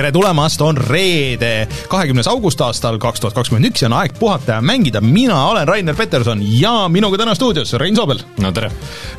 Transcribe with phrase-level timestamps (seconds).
[0.00, 4.54] tere tulemast, on reede, kahekümnes august aastal kaks tuhat kakskümmend üks ja on aeg puhata
[4.56, 8.22] ja mängida, mina olen Rainer Peterson ja minuga täna stuudios Rein Soobel.
[8.40, 8.70] no tere!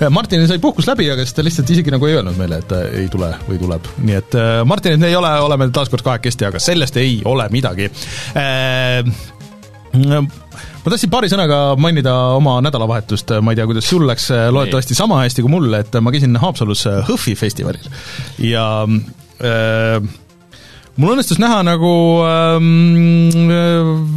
[0.09, 2.79] Martinil sai puhkus läbi, aga siis ta lihtsalt isegi nagu ei öelnud meile, et ta
[2.97, 6.61] ei tule või tuleb, nii et äh, Martinit ei ole, oleme taas kord kahekesti, aga
[6.63, 7.91] sellest ei ole midagi.
[8.41, 9.05] Äh,
[10.01, 15.21] ma tahtsin paari sõnaga mainida oma nädalavahetust, ma ei tea, kuidas sul läks, loodetavasti sama
[15.27, 17.85] hästi kui mul, et ma käisin Haapsalus HÖFFi festivalil.
[18.49, 20.11] Ja äh,
[21.01, 21.91] mul õnnestus näha nagu
[22.27, 23.49] ähm,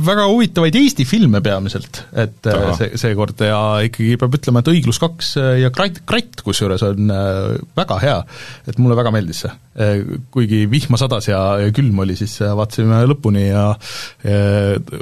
[0.04, 2.76] väga huvitavaid Eesti filme peamiselt, et äh, Aha.
[2.78, 7.12] see, seekord ja ikkagi peab ütlema, et Õiglus kaks äh, ja Kratt, Kratt kusjuures on
[7.12, 8.18] äh, väga hea,
[8.68, 9.54] et mulle väga meeldis see.
[10.34, 11.38] Kuigi vihma sadas ja,
[11.74, 13.64] külm oli, siis vaatasime lõpuni ja,
[14.22, 14.40] ja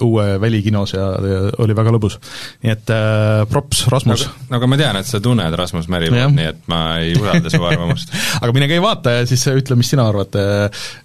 [0.05, 2.19] uue välikinos ja, ja oli väga lõbus.
[2.65, 4.27] nii et äh, props, Rasmus.
[4.49, 7.63] no aga ma tean, et sa tunned Rasmus Märimaad, nii et ma ei usalda su
[7.63, 10.41] arvamust aga mine käi vaata ja siis ütle, mis sina arvad.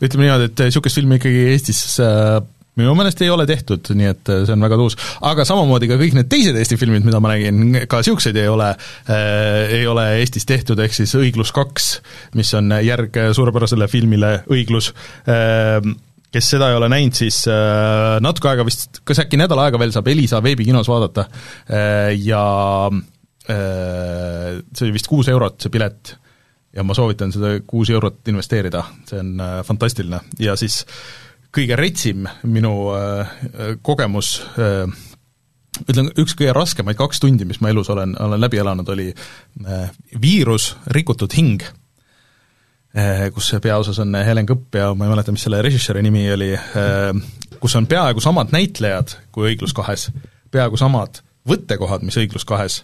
[0.03, 2.38] ütleme niimoodi, et et niisugust filmi ikkagi Eestis äh,
[2.78, 4.97] minu meelest ei ole tehtud, nii et äh, see on väga tuus.
[5.25, 8.72] aga samamoodi ka kõik need teised Eesti filmid, mida ma nägin, ka niisuguseid ei ole
[8.73, 11.89] äh,, ei ole Eestis tehtud, ehk siis Õiglus kaks,
[12.38, 14.94] mis on järg suurepärasele filmile Õiglus
[15.28, 15.81] äh,,
[16.34, 19.94] kes seda ei ole näinud, siis äh, natuke aega vist, kas äkki nädal aega veel
[19.95, 22.44] saab Elisa veebikinos vaadata äh, ja
[22.91, 26.17] äh, see oli vist kuus eurot, see pilet
[26.75, 30.84] ja ma soovitan seda kuus eurot investeerida, see on äh, fantastiline ja siis
[31.58, 33.31] kõige retsim minu äh,
[33.86, 34.86] kogemus äh,
[35.88, 39.91] ütlen, üks kõige raskemaid kaks tundi, mis ma elus olen, olen läbi elanud, oli äh,
[40.22, 41.66] Viirus, rikutud hing
[43.35, 46.47] kus peaosas on Helen Kõpp ja ma ei mäleta, mis selle režissööri nimi oli
[47.61, 50.08] kus on peaaegu samad näitlejad kui Õiglus kahes,
[50.50, 52.80] peaaegu samad võttekohad, mis Õiglus kahes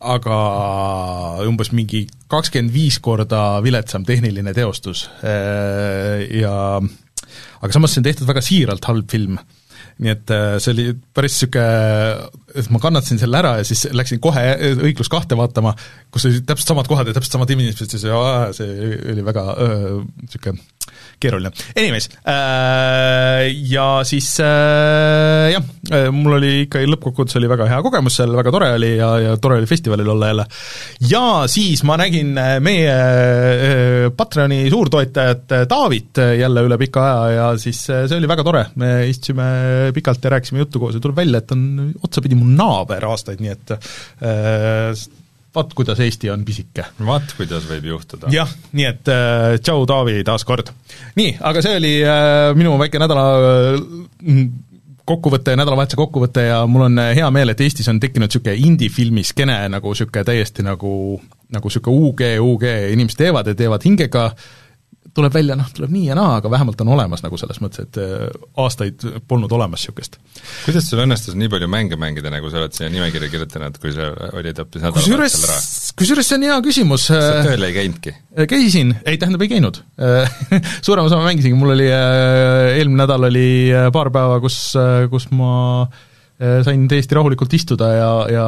[0.00, 0.38] aga
[1.46, 6.56] umbes mingi kakskümmend viis korda viletsam tehniline teostus ja
[7.60, 9.38] aga samas see on tehtud väga siiralt halb film.
[10.02, 14.44] nii et äh, see oli päris niisugune, ma kannatasin selle ära ja siis läksin kohe
[14.74, 15.74] Õiglus kahte vaatama,
[16.14, 20.77] kus olid täpselt samad kohad ja täpselt samad inimesed, siis see oli väga niisugune
[21.20, 21.52] keeruline.
[21.76, 28.18] Anyways äh,, ja siis äh, jah, äh, mul oli ikka lõppkokkuvõttes oli väga hea kogemus
[28.20, 30.46] seal, väga tore oli ja, ja tore oli festivalil olla jälle.
[31.10, 37.46] ja siis ma nägin äh, meie äh, Patreoni suurtoetajat Taavit jälle üle pika aja ja
[37.60, 39.48] siis see oli väga tore, me istusime
[39.94, 43.54] pikalt ja rääkisime juttu koos ja tuleb välja, et on otsapidi mu naaber aastaid, nii
[43.54, 45.06] et äh,
[45.58, 46.86] vaat kuidas Eesti on pisike.
[47.06, 48.30] vaat kuidas võib juhtuda.
[48.34, 50.72] jah, nii et äh, tšau, Taavi, taas kord.
[51.18, 54.46] nii, aga see oli äh, minu väike nädala äh,
[55.08, 59.24] kokkuvõte, nädalavahetuse kokkuvõte ja mul on äh, hea meel, et Eestis on tekkinud niisugune indie-filmi
[59.26, 60.92] skeene nagu niisugune täiesti nagu,
[61.54, 64.48] nagu niisugune UG, UG, inimesed teevad ja teevad hingega äh,
[65.18, 67.98] tuleb välja, noh, tuleb nii ja naa, aga vähemalt on olemas nagu selles mõttes, et
[68.02, 68.26] äh,
[68.62, 70.18] aastaid polnud olemas niisugust.
[70.64, 74.10] kuidas sul õnnestus nii palju mänge mängida, nagu sa oled siia nimekirja kirjutanud, kui sa
[74.38, 75.60] olid hoopis nädalavahetusel ära?
[75.98, 77.08] kusjuures see on hea küsimus.
[77.10, 78.14] sa tööl ei käinudki?
[78.36, 79.80] Äh, käisin, ei tähendab, ei käinud
[80.86, 83.48] suurema osa ma mängisingi, mul oli äh, eelmine nädal oli
[83.94, 84.60] paar päeva, kus,
[85.12, 85.50] kus ma
[86.38, 88.44] sain täiesti rahulikult istuda ja, ja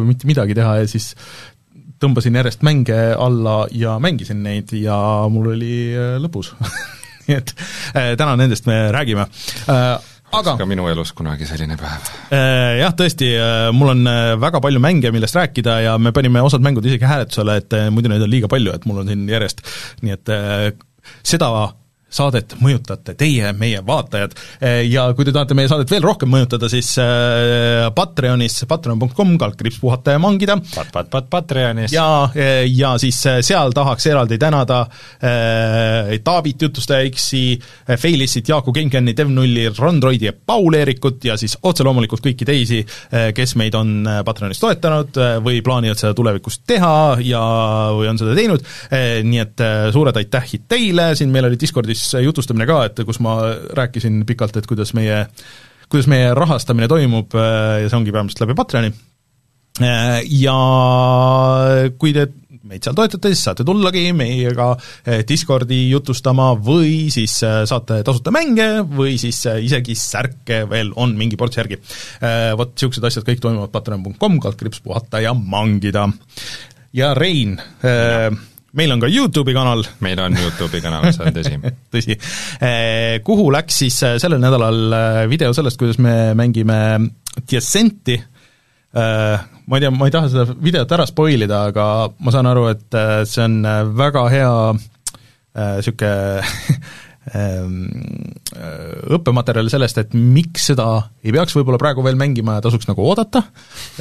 [0.00, 1.10] mitte midagi teha ja siis
[2.04, 4.96] tõmbasin järjest mänge alla ja mängisin neid ja
[5.32, 6.52] mul oli äh, lõbus
[7.26, 7.54] nii et
[7.94, 9.26] äh, täna nendest me räägime
[9.72, 9.94] äh,
[10.34, 12.08] aga ka minu elus kunagi selline päev.
[12.80, 13.28] Jah, tõesti,
[13.76, 14.08] mul on
[14.42, 18.24] väga palju mänge, millest rääkida ja me panime osad mängud isegi hääletusele, et muidu neid
[18.26, 19.62] on liiga palju, et mul on siin järjest,
[20.02, 20.32] nii et
[21.22, 21.52] seda
[22.14, 24.36] saadet mõjutate teie, meie vaatajad.
[24.88, 30.14] Ja kui te tahate meie saadet veel rohkem mõjutada, siis äh, Patreonis, patreon.com, kaldkriips puhata
[30.14, 30.56] ja mangida.
[30.74, 31.92] Pat-, pat-, pat-, Patreonis.
[31.94, 32.28] ja,
[32.68, 37.58] ja siis seal tahaks eraldi tänada äh, Taavit, Jutustaja X-i,
[38.00, 42.80] Feilissit, Jaaku Gengenit, Ev-Nulli, Rondroidi ja Paul-Eerikut ja siis otse loomulikult kõiki teisi,
[43.34, 46.94] kes meid on Patreonis toetanud või plaanivad seda tulevikus teha
[47.24, 47.42] ja,
[47.96, 48.64] või on seda teinud,
[49.28, 49.64] nii et
[49.94, 53.38] suured aitähid teile, siin meil oli Discordis siis jutustamine ka, et kus ma
[53.76, 55.24] rääkisin pikalt, et kuidas meie,
[55.88, 58.92] kuidas meie rahastamine toimub ja see ongi peamiselt läbi Patreoni,
[60.38, 60.56] ja
[61.98, 62.28] kui te
[62.64, 64.70] meid seal toetate, siis saate tullagi meiega
[65.28, 71.60] Discordi jutustama või siis saate tasuta mänge või siis isegi särke veel on mingi ports
[71.60, 71.80] järgi.
[72.56, 76.08] Vot niisugused asjad kõik toimuvad patreon.com, kaldkriips puhata ja mangida.
[76.94, 77.58] ja Rein
[78.74, 79.84] meil on ka YouTube'i kanal.
[80.04, 81.58] meil on YouTube'i kanal, see on tõsi
[81.94, 82.18] tõsi.
[82.68, 86.78] Eh, kuhu läks siis eh, sellel nädalal eh, video sellest, kuidas me mängime
[87.50, 88.14] Descenti,
[88.94, 91.86] ma ei tea, ma ei taha seda videot ära spoil ida, aga
[92.22, 92.94] ma saan aru, et
[93.26, 93.56] see on
[93.98, 94.52] väga hea
[95.54, 96.12] niisugune
[97.32, 97.86] Ehm,
[99.16, 100.84] õppematerjali sellest, et miks seda
[101.24, 103.40] ei peaks võib-olla praegu veel mängima ja tasuks nagu oodata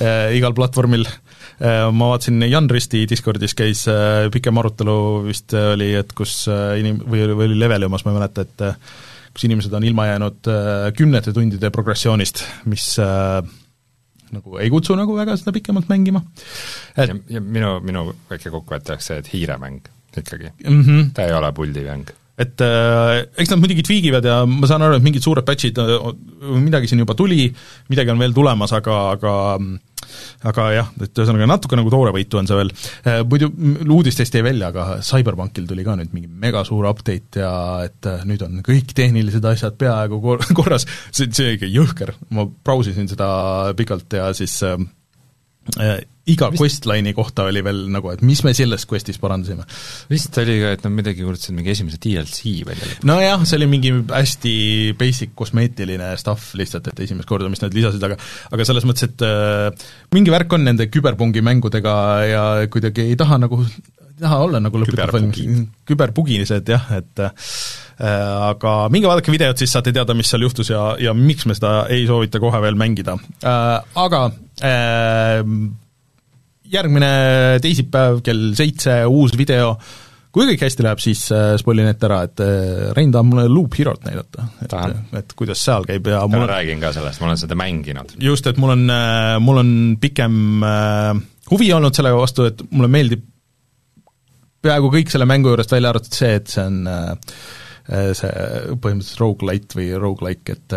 [0.04, 1.22] äh, igal platvormil äh,,
[1.62, 4.98] ma vaatasin, Jan Risti Discordis käis äh, pikem arutelu
[5.28, 8.78] vist oli, et kus äh, inim-, või, või oli Leveliumas, ma ei mäleta, et äh,
[9.34, 13.42] kus inimesed on ilma jäänud äh, kümnete tundide progressioonist, mis äh,
[14.34, 16.24] nagu ei kutsu nagu väga seda pikemalt mängima.
[16.98, 20.82] et ja, ja minu, minu väike kokkuvõte oleks see, et hiiremäng ikkagi mm.
[20.82, 21.14] -hmm.
[21.14, 22.12] ta ei ole puldimäng
[22.42, 26.08] et äh, eks nad muidugi tweagivad ja ma saan aru, et mingid suured patch'id, äh,
[26.58, 27.46] midagi siin juba tuli,
[27.94, 29.34] midagi on veel tulemas, aga, aga
[30.50, 32.74] aga jah, et ühesõnaga natuke nagu toorevõitu on see veel.
[33.08, 33.50] Äh, muidu
[33.86, 37.54] uudistest jäi välja, aga CyberPunkil tuli ka nüüd mingi megasuur update ja
[37.86, 42.48] et äh, nüüd on kõik tehnilised asjad peaaegu kor-, korras, see, see ikka jõhker, ma
[42.50, 43.30] brausisin seda
[43.78, 44.78] pikalt ja siis äh
[46.24, 46.62] iga vist...
[46.62, 49.66] questline'i kohta oli veel nagu, et mis me selles questis parandasime.
[50.12, 52.92] vist oli ka, et nad midagi kuulutasid mingi esimese DLC välja.
[53.08, 54.54] nojah, see oli mingi hästi
[55.00, 58.20] basic kosmeetiline stuff lihtsalt, et esimest korda, mis nad lisasid, aga
[58.56, 61.98] aga selles mõttes, et äh, mingi värk on nende küberpungi mängudega
[62.30, 67.36] ja kuidagi ei taha nagu, ei taha olla nagu lõputult valmis, küberpuginised jah, et äh,
[68.00, 71.84] aga minge vaadake videot, siis saate teada, mis seal juhtus ja, ja miks me seda
[71.94, 73.84] ei soovita kohe veel mängida äh,.
[74.04, 74.26] Aga
[74.66, 75.44] äh,
[76.74, 77.14] järgmine
[77.64, 79.74] teisipäev kell seitse uus video,
[80.34, 83.78] kui kõik hästi läheb, siis äh, spoilin ette ära, et äh, Rein tahab mulle Loop
[83.78, 84.78] Herot näidata, et,
[85.20, 88.16] et kuidas seal käib ja ma räägin ka sellest, ma olen seda mänginud.
[88.24, 90.66] just, et mul on, äh, mul on pikem
[91.52, 93.28] huvi olnud selle vastu, et mulle meeldib
[94.64, 96.86] peaaegu kõik selle mängu juurest välja arvatud see, et see on
[97.88, 98.32] see
[98.80, 100.76] põhimõtteliselt rogu-lite või rogu-like, et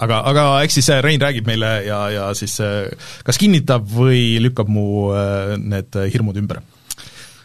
[0.00, 2.56] aga, aga eks siis Rein räägib meile ja, ja siis
[3.26, 6.62] kas kinnitab või lükkab mu äh, need hirmud ümber?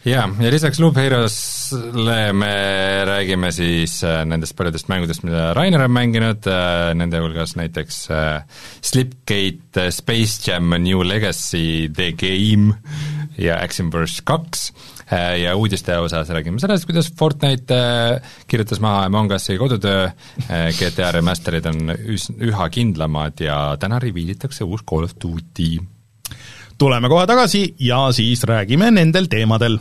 [0.08, 2.52] Jaa, ja lisaks Loop Heroes'le me
[3.10, 8.06] räägime siis äh, nendest paljudest mängudest, mida Rainer on mänginud, äh, nende hulgas näiteks
[8.88, 12.78] Slipgate, Space Jam, New Legacy, The Game
[13.38, 14.70] ja Action Burst kaks.
[14.72, 14.97] Äh,
[15.44, 20.06] ja uudiste osas räägime sellest, kuidas Fortnite äh, kirjutas maha Among Us'i kodutöö,
[20.50, 25.78] äh, GTA remaster'id on üs-, üha kindlamad ja täna reviilitakse uus Call of Duty.
[26.78, 29.80] tuleme kohe tagasi ja siis räägime nendel teemadel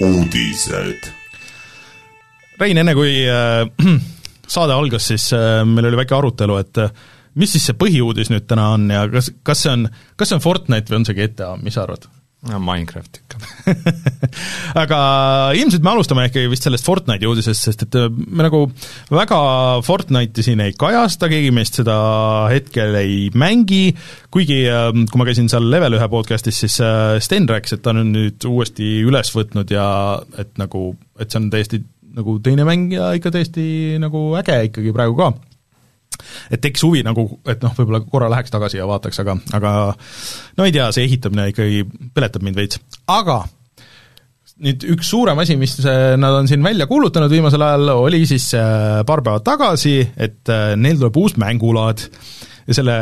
[0.00, 1.12] uudised.
[2.58, 3.66] Rein, enne kui äh,
[4.54, 6.90] saade algas, siis äh, meil oli väike arutelu, et äh,
[7.38, 9.88] mis siis see põhiuudis nüüd täna on ja kas, kas see on,
[10.18, 12.08] kas see on Fortnite või on see GTA, mis sa arvad?
[12.46, 13.40] no Minecraft ikka
[14.82, 14.98] aga
[15.58, 18.60] ilmselt me alustame ikkagi vist sellest Fortnite'i uudisest, sest et äh, me nagu
[19.10, 19.40] väga
[19.86, 21.96] Fortnite'i siin ei kajasta, keegi meist seda
[22.52, 23.90] hetkel ei mängi,
[24.34, 27.94] kuigi äh, kui ma käisin seal Level ühe podcast'is, siis äh, Sten rääkis, et ta
[27.96, 29.88] on nüüd uuesti üles võtnud ja
[30.38, 31.82] et nagu, et see on täiesti
[32.18, 35.32] nagu teine mäng ja ikka täiesti nagu äge ikkagi praegu ka
[36.50, 39.74] et tekkis huvi nagu, et noh, võib-olla korra läheks tagasi ja vaataks, aga, aga
[40.58, 41.84] no ei tea, see ehitamine ikkagi
[42.14, 42.80] peletab mind veits,
[43.12, 43.42] aga
[44.64, 49.00] nüüd üks suurem asi, mis nad on siin välja kuulutanud viimasel ajal, oli siis äh,
[49.06, 52.02] paar päeva tagasi, et äh, neil tuleb uus mängulaad
[52.68, 52.94] ja selle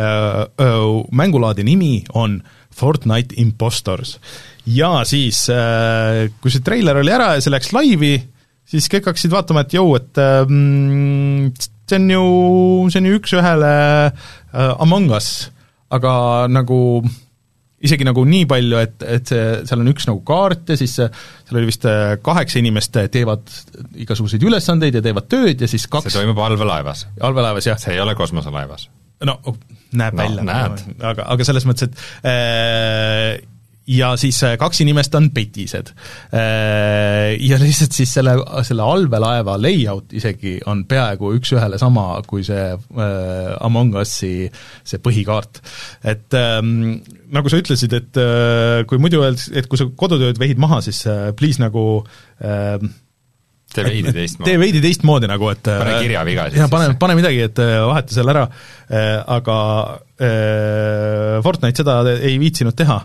[0.63, 0.83] öö,
[1.17, 2.39] mängulaadi nimi on
[2.77, 4.21] Fortnite Impostors.
[4.67, 8.15] ja siis, äh, kui see treiler oli ära ja see läks laivi,
[8.67, 11.51] siis kõik hakkasid vaatama, et jõu, et mm,
[11.87, 12.25] see on ju,
[12.91, 13.77] see on ju üks-ühele
[14.11, 15.31] uh, Among Us,
[15.95, 16.13] aga
[16.51, 16.79] nagu
[17.87, 21.59] isegi nagu nii palju, et, et see, seal on üks nagu kaart ja siis seal
[21.59, 23.51] oli vist äh, kaheksa inimest teevad
[24.07, 27.07] igasuguseid ülesandeid ja teevad tööd ja siis kaks see toimub allveelaevas.
[27.21, 27.81] allveelaevas, jah.
[27.81, 28.89] see ei ole kosmoselaevas.
[29.29, 29.39] no
[29.97, 30.63] näeb no, välja,
[31.13, 33.45] aga, aga selles mõttes, et äh,
[33.87, 35.93] ja siis äh, kaks inimest on petised.
[36.35, 38.35] Äh, ja lihtsalt siis selle,
[38.67, 44.49] selle allveelaeva layout isegi on peaaegu üks-ühele sama kui see äh, Among Us'i
[44.87, 45.63] see põhikaart.
[46.05, 46.99] et ähm,
[47.33, 48.19] nagu sa ütlesid, et
[48.87, 51.03] kui muidu öeldakse, et kui sa kodutööd vehid maha, siis
[51.39, 51.83] please nagu
[52.39, 54.51] tee veidi teistmoodi.
[54.51, 56.61] tee veidi teistmoodi nagu, et pane kirjaviga siis.
[56.63, 58.45] jah, pane, pane midagi, et vaheta seal ära,
[59.37, 59.59] aga
[61.47, 63.01] Fortnite seda ei viitsinud teha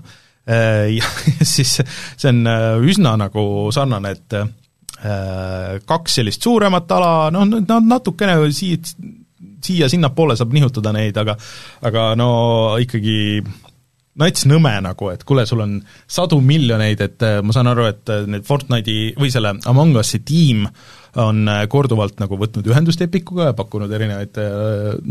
[0.97, 1.07] ja
[1.45, 3.43] siis see on äh, üsna nagu
[3.73, 8.93] sarnane, et äh, kaks sellist suuremat ala, noh, nad natukene siit,
[9.61, 11.37] siia-sinnapoole saab nihutada neid, aga
[11.87, 12.31] aga no
[12.81, 13.43] ikkagi
[14.19, 15.77] nats nõme nagu, et kuule, sul on
[16.09, 20.21] sadu miljoneid, et äh, ma saan aru, et äh, need Fortnite'i või selle Among Us'i
[20.27, 20.65] tiim
[21.19, 24.41] on äh, korduvalt nagu võtnud ühendust Epicuga ja pakkunud erinevaid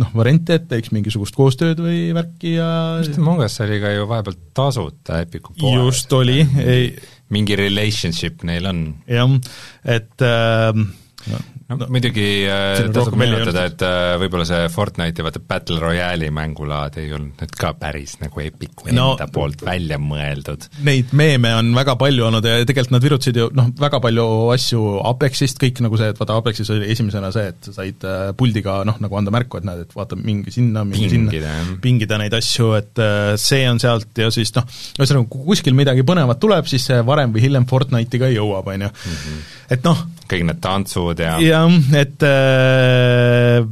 [0.01, 2.71] noh, variante, et teeks mingisugust koostööd või värki ja
[3.03, 5.85] vist Among Us oli ka ju vahepeal tasuta Epicu poole.
[5.85, 6.93] just oli, ei
[7.35, 8.83] mingi relationship neil on.
[9.11, 9.37] jah,
[9.85, 15.43] et äh, no, no, no muidugi äh, tasub meenutada, et äh, võib-olla see Fortnite'i vaata
[15.43, 20.67] Battle Royale'i mängulaad ei olnud nüüd ka päris nagu Epicu no, enda poolt välja mõeldud.
[20.87, 24.85] Neid meeme on väga palju olnud ja tegelikult nad virutasid ju noh, väga palju asju
[25.11, 28.81] Apexist, kõik nagu see, et vaata Apexis oli esimesena see, et sa said äh, puldiga
[28.89, 32.35] noh, nagu anda märku, et näed, et vaata, mingi sinna, mingi pingida, sinna, pingida neid
[32.37, 33.05] asju, et
[33.41, 34.67] see on sealt ja siis noh,
[34.99, 38.89] ühesõnaga kui kuskil midagi põnevat tuleb, siis see varem või hiljem Fortnite'i ka jõuab, on
[38.89, 38.91] ju.
[38.91, 39.45] Mhm.
[39.77, 40.01] et noh,
[40.31, 43.67] kõik need tantsud ja jah, et äh,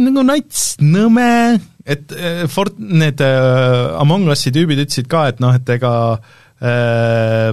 [0.00, 1.28] nagu nats, nõme,
[1.84, 5.92] et äh, Fort-, need äh, Among Us'i tüübid ütlesid ka, et noh, et ega
[6.62, 7.52] äh,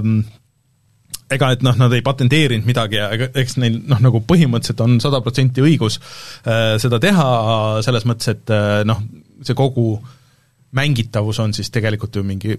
[1.34, 5.00] ega et noh, nad ei patenteerinud midagi ja ega eks neil noh, nagu põhimõtteliselt on
[5.04, 6.00] sada protsenti õigus
[6.46, 7.30] äh, seda teha,
[7.86, 9.02] selles mõttes, et äh, noh,
[9.44, 9.98] see kogu
[10.74, 12.58] mängitavus on siis tegelikult ju mingi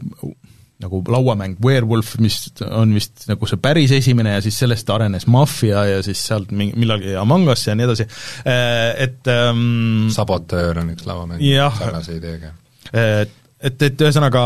[0.84, 5.86] nagu lauamäng Werewolf, mis on vist nagu see päris esimene ja siis sellest arenes Mafia
[5.90, 8.08] ja siis sealt mingi, millalgi Among Us ja nii edasi,
[8.44, 11.40] äh, et ähm, sabotöör on üks lauamäng
[11.78, 12.54] sarnase ideega.
[12.92, 14.42] et et, et ühesõnaga,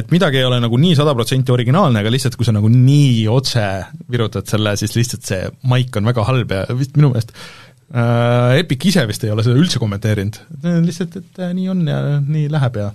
[0.00, 3.24] et midagi ei ole nagu nii sada protsenti originaalne, aga lihtsalt kui sa nagu nii
[3.32, 3.64] otse
[4.12, 8.86] virutad selle, siis lihtsalt see maik on väga halb ja vist minu meelest äh, Epic
[8.92, 10.38] ise vist ei ole seda üldse kommenteerinud,
[10.86, 12.92] lihtsalt, et äh, nii on ja nii läheb ja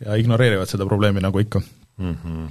[0.00, 1.60] ja ignoreerivad seda probleemi nagu ikka
[2.00, 2.16] mm.
[2.24, 2.48] -hmm.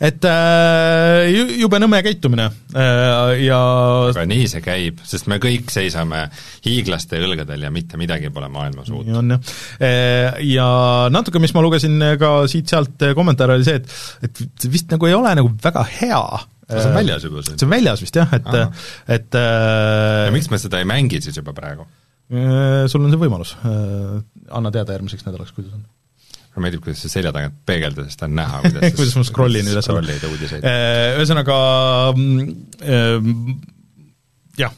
[0.00, 3.60] et äh, jube nõme käitumine äh, ja
[4.10, 6.26] aga nii see käib, sest me kõik seisame
[6.66, 9.06] hiiglaste õlgadel ja mitte midagi pole maailmas uut.
[9.06, 9.52] nii on jah.
[9.80, 10.68] Äh, ja
[11.10, 15.34] natuke, mis ma lugesin ka siit-sealt kommentaare, oli see, et et vist nagu ei ole
[15.40, 16.22] nagu väga hea
[16.68, 17.56] see on väljas juba see?
[17.56, 18.54] see on väljas vist jah, et,
[19.08, 21.88] et äh, ja miks me seda ei mängi siis juba praegu?
[22.32, 25.84] Äh, sul on see võimalus, anna teada järgmiseks nädalaks, kuidas on
[26.52, 29.70] mulle meeldib, kuidas sa selja tagant peegeldad, sest on näha, kuidas kuidas ma scroll in
[29.72, 30.16] üles alla.
[30.58, 31.56] Äh, ühesõnaga
[32.12, 33.30] äh,
[34.60, 34.74] jah,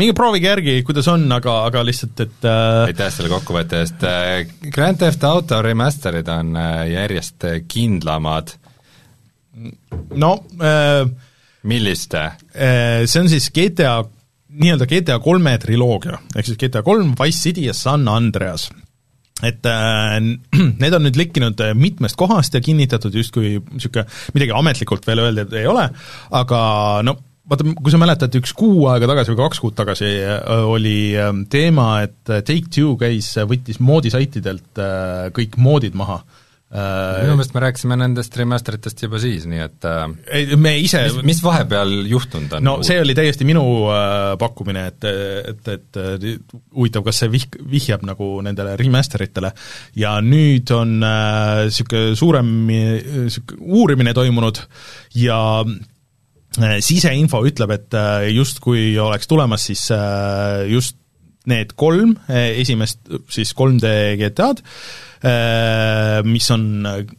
[0.00, 4.06] minge proovige järgi, kuidas on, aga, aga lihtsalt, et äh, aitäh selle kokkuvõtte eest,
[4.72, 6.56] Grand Theft Auto remaster'id on
[6.90, 8.56] järjest kindlamad.
[10.16, 10.34] no
[11.68, 12.22] milliste?
[12.50, 13.98] See on siis GTA,
[14.56, 18.70] nii-öelda GTA kolme triloogia, ehk siis GTA kolm, Wise City ja San Andreas
[19.46, 20.18] et äh,
[20.82, 24.06] need on nüüd lekkinud äh, mitmest kohast ja kinnitatud justkui niisugune,
[24.36, 25.88] midagi ametlikult veel öeldud ei ole,
[26.40, 26.60] aga
[27.06, 27.16] no
[27.50, 31.46] vaata, kui sa mäletad, üks kuu aega tagasi või kaks kuud tagasi äh, oli ähm,
[31.50, 34.84] teema, et Take-Two käis, võttis moodisaitidelt
[35.36, 36.20] kõik moodid maha.
[36.20, 36.39] Äh,
[36.70, 40.04] minu meelest me rääkisime nendest remasteritest juba siis, nii et äh,
[40.38, 42.62] ei, me ise mis, mis vahepeal juhtunud on?
[42.62, 45.08] no see oli täiesti minu äh, pakkumine, et,
[45.50, 45.98] et, et
[46.76, 49.50] huvitav, kas see vih-, vihjab nagu nendele remasteritele
[49.98, 54.62] ja nüüd on niisugune äh, suurem niisugune uurimine toimunud
[55.18, 61.00] ja äh, siseinfo ütleb, et äh, justkui oleks tulemas siis äh, just
[61.50, 63.00] need kolm esimest
[63.32, 63.88] siis 3D
[64.20, 66.62] GTA-d, Äh, mis on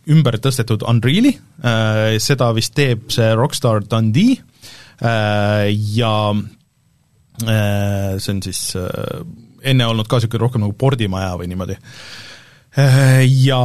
[0.10, 4.40] ümber tõstetud Unreali, äh, seda vist teeb see Rockstar Dundee.
[5.02, 6.34] Äh, ja
[7.42, 11.78] see on siis enne olnud ka niisugune rohkem nagu pordimaja või niimoodi.
[13.42, 13.62] Ja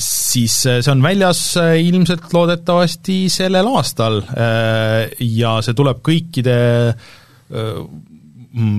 [0.00, 4.22] siis see on väljas ilmselt loodetavasti sellel aastal.
[5.20, 6.56] Ja see tuleb kõikide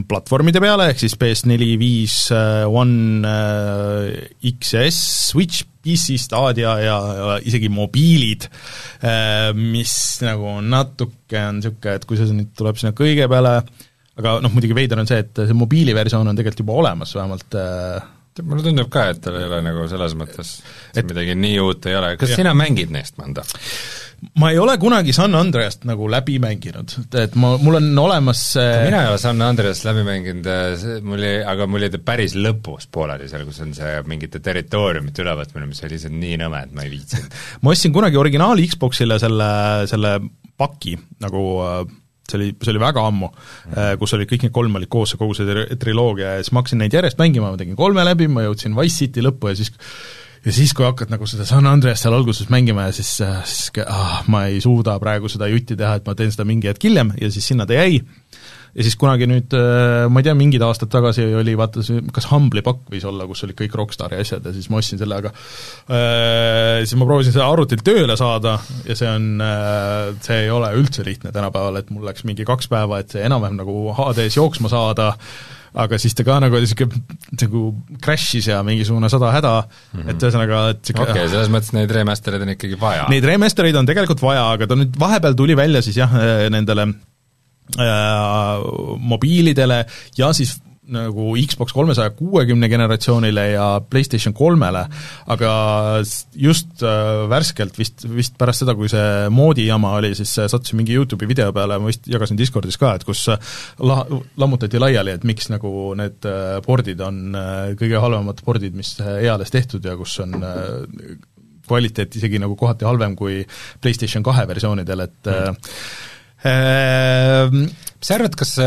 [0.08, 5.00] platvormide peale, ehk siis PS4, viis, äh, One, äh, X ja S,
[5.32, 8.48] Switch, PC, Stadia ja, ja isegi mobiilid,
[9.03, 13.56] äh, mis nagu natuke on niisugune, et kui see nüüd tuleb sinna kõige peale,
[14.22, 17.58] aga noh, muidugi veider on see, et see mobiiliversioon on tegelikult juba olemas, vähemalt
[18.42, 20.56] mulle tundub ka, et tal ei ole nagu selles mõttes
[20.98, 22.42] et midagi nii uut ei ole, kas jah.
[22.42, 23.46] sina mängid neist mõnda?
[24.39, 28.84] Ma ei ole kunagi San Andreast nagu läbi mänginud, et ma, mul on olemas see
[28.88, 30.50] mina ei ole San Andreast läbi mänginud,
[31.08, 35.25] mul jäi, aga mul jäi ta päris lõpus pooleli seal, kus on see mingite territooriumite
[35.25, 39.20] ülevõtmine, mis oli lihtsalt nii nõme, et ma ei viitsinud ma ostsin kunagi originaal Xboxile
[39.22, 39.51] selle,
[39.92, 40.15] selle
[40.60, 41.44] paki nagu
[42.30, 44.00] see oli, see oli väga ammu mm, -hmm.
[44.01, 46.96] kus olid kõik need kolm olid koos, kogu see triloogia ja siis ma hakkasin neid
[46.96, 49.74] järjest mängima, ma tegin kolme läbi, ma jõudsin Wise City lõppu ja siis
[50.44, 53.86] ja siis, kui hakkad nagu seda San Andreas seal alguses mängima ja siis, äh, siis
[53.88, 57.14] ah, ma ei suuda praegu seda jutti teha, et ma teen seda mingi hetk hiljem
[57.22, 58.02] ja siis sinna ta jäi,
[58.74, 62.28] ja siis kunagi nüüd, äh, ma ei tea, mingid aastad tagasi oli vaata see, kas
[62.32, 65.32] Humble'i pakk võis olla, kus olid kõik Rockstari asjad ja siis ma ostsin selle, aga
[65.32, 68.58] äh, siis ma proovisin seda arvutit tööle saada
[68.88, 72.72] ja see on äh,, see ei ole üldse lihtne tänapäeval, et mul läks mingi kaks
[72.72, 75.14] päeva, et see enam-vähem nagu HD-s jooksma saada,
[75.74, 77.01] aga siis ta ka nagu oli niisugune,
[77.42, 77.62] nagu
[78.03, 80.12] crash'is ja mingisugune sada häda mm, -hmm.
[80.12, 83.08] et ühesõnaga, et okei okay,, selles mõttes neid remaster'id on ikkagi vaja?
[83.13, 86.13] Neid remaster'id on tegelikult vaja, aga ta nüüd vahepeal tuli välja siis jah,
[86.53, 86.88] nendele
[87.80, 88.68] äh,
[89.13, 89.84] mobiilidele
[90.18, 90.58] ja siis
[90.92, 94.84] nagu Xbox kolmesaja kuuekümne generatsioonile ja PlayStation kolmele,
[95.32, 95.52] aga
[96.36, 100.82] just äh, värskelt vist, vist pärast seda, kui see moodi jama oli, siis äh, sattusin
[100.82, 103.54] mingi YouTube'i video peale, ma vist jagasin Discordis ka, et kus äh,
[103.88, 104.04] la-,
[104.44, 109.24] lammutati laiali, et miks nagu need äh, pordid on äh, kõige halvemad pordid, mis äh,
[109.30, 111.16] eales tehtud ja kus on äh,
[111.63, 113.40] kvaliteet isegi nagu kohati halvem kui
[113.80, 115.66] PlayStation kahe versioonidel, et mm.
[116.52, 118.58] äh, mis sa arvad, kas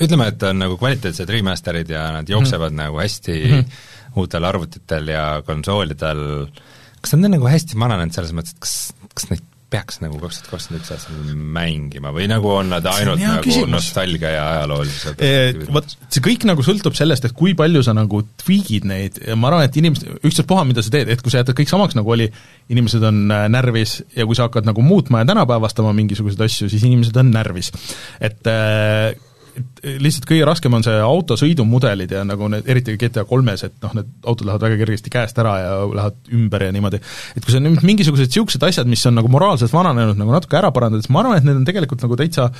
[0.00, 2.82] ütleme, et on nagu kvaliteetsed remaster'id ja nad jooksevad mm -hmm.
[2.84, 4.16] nagu hästi mm -hmm.
[4.16, 6.48] uutel arvutitel ja konsoolidel,
[7.00, 8.76] kas nad on nagu hästi vananenud selles mõttes, et kas,
[9.14, 13.22] kas neid peaks nagu kaks tuhat kakskümmend üks aastal mängima või nagu on nad ainult
[13.22, 13.70] nagu küsimus.
[13.70, 15.30] nostalgia ja ajaloolised e,
[15.70, 19.50] vot see kõik nagu sõltub sellest, et kui palju sa nagu tweak'id neid ja ma
[19.50, 22.26] arvan, et inimesed, ükstaspuha, mida sa teed, et kui sa jätad kõik samaks, nagu oli,
[22.72, 26.86] inimesed on äh, närvis ja kui sa hakkad nagu muutma ja tänapäevastama mingisuguseid asju, siis
[26.90, 27.70] inimesed on närvis.
[28.18, 29.14] et äh,
[29.82, 34.10] lihtsalt kõige raskem on see autosõidumudelid ja nagu need, eriti GTA kolmes, et noh, need
[34.24, 37.00] autod lähevad väga kergesti käest ära ja lähevad ümber ja niimoodi.
[37.36, 40.70] et kui sa nüüd mingisugused niisugused asjad, mis on nagu moraalselt vananenud, nagu natuke ära
[40.74, 42.50] parandada, siis ma arvan, et need on tegelikult nagu täitsa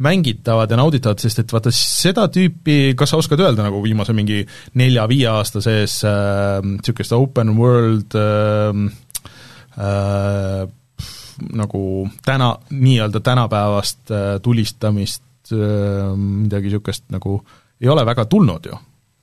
[0.00, 4.40] mängitavad ja nauditavad, sest et vaata seda tüüpi, kas sa oskad öelda nagu viimase mingi
[4.80, 8.84] nelja-viie aasta sees niisugust äh, open world äh,
[9.76, 10.68] äh,
[11.52, 11.82] nagu
[12.24, 15.22] täna, nii-öelda tänapäevast äh, tulistamist
[15.54, 17.40] midagi niisugust nagu
[17.80, 18.78] ei ole väga tulnud ju.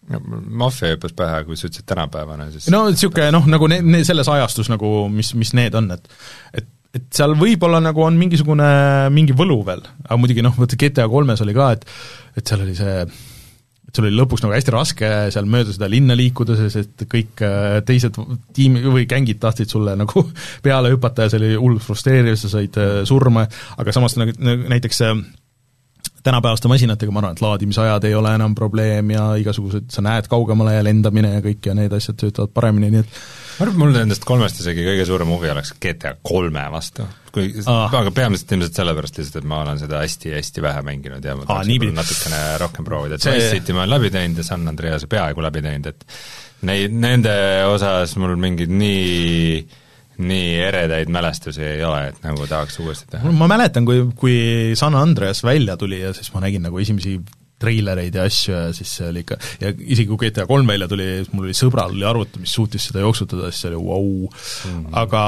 [0.08, 4.30] Maffia hüppas pähe, kui sa ütlesid tänapäevane, siis no niisugune noh, nagu ne-, ne-, selles
[4.32, 6.12] ajastus nagu, mis, mis need on, et
[6.56, 8.68] et et seal võib-olla nagu on mingisugune,
[9.14, 11.84] mingi võlu veel, aga muidugi noh, vaata GTA kolmes oli ka, et
[12.40, 13.02] et seal oli see
[13.88, 17.44] et sul oli lõpuks nagu hästi raske seal mööda seda linna liikuda, sest et kõik
[17.46, 18.18] äh, teised
[18.56, 20.24] tiimi või gängid tahtsid sulle nagu
[20.66, 23.48] peale hüpata ja see oli hullult frustreeriv, sa said äh, surma,
[23.80, 25.04] aga samas nagu näiteks
[26.28, 30.76] tänapäevaste masinatega ma arvan, et laadimisajad ei ole enam probleem ja igasugused, sa näed kaugemale
[30.78, 33.96] ja lendamine ja kõik ja need asjad töötavad paremini, nii et ma arvan, et mul
[33.96, 37.08] nendest kolmest isegi kõige suurem huvi oleks GTA kolme vastu.
[37.36, 41.38] kui ah., aga peamiselt ilmselt sellepärast lihtsalt, et ma olen seda hästi-hästi vähe mänginud ja
[41.38, 43.32] ma tahaks natukene rohkem proovida, et.
[43.32, 46.08] Wise City ma olen läbi teinud ja San Andrease peaaegu läbi teinud, et
[46.68, 47.36] neid, nende
[47.70, 49.68] osas mul mingid nii
[50.18, 53.32] nii eredaid mälestusi ei ole, et nagu tahaks uuesti teha.
[53.32, 54.38] ma mäletan, kui, kui
[54.80, 57.20] San Andreas välja tuli ja siis ma nägin nagu esimesi
[57.58, 61.08] treilereid ja asju ja siis see oli ikka, ja isegi kui GTA kolm välja tuli,
[61.32, 64.28] mul oli sõbral oli arvuti, mis suutis seda jooksutada, siis see oli vau wow.
[64.28, 64.76] mm.
[64.76, 64.98] -hmm.
[65.02, 65.24] aga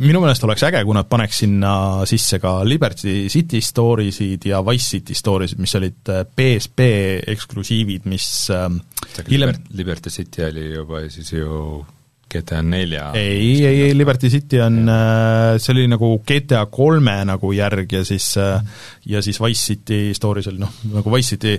[0.00, 1.74] minu meelest oleks äge, kui nad paneks sinna
[2.08, 7.22] sisse ka Liberty City story sid ja Wise City story sid, mis olid PSP äh,
[7.34, 8.80] eksklusiivid, mis ähm,
[9.28, 11.84] hiljem Liberty City oli juba siis ju
[12.30, 17.52] GTA nelja ei, ei, ei, Liberty City on, äh, see oli nagu GTA kolme nagu
[17.56, 18.62] järg ja siis äh,
[19.10, 21.56] ja siis Wise City Stories oli noh, nagu Wise City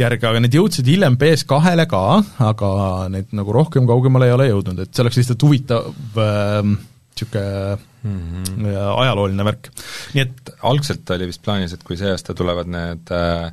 [0.00, 2.04] järg, aga need jõudsid hiljem PS2-le ka,
[2.50, 2.70] aga
[3.12, 8.20] need nagu rohkem kaugemale ei ole jõudnud, et see oleks lihtsalt huvitav niisugune äh, mm
[8.20, 8.70] -hmm.
[8.96, 9.70] ajalooline värk.
[10.14, 13.52] nii et algselt oli vist plaanis, et kui see aasta tulevad need äh,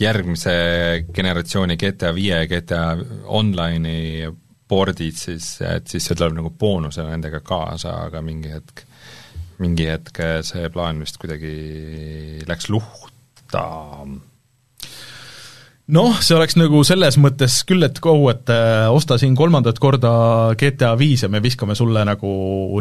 [0.00, 0.52] järgmise
[1.14, 4.28] generatsiooni GTA viie GTA Online'i
[4.68, 8.82] pordid, siis, et siis see tuleb nagu boonusena nendega kaasa, aga mingi hetk,
[9.62, 11.52] mingi hetk see plaan vist kuidagi
[12.48, 13.62] läks luhta.
[15.96, 20.12] noh, see oleks nagu selles mõttes küll, et kohu, et äh, osta siin kolmandat korda
[20.58, 22.30] GTA viis ja me viskame sulle nagu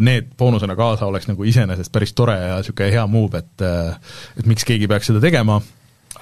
[0.02, 4.50] need boonusena kaasa, oleks nagu iseenesest päris tore ja niisugune hea move, et äh, et
[4.50, 5.62] miks keegi peaks seda tegema,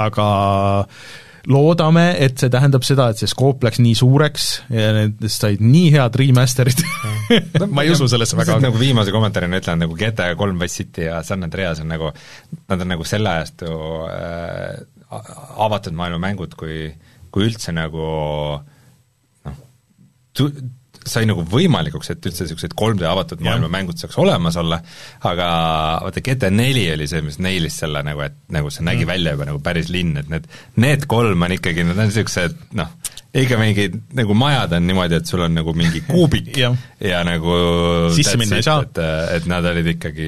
[0.04, 0.28] aga
[1.52, 5.90] loodame, et see tähendab seda, et see skoop läks nii suureks ja nendest said nii
[5.96, 6.84] head remaster'id
[7.76, 8.60] ma ei usu sellesse väga.
[8.64, 12.14] nagu viimase kommentaarina ütlen, nagu GTA kolm Wise City ja San Andreas on nagu,
[12.70, 13.72] nad on nagu selle ajastu
[14.08, 14.84] äh,
[15.64, 16.88] avatud maailma mängud, kui,
[17.34, 18.08] kui üldse nagu
[19.44, 19.60] noh,
[21.10, 24.80] sai nagu võimalikuks, et üldse niisugused 3D avatud maailma mängud saaks olemas olla,
[25.30, 25.48] aga
[26.06, 29.12] vaata GTA neli oli see, mis neilis selle nagu, et nagu see nägi mm.
[29.14, 30.48] välja juba nagu päris linn, et need,
[30.80, 32.94] need kolm on ikkagi, need on niisugused noh,
[33.34, 36.70] ikka mingid nagu majad on niimoodi, et sul on nagu mingi kuubik ja.
[37.02, 37.56] ja nagu
[38.14, 38.84] sisse minna ei saa.
[38.86, 39.00] et,
[39.40, 40.28] et nad olid ikkagi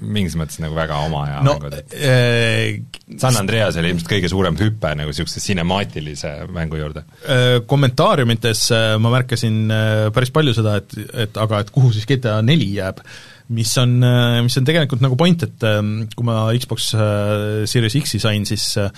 [0.00, 2.80] mingis mõttes nagu väga oma ja no, mängud äh,.
[3.20, 7.58] San Andreas oli ilmselt kõige suurem hüpe nagu niisuguse sinemaatilise mängu juurde äh,.
[7.68, 12.40] Kommentaariumites äh, ma märkasin äh, päris palju seda, et, et aga et kuhu siis GTA
[12.46, 13.04] neli jääb
[13.50, 17.98] mis on, äh, mis on tegelikult nagu point, et ähm, kui ma Xbox äh, Series
[17.98, 18.90] X-i sain, siis äh,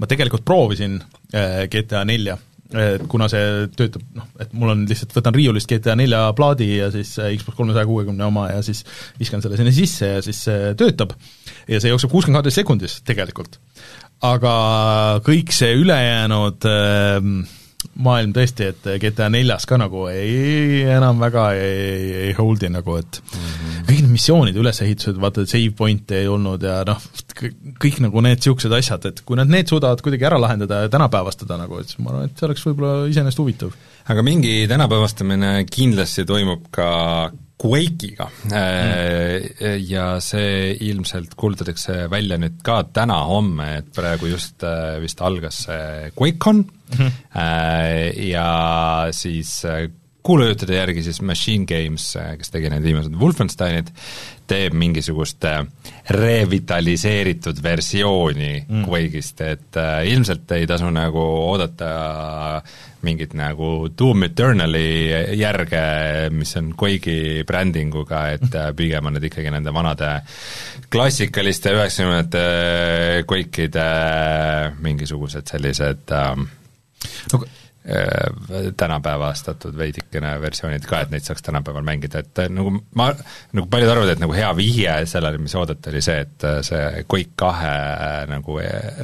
[0.00, 2.38] ma tegelikult proovisin GTA nelja
[2.76, 6.90] et kuna see töötab noh, et mul on lihtsalt, võtan riiulist GTA nelja plaadi ja
[6.92, 8.82] siis Xbox kolmesaja kuuekümne oma ja siis
[9.20, 11.14] viskan selle sinna sisse ja siis see töötab.
[11.68, 13.56] ja see jookseb kuuskümmend kaheteist sekundis tegelikult.
[14.20, 14.52] aga
[15.24, 17.32] kõik see ülejäänud äh,
[18.04, 23.20] maailm tõesti, et GTA neljas ka nagu ei, enam väga ei, ei hold'i nagu, et
[23.22, 23.80] mm -hmm.
[23.88, 27.02] kõik need missioonide ülesehitused, vaata, save point'e ei olnud ja noh,
[27.82, 31.58] kõik nagu need niisugused asjad, et kui nad need suudavad kuidagi ära lahendada ja tänapäevastada
[31.58, 33.74] nagu, et siis ma arvan, et see oleks võib-olla iseenesest huvitav.
[34.08, 39.80] aga mingi tänapäevastamine kindlasti toimub ka Quake'iga mm.
[39.90, 46.12] ja see ilmselt kuulutatakse välja nüüd ka täna-homme, et praegu just äh, vist algas see
[46.14, 48.22] QuakeCon mm -hmm.
[48.30, 49.90] ja siis äh,
[50.22, 53.88] kuulujutude järgi siis Machine Games, kes tegi need viimased Wolfensteinid,
[54.48, 55.44] teeb mingisugust
[56.10, 58.84] revitaliseeritud versiooni mm.
[58.84, 62.62] Quake'ist, et ilmselt ei tasu nagu oodata
[63.06, 64.84] mingit nagu Doom Eternali
[65.38, 65.82] järge,
[66.34, 70.10] mis on Quake'i brändinguga, et äh, pigem on need ikkagi nende vanade
[70.90, 72.44] klassikaliste üheksakümnendate
[73.28, 73.88] Quake'ide
[74.82, 76.48] mingisugused sellised ähm,
[77.32, 77.42] no,
[77.88, 83.06] Äh, tänapäevastatud veidikene versioonid ka, et neid saaks tänapäeval mängida, et äh, nagu ma,
[83.56, 86.82] nagu paljud arvavad, et nagu hea vihje sellele, mis oodata, oli see, et äh, see
[87.08, 87.70] Quake kahe
[88.28, 88.58] nagu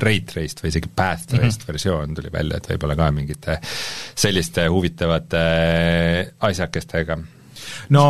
[0.04, 1.68] rate race või isegi path race mm -hmm.
[1.70, 5.44] versioon tuli välja, et võib-olla ka mingite selliste huvitavate
[6.50, 7.18] asjakestega.
[7.88, 8.04] no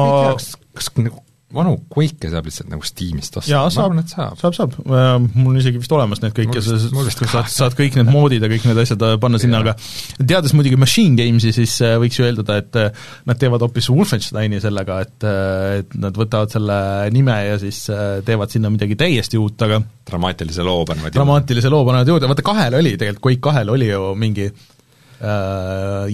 [0.74, 1.22] kas nagu
[1.56, 3.50] vanu Quake'e saab lihtsalt nagu Steamist osta?
[3.50, 6.78] jaa, saab, saab, saab, saab, äh, mul on isegi vist olemas need kõik ja sa
[6.80, 9.76] saad, saad kõik need moodid ja kõik need asjad äh, panna sinna, aga
[10.20, 12.80] teades muidugi Machine Games'i, siis äh, võiks ju eeldada, et
[13.28, 16.76] nad teevad hoopis Wolfensteini sellega, et et nad võtavad selle
[17.14, 17.78] nime ja siis
[18.26, 22.78] teevad sinna midagi täiesti uut, aga dramaatilise loo panevad dramaatilise loo panevad juurde, vaata kahel
[22.80, 24.73] oli tegelikult, Quake kahel oli ju mingi äh,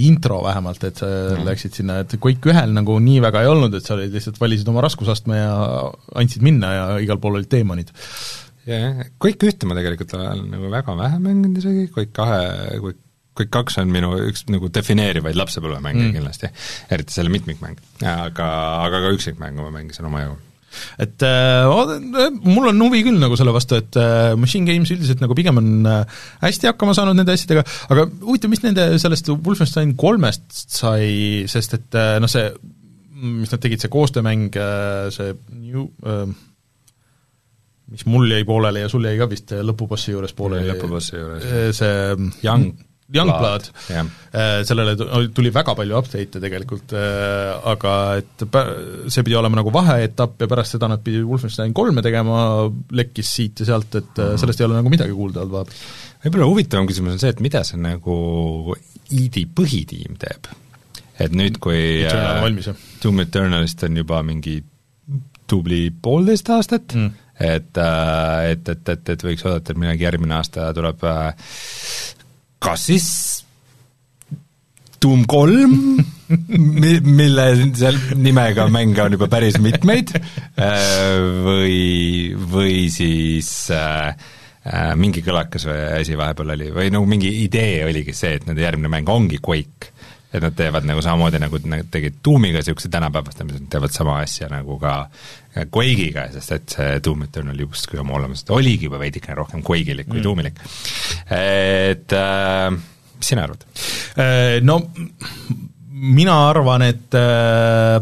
[0.00, 1.44] intro vähemalt, et sa mm.
[1.48, 4.68] läksid sinna, et Quake ühel nagu nii väga ei olnud, et sa olid lihtsalt, valisid
[4.70, 5.52] oma raskusastme ja
[6.20, 7.92] andsid minna ja igal pool olid teemonid.
[8.68, 12.42] jah, Quake ühte ma tegelikult olen nagu väga vähe mänginud isegi, Quake kahe,
[12.82, 13.06] Quake
[13.40, 16.14] Quake kaks on minu üks nagu defineerivaid lapsepõlvemänge mm.
[16.18, 16.50] kindlasti,
[16.92, 17.78] eriti selle mitmikmäng.
[18.04, 18.48] aga,
[18.84, 20.36] aga ka üksikmängu ma mängisin omajagu
[21.02, 25.36] et äh, mul on huvi küll nagu selle vastu, et äh, Machine Games üldiselt nagu
[25.38, 30.54] pigem on äh, hästi hakkama saanud nende asjadega, aga huvitav, mis nende sellest Wolfenstein kolmest
[30.66, 32.46] sai, sest et äh, noh, see,
[33.20, 36.30] mis nad tegid, see koostöömäng äh,, see New äh,
[37.90, 41.50] mis mul jäi pooleli ja sul jäi ka vist lõpubossi juures pooleli, lõpubossi juures.
[41.50, 42.70] Äh, see Young
[43.14, 44.94] Youngblood, äh, sellele
[45.34, 48.44] tuli väga palju update'e tegelikult, äh, aga et
[49.10, 53.64] see pidi olema nagu vaheetapp ja pärast seda nad pidid Wolfenstein kolme tegema, lekkis siit
[53.64, 54.40] ja sealt, et mm -hmm.
[54.44, 55.84] sellest ei ole nagu midagi kuulda olnud vahepeal.
[56.24, 58.76] võib-olla huvitavam küsimus on see, et mida see nagu
[59.10, 60.52] ID põhitiim teeb?
[61.20, 62.06] et nüüd, kui
[63.02, 64.62] Doom Eternalist on juba mingi
[65.50, 67.78] tubli poolteist aastat mm., et,
[68.52, 71.52] et, et, et, et võiks oodata, et millalgi järgmine aasta tuleb äh,
[72.60, 73.06] kas siis
[75.00, 75.76] Doom kolm,
[76.82, 80.12] mi-, mille seal nimega mänge on juba päris mitmeid,
[80.60, 81.14] äh,
[81.46, 81.78] või,
[82.36, 84.10] või siis äh,
[84.60, 88.92] äh, mingi kõlakas asi vahepeal oli või nagu mingi idee oligi see, et nende järgmine
[88.92, 89.89] mäng ongi Quake.
[90.30, 94.50] Et nad teevad nagu samamoodi, nagu nad tegid Doomiga niisuguse tänapäevastamise, nad teevad sama asja
[94.52, 94.94] nagu ka
[95.66, 100.20] Quake'iga, sest et see Doom Eternal justkui oma olemuselt oligi juba veidikene rohkem Quake'ilik kui
[100.20, 100.26] mm.
[100.28, 100.60] Doomilik.
[101.34, 103.66] et äh, mis sina arvad?
[104.14, 104.78] Äh, no
[106.00, 108.00] mina arvan, et äh,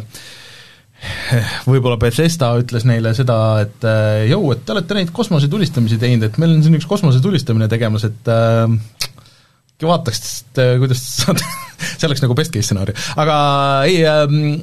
[1.68, 6.38] võib-olla Bethesda ütles neile seda, et äh, jõu, et te olete neid kosmosetulistamisi teinud, et
[6.42, 8.66] meil on siin üks kosmosetulistamine tegemas, et äh,
[9.86, 10.44] vaataks,
[10.80, 11.42] kuidas saad
[11.78, 12.98] see oleks nagu best case stsenaarium.
[13.22, 13.36] aga
[13.88, 14.58] ei, ähm,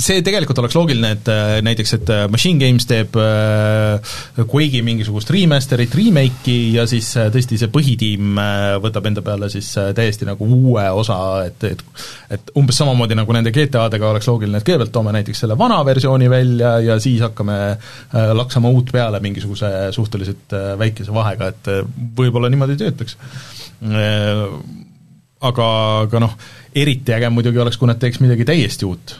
[0.00, 5.30] see tegelikult oleks loogiline, et äh, näiteks, et äh, Machine Games teeb äh, Quake'i mingisugust
[5.34, 8.40] remaster'it, remake'i ja siis tõesti see põhitiim
[8.82, 11.86] võtab enda peale siis täiesti nagu uue osa, et, et
[12.30, 16.28] et umbes samamoodi, nagu nende GTA-dega oleks loogiline, et kõigepealt toome näiteks selle vana versiooni
[16.30, 17.56] välja ja siis hakkame
[18.38, 21.72] laksama uut peale mingisuguse suhteliselt väikese vahega, et
[22.16, 23.18] võib-olla niimoodi töötaks
[25.40, 25.70] aga,
[26.06, 26.36] aga noh,
[26.76, 29.16] eriti äge muidugi oleks, kui nad teeks midagi täiesti uut.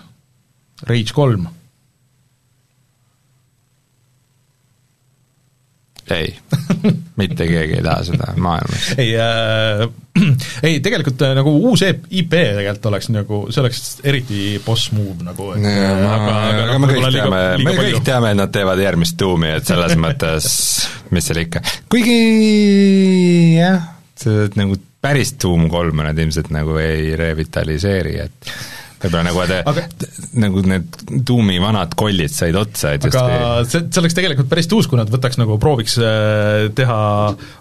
[0.89, 1.49] Rage kolm.
[6.11, 6.33] ei
[7.21, 8.89] mitte keegi ei taha seda maailmas.
[9.03, 9.85] ei äh,,
[10.67, 15.23] ei tegelikult äh, nagu uus e IP tegelikult oleks nagu, see oleks eriti boss move
[15.27, 17.95] nagu, et Ja, äh, aga, aga, aga noh, me kõik teame, me palju.
[18.01, 20.51] kõik teame, et nad teevad järgmist tuumi, et selles mõttes
[21.15, 22.19] mis seal ikka, kuigi
[23.59, 23.81] jah,
[24.21, 28.53] see nagu päris tuum kolme nad ilmselt nagu ei revitaliseeri, et
[29.01, 29.87] võib-olla nagu te Aga-
[30.43, 33.25] nagu need tuumi vanad kollid said otsa, et aga
[33.63, 37.01] just see, see oleks tegelikult päris tuus, kui nad võtaks nagu prooviks äh, teha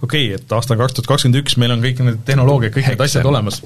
[0.03, 2.91] okei okay,, et aasta on kaks tuhat kakskümmend üks, meil on kõik need tehnoloogiad, kõik
[2.91, 3.21] need Hexen.
[3.21, 3.61] asjad olemas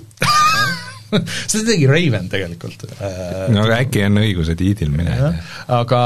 [1.52, 5.32] seda tegi Raven tegelikult äh, no aga äkki on õigused iidil, mine tea.
[5.82, 6.02] aga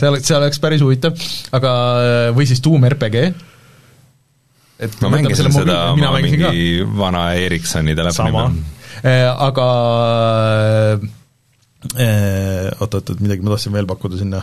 [0.00, 1.76] see oleks, see oleks päris huvitav, aga
[2.34, 3.28] või siis Doom RPG,
[4.80, 6.50] et ma mängisin seda oma mängisin ka.
[6.52, 8.52] mingi vana Ericssoni telefoni peal.,
[9.46, 9.66] aga
[12.00, 14.40] eh, oot-oot-oot, midagi ma tahtsin veel pakkuda sinna,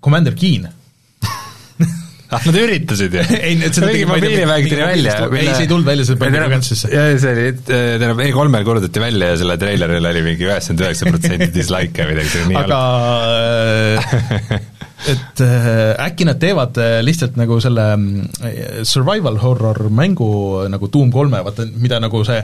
[0.00, 0.64] Commander Keen
[2.30, 4.84] ah, nad üritasid ju Ei, need- seda tegi- mingi ma ei tea, mobiilimäng mingi tuli
[4.86, 6.92] välja ei, see ei tulnud välja, see pandi Proviance'isse.
[6.94, 11.50] jaa, see oli, tähendab E3-l kuulutati välja ja selle treileril oli mingi üheksakümmend üheksa protsenti
[11.58, 12.78] dislike'e või midagi, see nii aga
[15.08, 20.30] et äh, äkki nad teevad äh, lihtsalt nagu selle mm, survival horror mängu
[20.68, 22.42] nagu Doom kolme, vaata mida nagu see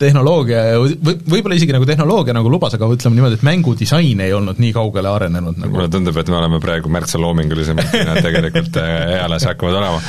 [0.00, 0.94] tehnoloogia või
[1.28, 4.72] võib-olla isegi nagu tehnoloogia nagu lubas, aga ütleme niimoodi, et mängu disain ei olnud nii
[4.76, 8.96] kaugele arenenud nagu mulle tundub, et me oleme praegu märksa loomingulisemad, kui nad tegelikult äh,
[9.18, 10.00] eales hakkavad olema.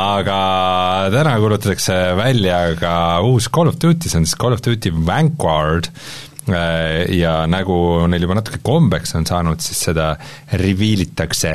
[0.00, 0.40] aga
[1.16, 2.94] täna kuulutatakse välja ka
[3.26, 6.29] uus Call of Duty, see on siis Call of Duty Vanguard, äh,
[7.14, 7.76] ja nagu
[8.10, 10.12] neil juba natuke kombeks on saanud, siis seda
[10.60, 11.54] reveal itakse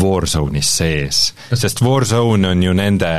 [0.00, 1.22] Warzone'is sees.
[1.52, 3.14] sest Warzone on ju nende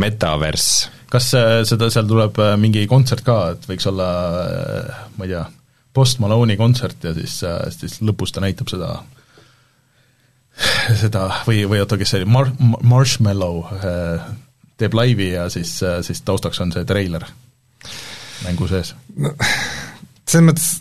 [0.00, 4.08] metaverse kas äh, seda, seal tuleb äh, mingi kontsert ka, et võiks olla
[4.44, 5.44] äh, ma ei tea,
[5.94, 7.36] Post Malone'i kontsert ja siis,
[7.76, 8.96] siis lõpus ta näitab seda
[11.02, 12.50] seda või, või oota, kes see oli, Mar-,
[12.82, 14.26] Marshmallow äh,
[14.80, 17.28] teeb laivi ja siis, siis taustaks on see treiler
[18.42, 18.90] mängu sees.
[20.26, 20.72] Selles mõttes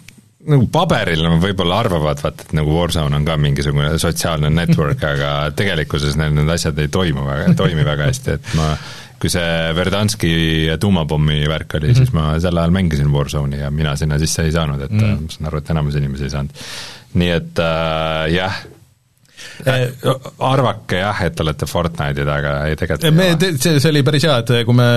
[0.43, 5.31] nagu paberil nad võib-olla arvavad, vaata, et nagu Warzone on ka mingisugune sotsiaalne network, aga
[5.55, 8.73] tegelikkuses neil need asjad ei toimu väga, toimi väga hästi, et ma
[9.23, 10.33] kui see Verdanski
[10.83, 11.97] tuumapommi värk oli mm, -hmm.
[11.97, 15.21] siis ma sel ajal mängisin Warzone'i ja mina sinna sisse ei saanud, et mm -hmm.
[15.21, 16.51] ma saan aru, et enamus inimesi ei saanud.
[17.13, 18.57] nii et äh, jah
[20.43, 23.27] arvake jah, et olete Fortnite'i taga, ei tegelikult me,
[23.57, 24.87] see, see oli päris hea, et kui me,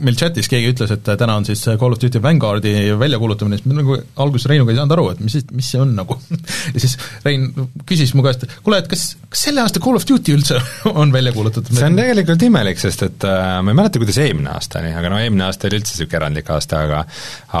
[0.00, 3.78] meil chatis keegi ütles, et täna on siis Call of Duty Vanguardi väljakuulutamine, siis me
[3.80, 6.16] nagu alguses Reinuga ei saanud aru, et mis, mis see on nagu
[6.74, 7.48] ja siis Rein
[7.88, 10.60] küsis mu käest, kuule, et kas, kas selle aasta Call of Duty üldse
[11.00, 11.72] on välja kuulutatud?
[11.76, 15.12] see on tegelikult imelik, sest et äh, ma ei mäleta, kuidas eelmine aasta oli, aga
[15.12, 17.02] no eelmine aasta oli üldse niisugune erandlik aasta, aga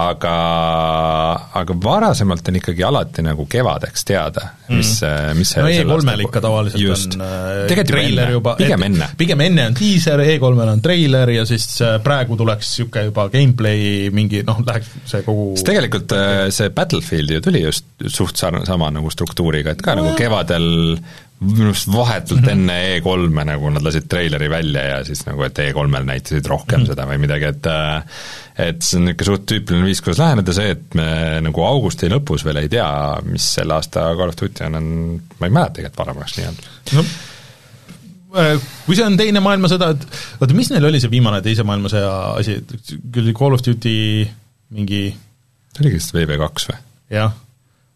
[0.00, 0.34] aga
[1.60, 5.68] aga varasemalt on ikkagi alati nagu kevadeks teada, mis mm., mis no
[6.10, 7.16] E3-l ikka tavaliselt just.
[7.16, 9.10] on äh, treiler juba, pigem enne.
[9.20, 11.66] pigem enne on diiser, E3-l on treiler ja siis
[12.04, 17.36] praegu tuleks niisugune juba gameplay mingi noh, läheks see kogu sest tegelikult äh, see Battlefield
[17.36, 20.70] ju tuli just suht sarnase, sama nagu struktuuriga, et ka no, nagu kevadel
[21.40, 26.04] minu arust vahetult enne E3-e nagu nad lasid treileri välja ja siis nagu, et E3-l
[26.04, 26.92] näitasid rohkem mm -hmm.
[26.92, 28.20] seda või midagi, et äh,
[28.60, 31.08] et see on niisugune suht tüüpiline viis, kuidas läheneda, see, et me
[31.46, 32.90] nagu augusti lõpus veel ei tea,
[33.24, 34.88] mis selle aasta Call of Duty on, on
[35.38, 37.04] ma ei mäleta tegelikult varem oleks nii olnud no
[38.86, 40.04] kui see on Teine maailmasõda, et
[40.38, 42.58] oota, mis neil oli see viimane Teise maailmasõja asi,
[43.12, 43.94] küll Call of Duty
[44.76, 46.80] mingi see oligi vist VV2 või?
[47.16, 47.32] jah.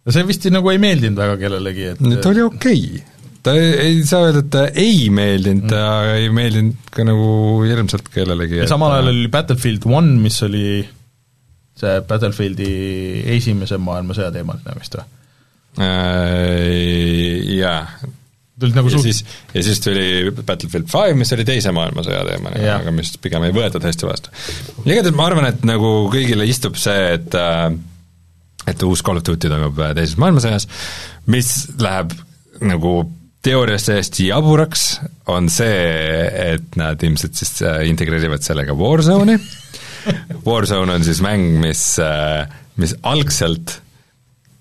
[0.05, 3.14] no see vist nagu ei meeldinud väga kellelegi, et ta oli okei okay.
[3.45, 6.19] Ta ei, ei saa öelda, et ta ei meeldinud, ta mm.
[6.19, 7.29] ei meeldinud ka nagu
[7.67, 8.63] hirmsalt kellelegi.
[8.63, 10.67] ja samal ajal oli Battlefield One, mis oli
[11.79, 12.73] see Battlefieldi
[13.37, 15.09] esimese maailmasõja teemaline vist või?
[15.85, 16.69] Äh,
[17.59, 17.81] jaa
[18.61, 19.09] tulid nagu ja suht...
[19.09, 23.55] siis, ja siis tuli Battlefield Five, mis oli Teise maailmasõja teemaline, aga mis pigem ei
[23.55, 24.31] võetud hästi vastu.
[24.87, 27.35] igatahes ma arvan, et nagu kõigile istub see, et
[28.71, 30.69] et uus Call of Duty toimub Teises maailmasõjas,
[31.35, 31.51] mis
[31.83, 32.15] läheb
[32.63, 32.95] nagu
[33.45, 35.85] teoorias täiesti jaburaks, on see,
[36.53, 39.39] et nad ilmselt siis integreerivad sellega Warzone'i
[40.49, 41.85] Warzone on siis mäng, mis,
[42.81, 43.79] mis algselt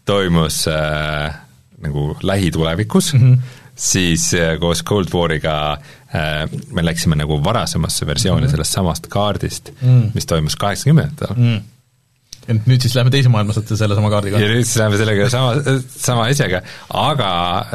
[0.07, 1.35] toimus äh,
[1.83, 8.47] nagu lähitulevikus mm, -hmm siis koos Cold Wariga äh, me läksime nagu varasemasse versiooni mm
[8.47, 8.51] -hmm.
[8.51, 10.11] sellest samast kaardist mm, -hmm.
[10.13, 11.57] mis toimus kaheksakümnendatel mm.
[11.57, 11.61] -hmm.
[12.51, 14.39] Ent nüüd siis lähme teise maailmasõtta sellesama kaardiga.
[14.41, 16.59] ja nüüd siis läheme sellega sama, sama asjaga,
[17.03, 17.29] aga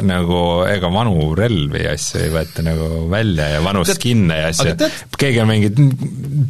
[0.05, 4.75] nagu ega vanu relvi ja asju ei võeta nagu välja ja vanu skin'e ja asju.
[5.17, 5.71] keegi on mingi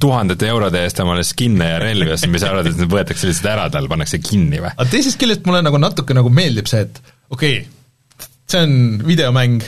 [0.02, 3.52] tuhandete eurode eest omale skin'e ja relvi ostnud, mis sa arvad, et need võetakse lihtsalt
[3.54, 4.74] ära tal, pannakse kinni või?
[4.76, 9.64] aga teisest küljest mulle nagu natuke nagu meeldib see, et okei okay,, see on videomäng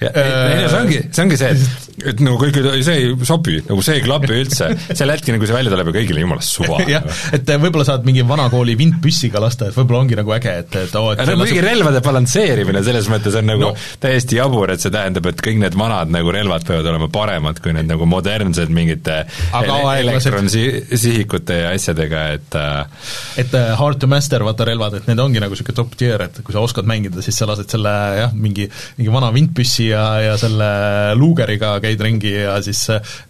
[0.00, 3.84] ei no see ongi, see ongi see, et, et nagu kõik, see ei sobi, nagu
[3.84, 7.06] see ei klapi üldse, sel hetkel, kui see välja tuleb ja kõigile jumala suva jah,
[7.36, 11.12] et võib-olla saad mingi vanakooli vintpüssiga lasta, et võib-olla ongi nagu äge, et, et oo,
[11.14, 13.72] et no mingi relvade balansseerimine selles mõttes on nagu no.
[14.02, 17.74] täiesti jabur, et see tähendab, et kõik need vanad nagu relvad peavad olema paremad kui
[17.76, 19.22] need nagu modernsed mingite
[19.60, 23.10] elektronsihikute ja asjadega, et äh,
[23.40, 26.40] et uh, hard to master, vaata relvad, et need ongi nagu niisugune top tier, et
[26.44, 30.36] kui sa oskad mängida, siis sa lased selle jah, mingi, mingi vana vintpüssi ja, ja
[30.40, 30.70] selle
[31.18, 32.86] luugeriga käid ringi ja siis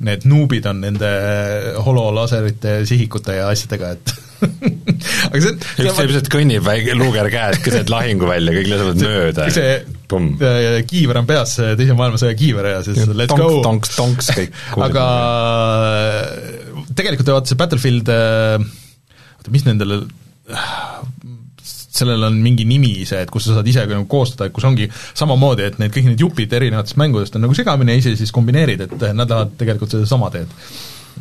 [0.06, 1.10] need nuubid on nende
[1.84, 4.14] hololaserite, sihikute ja asjadega, et
[5.30, 9.48] aga see üks ilmselt kõnnib väike luuger käes keset lahinguvälja, kõik lasevad mööda.
[9.54, 10.40] see Pumm.
[10.90, 13.60] kiiver on peas, teise maailmasõja kiiver ja siis let's tonks, go.
[13.62, 14.56] tonks, tonks, kõik.
[14.88, 15.04] aga
[16.98, 20.02] tegelikult vaata see Battlefield, oota, mis nendele
[21.94, 24.88] sellel on mingi nimi see, et kus sa saad ise nagu koostada, et kus ongi
[25.18, 28.86] samamoodi, et need kõik need jupid erinevatest mängudest on nagu segamini ja ise siis kombineerid,
[28.86, 30.54] et nad lähevad tegelikult sedasama teed.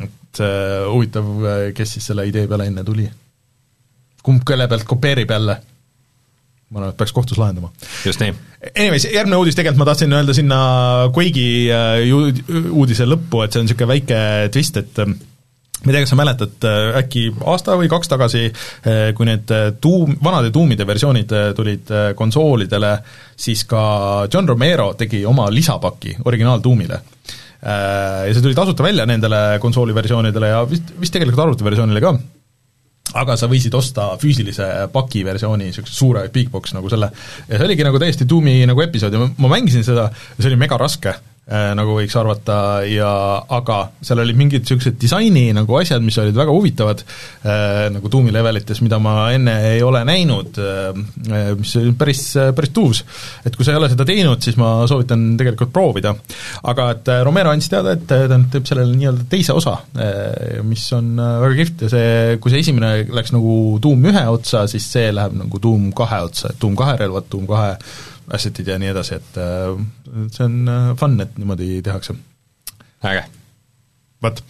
[0.00, 1.26] et äh, huvitav,
[1.74, 3.08] kes siis selle idee peale enne tuli?
[4.22, 5.56] kumb kelle pealt kopeerib jälle?
[6.70, 7.72] ma arvan, et peaks kohtus lahendama.
[8.06, 8.34] just nii.
[8.76, 10.60] Anyways, järgmine uudis, tegelikult ma tahtsin öelda sinna
[11.10, 11.66] Quake'i
[12.70, 14.20] uudise lõppu, et see on niisugune väike
[14.54, 15.02] twist, et
[15.80, 19.52] ma ei tea, kas sa mäletad, äh, äkki aasta või kaks tagasi, äh, kui need
[19.80, 22.92] tuum, äh, vanade tuumide versioonid tulid konsoolidele,
[23.36, 27.00] siis ka John Romero tegi oma lisapaki originaaltuumile.
[27.60, 32.12] Ja see tuli tasuta välja nendele konsooliversioonidele ja vist, vist tegelikult arvutiversioonile ka,
[33.20, 37.10] aga sa võisid osta füüsilise paki versiooni, niisuguse suure big box nagu selle,
[37.50, 40.60] ja see oligi nagu täiesti tuumi nagu episood ja ma, mängisin seda ja see oli
[40.62, 41.12] mega raske
[41.50, 43.10] nagu võiks arvata, ja
[43.50, 47.02] aga seal olid mingid niisugused disaini nagu asjad, mis olid väga huvitavad,
[47.42, 52.22] äh, nagu Doomi levelites, mida ma enne ei ole näinud, äh, mis oli päris,
[52.56, 53.02] päris tuus.
[53.44, 56.14] et kui sa ei ole seda teinud, siis ma soovitan tegelikult proovida.
[56.70, 59.76] aga et Romero andis teada, et ta nüüd teeb sellele nii-öelda teise osa,
[60.66, 64.86] mis on väga kihvt ja see, kui see esimene läks nagu Doom ühe otsa, siis
[64.92, 67.74] see läheb nagu Doom kahe otsa, et Doom kahe relvad, Doom kahe
[68.36, 69.74] asset'id ja nii edasi, et äh,
[70.30, 72.16] see on äh, fun, et niimoodi tehakse.
[73.00, 73.26] äge
[74.20, 74.40] vot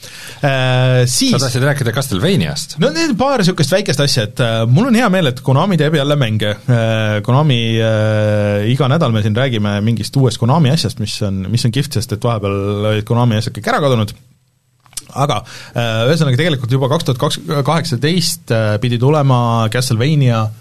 [0.42, 2.74] äh,, siis sa tahtsid rääkida Castlevaniast?
[2.82, 5.94] no need paar niisugust väikest asja, et äh, mul on hea meel, et Konami teeb
[6.00, 7.20] jälle mänge äh,.
[7.26, 11.74] Konami äh,, iga nädal me siin räägime mingist uuest Konami asjast, mis on, mis on
[11.74, 14.14] kihvt, sest et vahepeal olid Konami asjad kõik ära kadunud,
[15.14, 17.38] aga äh, ühesõnaga tegelikult juba kaks tuhat kaks,
[17.70, 20.58] kaheksateist äh, pidi tulema Castlevania äh,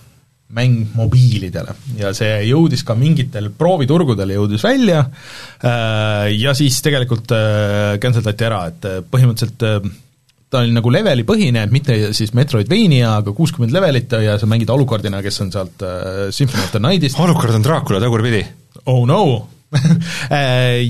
[0.56, 7.98] mäng mobiilidele ja see jõudis ka mingitel prooviturgudel, jõudis välja äh, ja siis tegelikult äh,
[8.02, 9.68] cancel dati ära, et äh, põhimõtteliselt
[10.50, 14.72] ta oli nagu leveli põhine, et mitte siis Metroidvania, aga kuuskümmend levelit ja sa mängid
[14.74, 15.86] Alucardina, kes on sealt
[16.34, 17.20] Symphony of the Nightist.
[17.22, 18.42] Alucard on Dracula tagurpidi.
[18.90, 19.22] Oh no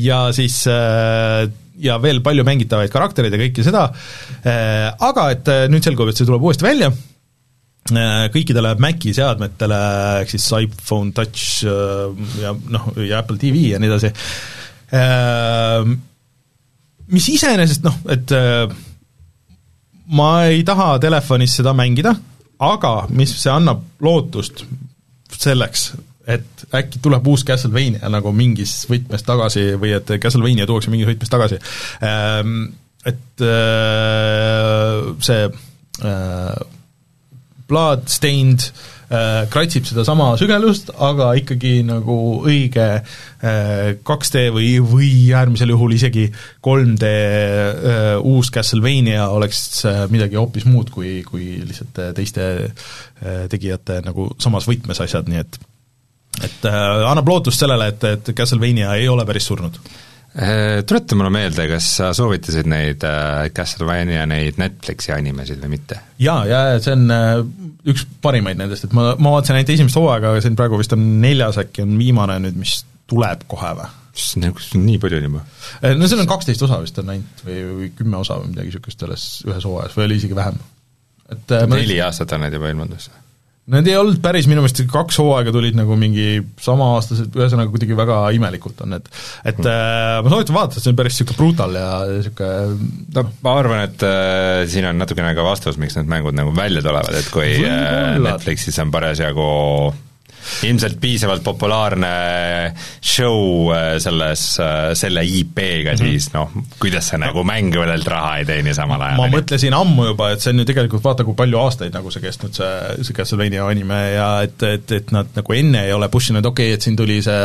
[0.07, 3.83] ja siis ja veel palju mängitavaid karaktereid ja kõike seda,
[5.11, 6.93] aga et nüüd selgub, et see tuleb uuesti välja
[8.33, 9.79] kõikidele Maci seadmetele,
[10.23, 14.11] ehk siis iPhone Touch äh, ja noh, ja Apple TV ja nii edasi,
[14.95, 15.89] äh,
[17.09, 18.33] mis iseenesest noh, et
[20.13, 22.13] ma ei taha telefonis seda mängida,
[22.59, 24.65] aga mis see annab lootust
[25.39, 25.91] selleks,
[26.29, 31.31] et äkki tuleb uus Castlevania nagu mingis võtmes tagasi või et Castlevania tuuakse mingis võtmes
[31.33, 31.57] tagasi.
[33.09, 33.45] Et
[35.25, 35.47] see
[37.69, 38.65] Bloodstained
[39.09, 46.27] äh, kratsib sedasama sügelust, aga ikkagi nagu õige äh, 2D või, või äärmisel juhul isegi
[46.65, 53.45] 3D äh, uus Castlevania oleks äh, midagi hoopis muud kui, kui lihtsalt äh, teiste äh,
[53.51, 55.59] tegijate nagu samas võtmes asjad, nii et
[56.39, 59.79] et äh, annab lootust sellele, et, et Castlevania ei ole päris surnud
[60.85, 65.97] tuleta mulle meelde, kas sa soovitasid neid äh, Castlevania neid Netflixi animesid või mitte?
[66.21, 67.39] jaa, ja see on äh,
[67.89, 71.07] üks parimaid nendest, et ma, ma vaatasin ainult esimest hooaega, aga siin praegu vist on
[71.23, 73.89] neljas äkki on viimane nüüd, mis tuleb kohe või?
[74.43, 75.41] nagu nii palju on juba?
[75.95, 79.01] No seal on kaksteist osa vist on ainult või, või kümme osa või midagi niisugust
[79.01, 80.59] selles ühes hooajas või oli isegi vähem.
[81.31, 82.09] et neli ma...
[82.09, 83.15] aastat on need juba ilmunud vist?
[83.69, 88.19] Need ei olnud päris minu meelest, kaks hooaega tulid nagu mingi samaaastased, ühesõnaga kuidagi väga
[88.37, 89.09] imelikult on need.
[89.43, 89.69] et mm.
[89.69, 94.05] äh, ma soovitan vaadata, see on päris niisugune brutal ja niisugune no ma arvan, et
[94.07, 98.17] äh, siin on natukene ka vastus, miks need mängud nagu välja tulevad, et kui äh,
[98.23, 99.49] Netflixis on parasjagu
[100.67, 102.11] ilmselt piisavalt populaarne
[103.01, 106.03] show äh, selles, äh, selle IP-ga mm, -hmm.
[106.03, 109.17] siis noh, kuidas sa nagu veel raha ei teeni samal ajal.
[109.17, 112.23] ma mõtlesin ammu juba, et see on ju tegelikult vaata, kui palju aastaid nagu see
[112.23, 116.33] kestnud, see, see Castlevania anime ja et, et, et nad nagu enne ei ole push
[116.33, 117.41] inud, okei okay,, et siin tuli see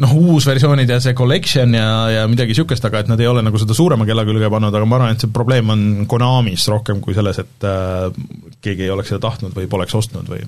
[0.00, 3.60] noh, uusversioonid ja see collection ja, ja midagi niisugust, aga et nad ei ole nagu
[3.60, 7.16] seda suurema kella külge pannud, aga ma arvan, et see probleem on Konamis rohkem kui
[7.16, 8.08] selles, et äh,
[8.64, 10.44] keegi ei oleks seda tahtnud või poleks ostnud või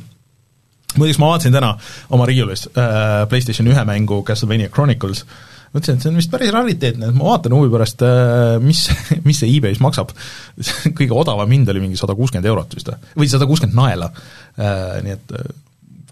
[0.99, 1.73] muideks ma vaatasin täna
[2.13, 5.25] oma riiulis äh, PlayStation ühe mängu Castlevania Chronicles,
[5.73, 8.85] mõtlesin, et see on vist päris rariteetne, et ma vaatan huvi pärast äh,, mis,
[9.27, 10.13] mis see e-base maksab.
[10.99, 14.11] Kõige odavam hind oli mingi sada kuuskümmend eurot vist või, või sada kuuskümmend naela.
[14.59, 15.55] Äh,, nii et äh,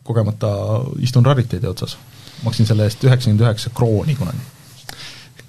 [0.07, 0.55] kogemata
[1.05, 1.99] istun rariteedi otsas.
[2.41, 4.60] maksin selle eest üheksakümmend üheksa krooni kunagi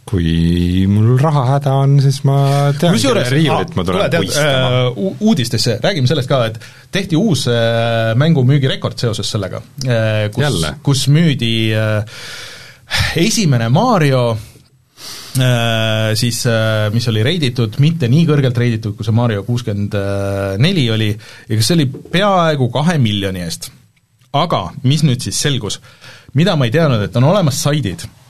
[0.07, 2.37] kui mul rahahäda on, siis ma
[2.79, 5.17] tean, kelle riiulit ma tulen puistama uh,.
[5.21, 6.57] Uudistesse, räägime sellest ka, et
[6.93, 11.53] tehti uus uh, mängu müügirekord seoses sellega uh,, kus, kus müüdi
[13.21, 14.25] esimene Mario
[16.19, 16.41] siis
[16.91, 19.95] mis oli reiditud, mitte nii kõrgelt reiditud, kui see Mario kuuskümmend
[20.59, 21.07] neli oli,
[21.47, 23.69] ja kas see oli peaaegu kahe miljoni eest.
[24.35, 25.79] aga mis nüüd siis selgus,
[26.35, 28.20] mida ma ei teadnud, et on olemas saidid Äh,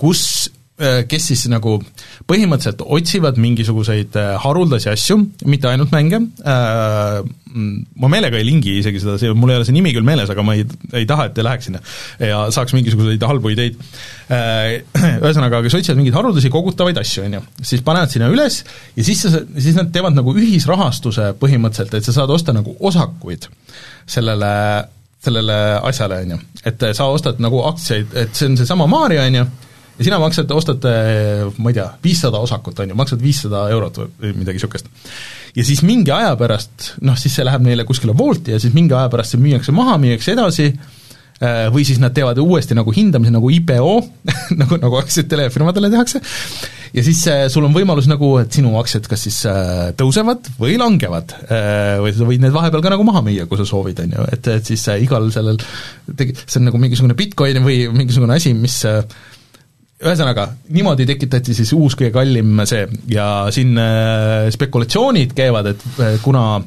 [0.00, 0.22] kus
[0.80, 1.76] äh, kes siis nagu
[2.30, 5.18] põhimõtteliselt otsivad mingisuguseid äh, haruldasi asju,
[5.50, 9.92] mitte ainult mänge, ma meelega ei lingi isegi seda, see, mul ei ole see nimi
[9.94, 10.64] küll meeles, aga ma ei,
[10.96, 11.80] ei taha, et te läheks sinna
[12.22, 13.80] ja saaks mingisuguseid halbu ideid.
[15.24, 18.62] Ühesõnaga, kes otsivad mingeid haruldasi kogutavaid asju, on ju, siis panevad sinna üles
[18.94, 23.50] ja siis sa, siis nad teevad nagu ühisrahastuse põhimõtteliselt, et sa saad osta nagu osakuid
[24.10, 24.54] sellele
[25.20, 25.56] sellele
[25.88, 26.38] asjale, on ju.
[26.70, 29.48] et sa ostad nagu aktsiaid, et see on seesama Mario, on ju,
[29.98, 30.86] ja sina maksad, ostad,
[31.58, 34.88] ma ei tea, viissada osakut, on ju, maksad viissada eurot või midagi niisugust.
[35.56, 38.96] ja siis mingi aja pärast, noh siis see läheb neile kuskile Wolti ja siis mingi
[38.96, 40.72] aja pärast see müüakse maha, müüakse edasi,
[41.40, 43.92] Äh, või siis nad teevad uuesti nagu hindamise nagu IPO
[44.60, 46.20] nagu, nagu aktsiaid telefirmadele tehakse,
[46.94, 50.78] ja siis äh, sul on võimalus nagu, et sinu aktsiad kas siis äh, tõusevad või
[50.80, 51.98] langevad äh,.
[52.00, 54.48] Või sa võid need vahepeal ka nagu maha müüa, kui sa soovid, on ju, et,
[54.54, 55.60] et siis äh, igal sellel
[56.16, 59.02] tegi-, see on nagu mingisugune Bitcoin või mingisugune asi, mis äh,
[60.00, 63.76] ühesõnaga, niimoodi tekitati siis uus kõige kallim see ja siin
[64.54, 66.62] spekulatsioonid käivad, et kuna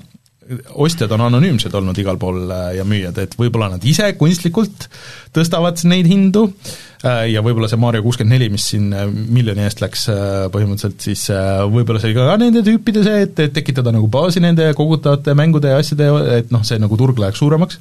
[0.84, 4.88] ostjad on anonüümsed olnud igal pool äh, ja müüjad, et võib-olla nad ise kunstlikult
[5.36, 9.84] tõstavad neid hindu äh, ja võib-olla see Mario kuuskümmend neli, mis siin äh, miljoni eest
[9.84, 10.06] läks
[10.54, 11.26] põhimõtteliselt, siis
[11.72, 15.82] võib-olla see oli ka nende tüüpide see, et, tekitada nagu baasi nende kogutavate mängude ja
[15.82, 17.80] asjade, et noh, see nagu turg läheks suuremaks.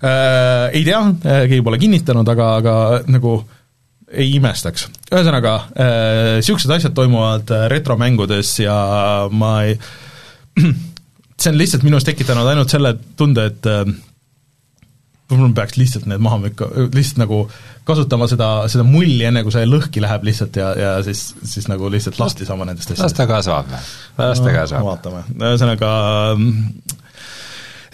[0.00, 2.74] Ei tea, keegi pole kinnitanud, aga, aga
[3.12, 3.34] nagu
[4.10, 4.86] ei imestaks.
[5.10, 5.52] ühesõnaga,
[6.40, 8.78] niisugused asjad toimuvad retromängudes ja
[9.30, 9.76] ma ei
[11.40, 13.84] see on lihtsalt minus tekitanud ainult selle tunde, et äh,
[15.30, 17.42] võib-olla peaks lihtsalt need maha mükka, lihtsalt nagu
[17.88, 21.90] kasutama seda, seda mulli, enne kui see lõhki läheb lihtsalt ja, ja siis, siis nagu
[21.92, 23.06] lihtsalt lahti saama nendest asjadest.
[23.06, 23.74] las ta kasvab,
[24.20, 24.88] las ta kasvab no,.
[24.90, 25.92] vaatame, ühesõnaga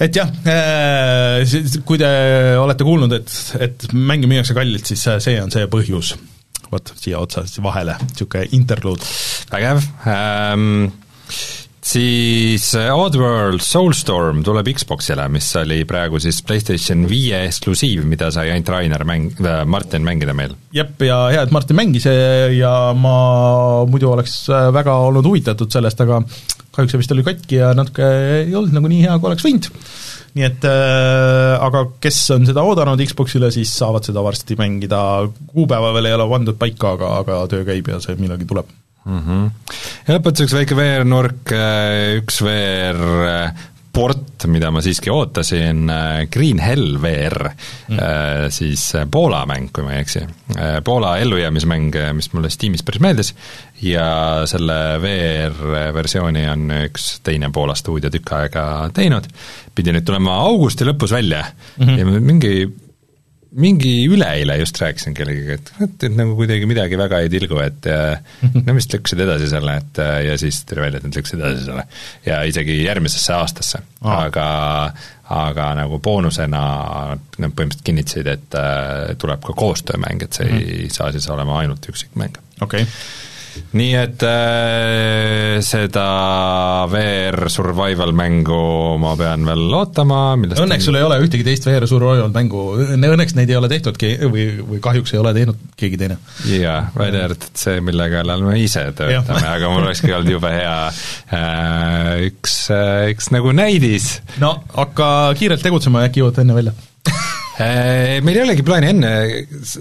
[0.07, 2.09] et jah, äh, kui te
[2.61, 3.37] olete kuulnud, et,
[3.69, 6.17] et mänge müüakse kallilt, siis see on see põhjus.
[6.67, 9.05] vot, siia otsa vahele, niisugune interluud.
[9.53, 10.89] vägev ähm,,
[11.87, 18.51] siis äh, Oddworld Soulstorm tuleb Xboxile, mis oli praegu siis PlayStation viie eksklusiiv, mida sai
[18.55, 20.57] ainult Rainer mäng- äh,, Martin mängida meil.
[20.75, 22.09] jep, ja hea, et Martin mängis
[22.57, 23.17] ja ma
[23.91, 26.23] muidu oleks äh, väga olnud huvitatud sellest, aga
[26.77, 28.07] kahjuks see vist oli katki ja natuke
[28.43, 29.71] ei olnud nagu nii hea, kui oleks võinud.
[30.37, 35.05] nii et äh, aga kes on seda oodanud Xboxile, siis saavad seda varsti mängida,
[35.53, 38.75] kuupäeva veel ei ole pandud paika, aga, aga töö käib ja see millalgi tuleb
[39.07, 39.23] mm.
[39.23, 39.49] -hmm.
[40.07, 43.01] ja lõpetuseks väike VR-nurk, äh, üks VR
[43.31, 43.65] äh,
[43.97, 47.49] port, mida ma siiski ootasin, äh, Green Hell VR
[47.89, 50.21] mm., siis Poola mäng, kui ma ei eksi.
[50.85, 53.33] Poola ellujäämismäng, mis mulle Steamis päris meeldis,
[53.83, 54.09] ja
[54.47, 59.31] selle VR-versiooni on üks teine Poola stuudio tükk aega teinud,
[59.75, 61.99] pidi nüüd tulema augusti lõpus välja mm -hmm.
[61.99, 62.53] ja mingi
[63.57, 67.89] mingi üleeile just rääkisin kellegagi, et vot, et nagu kuidagi midagi väga ei tilgu, et
[68.67, 71.87] no vist lükkasid edasi selle, et ja siis tuli välja, et nad lükkasid edasi selle.
[72.27, 74.49] ja isegi järgmisesse aastasse ah., aga
[75.37, 76.61] aga nagu boonusena
[77.17, 80.93] nad põhimõtteliselt kinnitasid, et äh, tuleb ka koostöömäng, et see mm ei mhm.
[80.95, 82.39] saa siis olema ainult üksikmäng.
[82.61, 83.35] okei okay
[83.77, 86.07] nii et äh, seda
[86.91, 88.61] VR survival mängu
[89.01, 90.87] ma pean veel ootama, millest õnneks on...
[90.89, 94.81] sul ei ole ühtegi teist VR survival mängu, õnneks neid ei ole tehtudki või, või
[94.85, 96.19] kahjuks ei ole teinud keegi teine.
[96.51, 100.77] jaa, välja arvatud see, mille kallal me ise töötame, aga mul olekski olnud jube hea
[100.89, 104.21] äh, üks, äh, üks nagu näidis.
[104.43, 106.77] no hakka kiirelt tegutsema, äkki jõuad enne välja
[107.61, 109.13] äh, Meil ei olegi plaani enne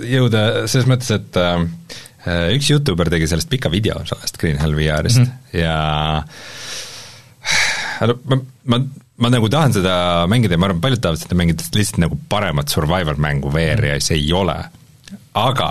[0.09, 1.65] jõuda, selles mõttes, et Äh,
[2.25, 5.59] üks Youtuber tegi sellest pika video sellest Green Hell VR-ist mm -hmm.
[5.59, 6.23] ja
[8.25, 8.79] ma, ma,
[9.17, 12.69] ma nagu tahan seda mängida ja ma arvan, paljud tahavad seda mängida lihtsalt nagu paremat
[12.69, 14.57] survival mängu VR-i ja see ei ole.
[15.33, 15.69] aga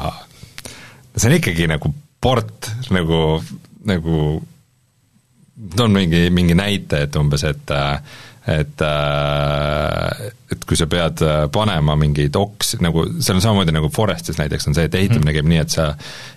[1.16, 3.42] see on ikkagi nagu port nagu,
[3.84, 4.42] nagu
[5.76, 8.00] toon mingi, mingi näite, et umbes, et äh,
[8.44, 8.82] et
[10.68, 14.76] kui sa pead äh, panema mingeid oks, nagu seal on samamoodi nagu Forestis näiteks on
[14.76, 15.36] see, et ehitamine mm.
[15.38, 15.88] käib nii, et sa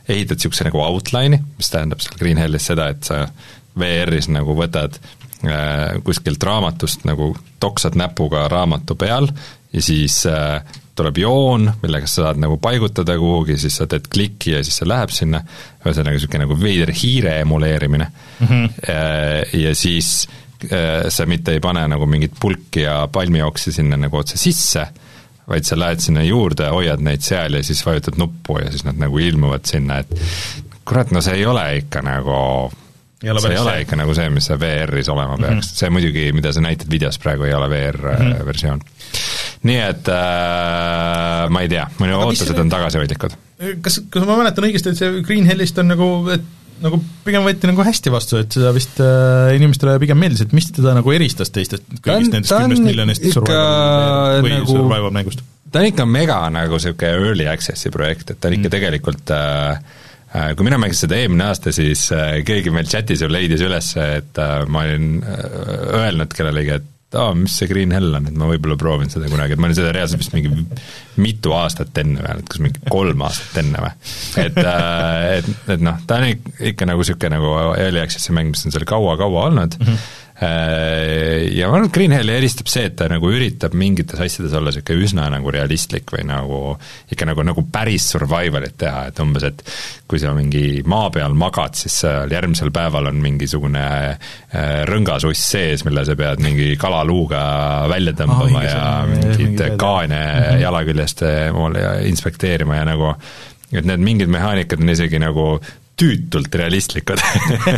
[0.07, 3.23] ehitad niisuguse nagu outline'i, mis tähendab seal Green Hellis seda, et sa
[3.77, 9.29] VR-is nagu võtad äh, kuskilt raamatust nagu toksad näpuga raamatu peal
[9.73, 10.59] ja siis äh,
[10.97, 14.89] tuleb joon, millega sa saad nagu paigutada kuhugi, siis sa teed kliki ja siis see
[14.89, 15.43] läheb sinna,
[15.83, 18.47] ühesõnaga niisugune nagu veider hiire emuleerimine mm.
[18.47, 18.69] -hmm.
[19.61, 20.46] Ja siis Äh,
[21.09, 24.87] sa mitte ei pane nagu mingit pulki ja palmioksi sinna nagu otse sisse,
[25.47, 28.97] vaid sa lähed sinna juurde, hoiad neid seal ja siis vajutad nuppu ja siis nad
[28.99, 30.11] nagu ilmuvad sinna, et
[30.87, 32.37] kurat, no see ei ole ikka nagu
[33.23, 33.81] ei see ei ole see.
[33.85, 35.79] ikka nagu see, mis see VR-is olema peaks mm, -hmm.
[35.79, 38.83] see muidugi, mida sa näitad videos praegu, ei ole VR-versioon mm.
[38.83, 39.63] -hmm.
[39.69, 43.37] nii et äh, ma ei tea, minu ootused on tagasihoidlikud.
[43.81, 46.45] kas, kas ma mäletan õigesti, et see Green Hellist on nagu, et
[46.83, 50.69] nagu pigem võeti nagu hästi vastu, et seda vist äh, inimestele pigem meeldis, et mis
[50.75, 55.45] teda nagu eristas teistest kõigist nendest kümnest miljonist survival või nagu, survival mängust?
[55.71, 58.75] ta on ikka mega nagu niisugune early access'i projekt, et ta on ikka mm.
[58.75, 59.95] tegelikult äh,
[60.33, 63.93] äh kui mina mängisin seda eelmine aasta, siis äh, keegi meil chatis ju leidis üles,
[64.01, 68.75] et ma olin öelnud kellelegi, et aa, mis see Green Hell on, et ma võib-olla
[68.79, 70.51] proovin seda kunagi, et ma olin seda reaalselt vist mingi
[71.23, 73.93] mitu aastat enne või, kas mingi kolm aastat enne või.
[74.43, 76.27] et, äh, et, et noh, ta on
[76.71, 79.79] ikka nagu niisugune nagu early access'i mäng, mis on seal kaua-kaua olnud.
[79.79, 84.19] Mm, -hmm ja ma arvan, et Green Helli eristab see, et ta nagu üritab mingites
[84.21, 86.59] asjades olla niisugune üsna nagu realistlik või nagu
[87.09, 89.63] ikka nagu, nagu päris survival'it teha, et umbes, et
[90.05, 95.85] kui sa mingi maa peal magad, siis seal järgmisel päeval on mingisugune äh, rõngasuss sees,
[95.87, 97.41] mille sa pead mingi kalaluuga
[97.89, 100.61] välja tõmbama oh, ja mingeid kaane mm -hmm.
[100.67, 103.15] jala küljest omale inspekteerima ja nagu
[103.73, 105.47] et need mingid mehaanikad on isegi nagu
[105.97, 107.21] tüütult realistlikud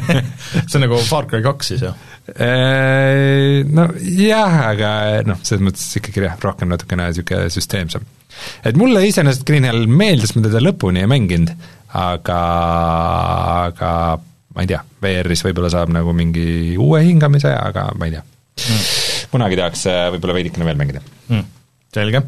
[0.68, 1.96] see on nagu Far Cry kaks siis, jah?
[2.36, 4.92] Äh, no jah, aga
[5.28, 8.06] noh, selles mõttes ikkagi jah, rohkem natukene niisugune süsteemsem.
[8.68, 11.54] et mulle iseenesest Green Hell meeldis, ma teda lõpuni ei mänginud,
[12.00, 12.40] aga,
[13.70, 13.92] aga
[14.56, 18.26] ma ei tea, VR-is võib-olla saab nagu mingi uue hingamise, aga ma ei tea.
[18.60, 18.88] Mm..
[19.32, 21.04] kunagi tahaks äh, võib-olla veidikene veel mängida.
[21.30, 21.46] Mm..
[21.96, 22.26] selge.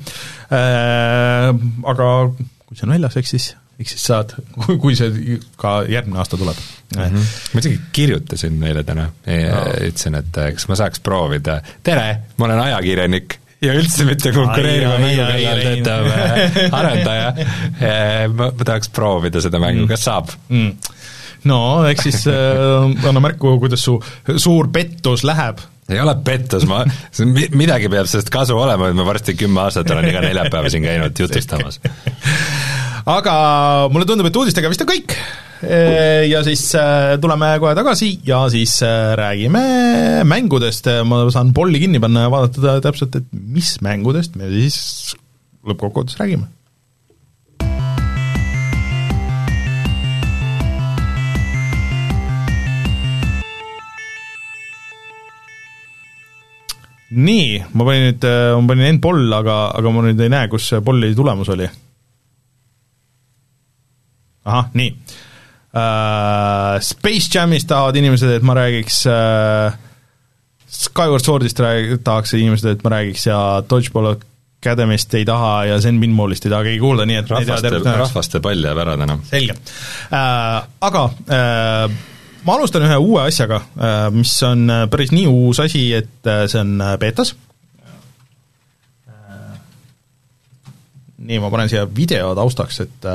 [0.52, 1.50] Äh,,
[1.94, 3.52] aga kui see on väljas, eks siis
[3.82, 4.36] eks siis saad,
[4.82, 7.04] kui see ka järgmine aasta tuleb mm.
[7.04, 7.30] -hmm.
[7.54, 9.62] ma isegi kirjutasin neile täna no.
[9.82, 14.98] ütlesin, et äh, kas ma saaks proovida, tere, ma olen ajakirjanik ja üldse mitte konkureeriva
[15.02, 20.72] mängu kallal töötav äh, arendaja, äh, ma, ma tahaks proovida seda mängu, kas saab mm.?
[21.50, 21.60] no
[21.90, 24.00] eks siis äh, anna märku, kuidas su
[24.38, 25.62] suur pettus läheb
[25.92, 26.86] ei ole pettus, ma,
[27.58, 31.26] midagi peab sellest kasu olema, et ma varsti kümme aastat olen iga neljapäev siin käinud
[31.26, 31.82] jutustamas
[33.06, 33.34] aga
[33.92, 35.16] mulle tundub, et uudistega vist on kõik.
[35.62, 39.62] Ja siis äh, tuleme kohe tagasi ja siis äh, räägime
[40.26, 45.14] mängudest, ma saan polli kinni panna ja vaadata täpselt, et mis mängudest me siis
[45.62, 46.50] lõppkokkuvõttes räägime.
[57.12, 60.50] Nii, ma panin nüüd, äh, ma panin end poll, aga, aga ma nüüd ei näe,
[60.50, 61.70] kus polli tulemus oli
[64.46, 66.80] ahah, nii uh,.
[66.82, 69.72] Space Jamist tahavad inimesed, et ma räägiks uh,
[70.72, 73.40] Skyward Swordist rääg-, tahaks inimesed, et ma räägiks ja
[73.70, 74.16] Dodgeball
[74.62, 78.66] Academy'st ei taha ja Zen Pinballist ei taha keegi kuulda, nii et rahvaste, rahvaste pall
[78.70, 79.20] jääb ära täna.
[79.30, 80.58] selge uh,.
[80.90, 82.00] Aga uh,
[82.46, 83.62] ma alustan ühe uue asjaga,
[84.16, 87.36] mis on päris nii uus asi, et see on beetas.
[91.22, 93.06] nii, ma panen siia video taustaks, et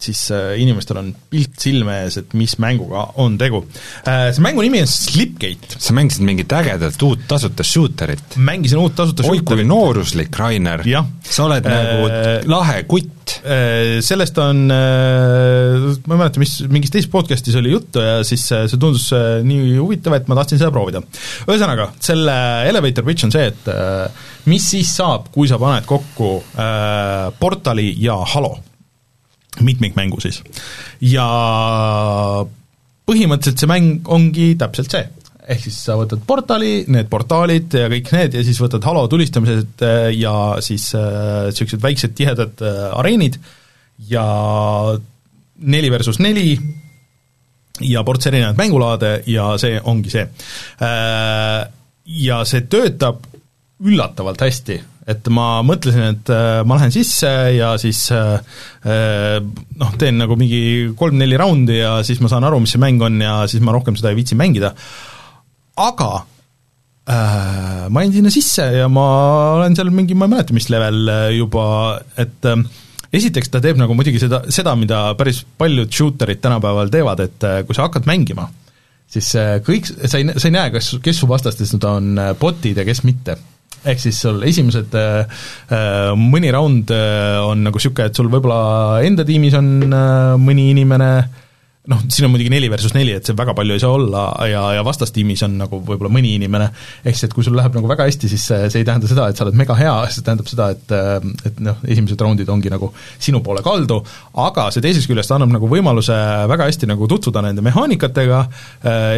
[0.00, 3.62] siis äh, inimestel on pilt silme ees, et mis mänguga on tegu.
[4.08, 5.76] Äh, see mängu nimi on Slipgate.
[5.78, 8.36] sa mängisid mingit ägedat uut tasuta shooterit?
[8.36, 10.84] mängisin uut tasuta oi kui nooruslik, Rainer!
[11.24, 13.36] sa oled äh, nagu lahe kutt.
[13.44, 18.80] Äh, sellest on, ma ei mäleta, mis, mingis teises podcastis oli juttu ja siis see
[18.80, 19.10] tundus
[19.46, 21.04] nii huvitav, et ma tahtsin seda proovida.
[21.46, 22.34] ühesõnaga, selle
[22.70, 23.70] elevator pitch on see, et
[24.50, 26.32] mis siis saab, kui sa paned kokku
[27.38, 28.56] Portali ja Halo
[29.58, 30.42] mitmikmängu siis.
[31.02, 31.26] ja
[33.10, 35.06] põhimõtteliselt see mäng ongi täpselt see,
[35.50, 39.84] ehk siis sa võtad portaali, need portaalid ja kõik need ja siis võtad halo tulistamised
[39.86, 40.34] äh, ja
[40.64, 43.40] siis niisugused äh, väiksed tihedad äh, areenid
[44.10, 44.26] ja
[45.60, 46.54] neli versus neli
[47.84, 50.24] ja ports erinevaid mängulaade ja see ongi see.
[52.20, 53.26] Ja see töötab
[53.80, 54.76] üllatavalt hästi,
[55.08, 59.38] et ma mõtlesin, et äh, ma lähen sisse ja siis äh, äh,
[59.80, 63.16] noh, teen nagu mingi kolm-neli raundi ja siis ma saan aru, mis see mäng on
[63.22, 64.74] ja siis ma rohkem seda ei viitsi mängida,
[65.80, 69.06] aga äh, ma jäin sinna sisse ja ma
[69.56, 71.66] olen seal mingi, ma ei mäleta, mis level juba,
[72.20, 72.64] et äh,
[73.16, 77.76] esiteks ta teeb nagu muidugi seda, seda, mida päris paljud shooterid tänapäeval teevad, et kui
[77.76, 78.50] sa hakkad mängima,
[79.10, 79.32] siis
[79.66, 83.02] kõik, sa ei, sa ei näe, kas, kes su vastastes nüüd on bot'id ja kes
[83.08, 83.40] mitte
[83.84, 85.36] ehk siis sul esimesed äh,
[85.72, 89.70] äh, mõni round äh, on nagu niisugune, et sul võib-olla enda tiimis on
[90.40, 91.12] mõni inimene
[91.88, 94.62] noh, siin on muidugi neli versus neli, et see väga palju ei saa olla ja,
[94.76, 96.68] ja vastastiimis on nagu võib-olla mõni inimene,
[97.00, 99.28] ehk siis et kui sul läheb nagu väga hästi, siis see, see ei tähenda seda,
[99.30, 100.96] et sa oled mega hea, see tähendab seda, et
[101.50, 104.00] et noh, esimesed raundid ongi nagu sinu poole kaldu,
[104.44, 106.16] aga see teisest küljest annab nagu võimaluse
[106.50, 108.42] väga hästi nagu tutvuda nende mehaanikatega,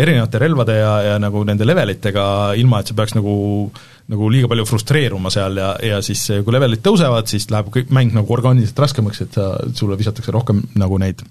[0.02, 2.26] erinevate relvade ja, ja nagu nende levelitega,
[2.62, 3.34] ilma et sa peaks nagu
[3.66, 7.92] äh, nagu liiga palju frustreeruma seal ja, ja siis kui levelid tõusevad, siis läheb kõik
[7.94, 11.22] mäng nagu orgaaniliselt raskemaks, et sa, sulle visatakse rohkem nagu neid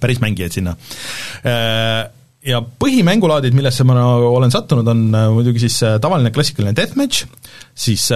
[0.00, 0.76] päris mängijaid sinna.
[1.44, 2.04] Äh,
[2.46, 7.26] ja põhimängulaadid, millesse ma olen sattunud, on äh, muidugi siis äh, tavaline klassikaline deathmatch,
[7.74, 8.06] siis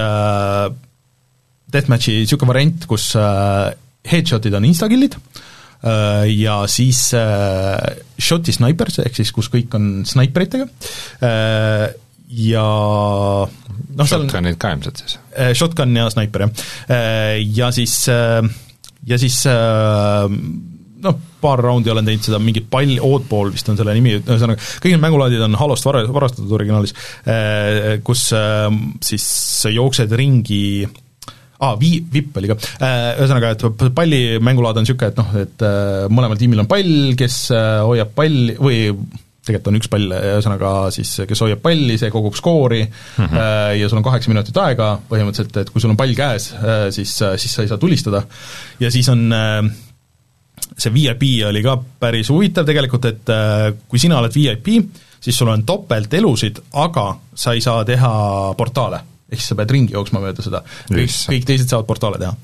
[1.75, 3.11] deathmatchi niisugune variant, kus
[4.05, 5.19] headshot'id on instakill'id
[6.33, 10.65] ja siis äh, shot'i snipers, ehk siis kus kõik on snaiperitega
[11.21, 11.91] äh,,
[12.35, 12.65] ja
[13.45, 15.19] noh, Shotgunid ka ilmselt siis?
[15.37, 16.51] Äh, shotgun ja snaiper, jah.
[17.55, 18.43] Ja siis, äh,
[19.07, 19.43] ja siis
[21.05, 24.95] noh, paar raundi olen teinud seda, mingi pall, oddball vist on selle nimi, ühesõnaga kõik
[24.95, 26.95] need mängulaadid on Halost vara-, varastatud originaalis,
[28.07, 28.27] kus
[29.05, 29.27] siis
[29.63, 32.57] sa jooksed ringi aa ah,, vi-, vipp oli ka,
[33.21, 35.67] ühesõnaga, et palli mängulaad on niisugune, et noh, et
[36.13, 37.39] mõlemal tiimil on pall, kes
[37.87, 38.81] hoiab palli või
[39.45, 43.79] tegelikult on üks pall, ühesõnaga siis kes hoiab palli, see kogub skoori mm -hmm.
[43.79, 46.53] ja sul on kaheksa minutit aega põhimõtteliselt, et kui sul on pall käes,
[46.97, 48.25] siis, siis sa ei saa tulistada
[48.81, 49.29] ja siis on
[50.73, 53.35] see VIP oli ka päris huvitav tegelikult, et
[53.89, 54.71] kui sina oled VIP,
[55.25, 58.15] siis sul on topelt elusid, aga sa ei saa teha
[58.59, 59.01] portaale.
[59.31, 60.61] ehk siis sa pead ringi jooksma mööda seda,
[60.91, 62.35] kõik, kõik teised saavad portaale teha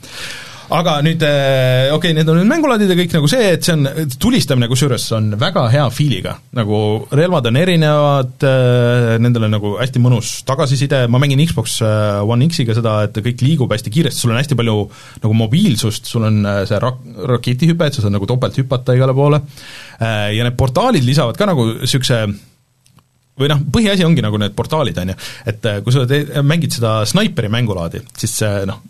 [0.71, 3.75] aga nüüd äh, okei okay,, need on nüüd mängulaadid ja kõik nagu see, et see
[3.75, 3.89] on,
[4.23, 6.81] tulistamine kusjuures on väga hea feel'iga, nagu
[7.17, 12.47] relvad on erinevad, äh, nendel on nagu hästi mõnus tagasiside, ma mängin Xbox äh, One
[12.51, 14.77] X-iga seda, et kõik liigub hästi kiiresti, sul on hästi palju
[15.25, 17.03] nagu mobiilsust, sul on see rak-,
[17.33, 19.43] raketihüpe, et sa saad nagu topelt hüpata igale poole,
[20.01, 22.23] ja need portaalid lisavad ka nagu niisuguse
[23.41, 25.19] või noh, põhiasi ongi nagu need portaalid, on ju,
[25.51, 28.83] et kui sa teed, mängid seda snaiperi mängulaadi, siis noh,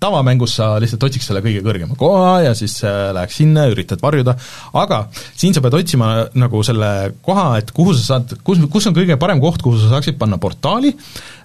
[0.00, 4.34] tavamängus sa lihtsalt otsiks selle kõige kõrgema koha ja siis äh, läheks sinna, üritad varjuda,
[4.80, 6.90] aga siin sa pead otsima nagu selle
[7.24, 10.38] koha, et kuhu sa saad, kus, kus on kõige parem koht, kuhu sa saaksid panna
[10.40, 10.94] portaali,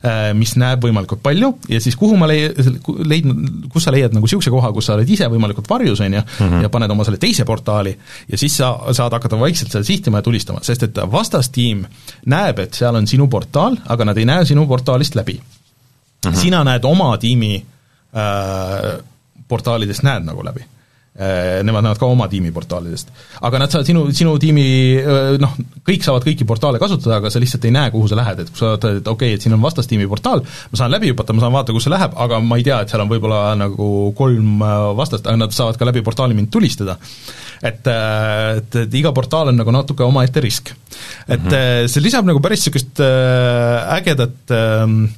[0.07, 2.47] äh, mis näeb võimalikult palju, ja siis kuhu ma lei-,
[3.11, 6.23] leidnud, kus sa leiad nagu niisuguse koha, kus sa oled ise võimalikult varjus, on ju,
[6.23, 6.63] mhm.
[6.63, 7.91] ja paned oma selle teise portaali
[8.31, 11.83] ja siis sa saad hakata vaikselt seda sihtima ja tulistama, sest et vastastiim
[12.31, 15.39] näeb, et seal on sinu portaal, aga nad ei näe sinu portaalist läbi.
[16.25, 16.35] -hmm.
[16.35, 17.65] sina näed oma tiimi
[19.47, 21.63] portaalidest näed nagu läbi äh,.
[21.63, 23.11] Nemad näevad ka oma tiimi portaalidest.
[23.47, 24.65] aga nad saavad sinu, sinu tiimi
[24.99, 25.53] äh, noh,
[25.87, 28.59] kõik saavad kõiki portaale kasutada, aga sa lihtsalt ei näe, kuhu sa lähed, et kui
[28.59, 31.45] sa vaatad, et okei okay,, et siin on vastastiimi portaal, ma saan läbi hüpata, ma
[31.45, 33.89] saan vaadata, kus see läheb, aga ma ei tea, et seal on võib-olla nagu
[34.19, 36.97] kolm äh, vastast, aga nad saavad ka läbi portaali mind tulistada.
[37.63, 40.75] et, äh, et, et iga portaal on nagu natuke omaette risk.
[41.27, 41.87] et mm -hmm.
[41.87, 45.13] see lisab nagu päris niisugust ägedat äh,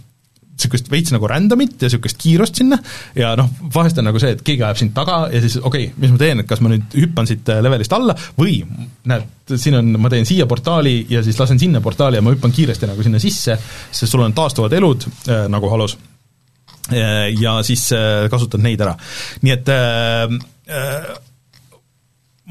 [0.58, 2.80] niisugust veits nagu random'it ja niisugust kiirust sinna
[3.16, 6.02] ja noh, vahest on nagu see, et keegi ajab sind taga ja siis okei okay,,
[6.02, 8.60] mis ma teen, et kas ma nüüd hüppan siit äh, levelist alla või
[9.08, 12.56] näed, siin on, ma teen siia portaali ja siis lasen sinna portaali ja ma hüppan
[12.56, 13.58] kiiresti nagu sinna sisse,
[13.92, 15.98] sest sul on taastuvad elud äh, nagu halus
[16.92, 18.98] äh, ja siis äh, kasutad neid ära.
[19.46, 21.18] nii et äh,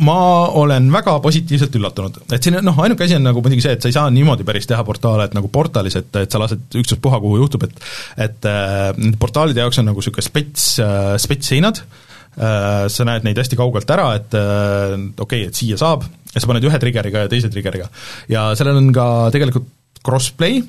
[0.05, 0.17] ma
[0.61, 3.89] olen väga positiivselt üllatunud, et siin noh, ainuke asi on nagu muidugi see, et sa
[3.89, 7.41] ei saa niimoodi päris teha portaale, et nagu portaalis, et, et sa lased ükstaspuha, kuhu
[7.41, 7.81] juhtub, et
[8.27, 8.91] et äh,
[9.21, 14.11] portaalide jaoks on nagu niisugune spets äh,, spetsseinad äh,, sa näed neid hästi kaugelt ära,
[14.21, 17.89] et okei okay,, et siia saab, ja sa paned ühe trigger'iga ja teise trigger'iga.
[18.33, 19.71] ja sellel on ka tegelikult
[20.05, 20.61] crossplay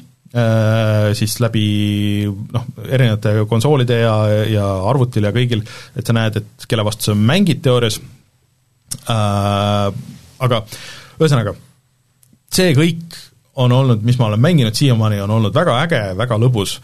[1.18, 4.16] siis läbi noh, erinevate konsoolide ja,
[4.52, 5.64] ja arvutil ja kõigil,
[5.98, 7.96] et sa näed, et kelle vastu sa mängid teoorias,
[9.10, 9.88] äh,
[10.40, 10.62] aga
[11.18, 11.56] ühesõnaga,
[12.54, 13.18] see kõik
[13.58, 16.78] on olnud, mis ma olen mänginud siiamaani, on olnud väga äge, väga lõbus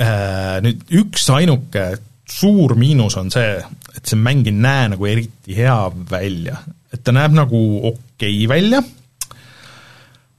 [0.00, 2.00] äh,, nüüd üksainukene
[2.32, 3.58] suur miinus on see,
[3.96, 5.76] et see mäng ei näe nagu eriti hea
[6.10, 6.62] välja.
[6.92, 7.58] et ta näeb nagu
[7.88, 8.82] okei okay välja,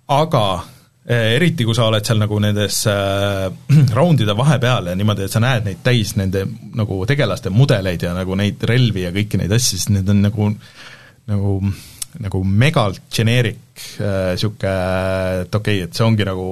[0.08, 0.44] aga
[1.06, 3.48] eriti, kui sa oled seal nagu nendes äh,
[3.98, 6.46] raundide vahepeal ja niimoodi, et sa näed neid täis nende
[6.80, 10.54] nagu tegelaste mudeleid ja nagu neid relvi ja kõiki neid asju, siis need on nagu
[11.32, 11.58] nagu
[12.24, 13.60] nagu megalt generic
[13.98, 16.48] niisugune äh, et okei okay,, et see ongi nagu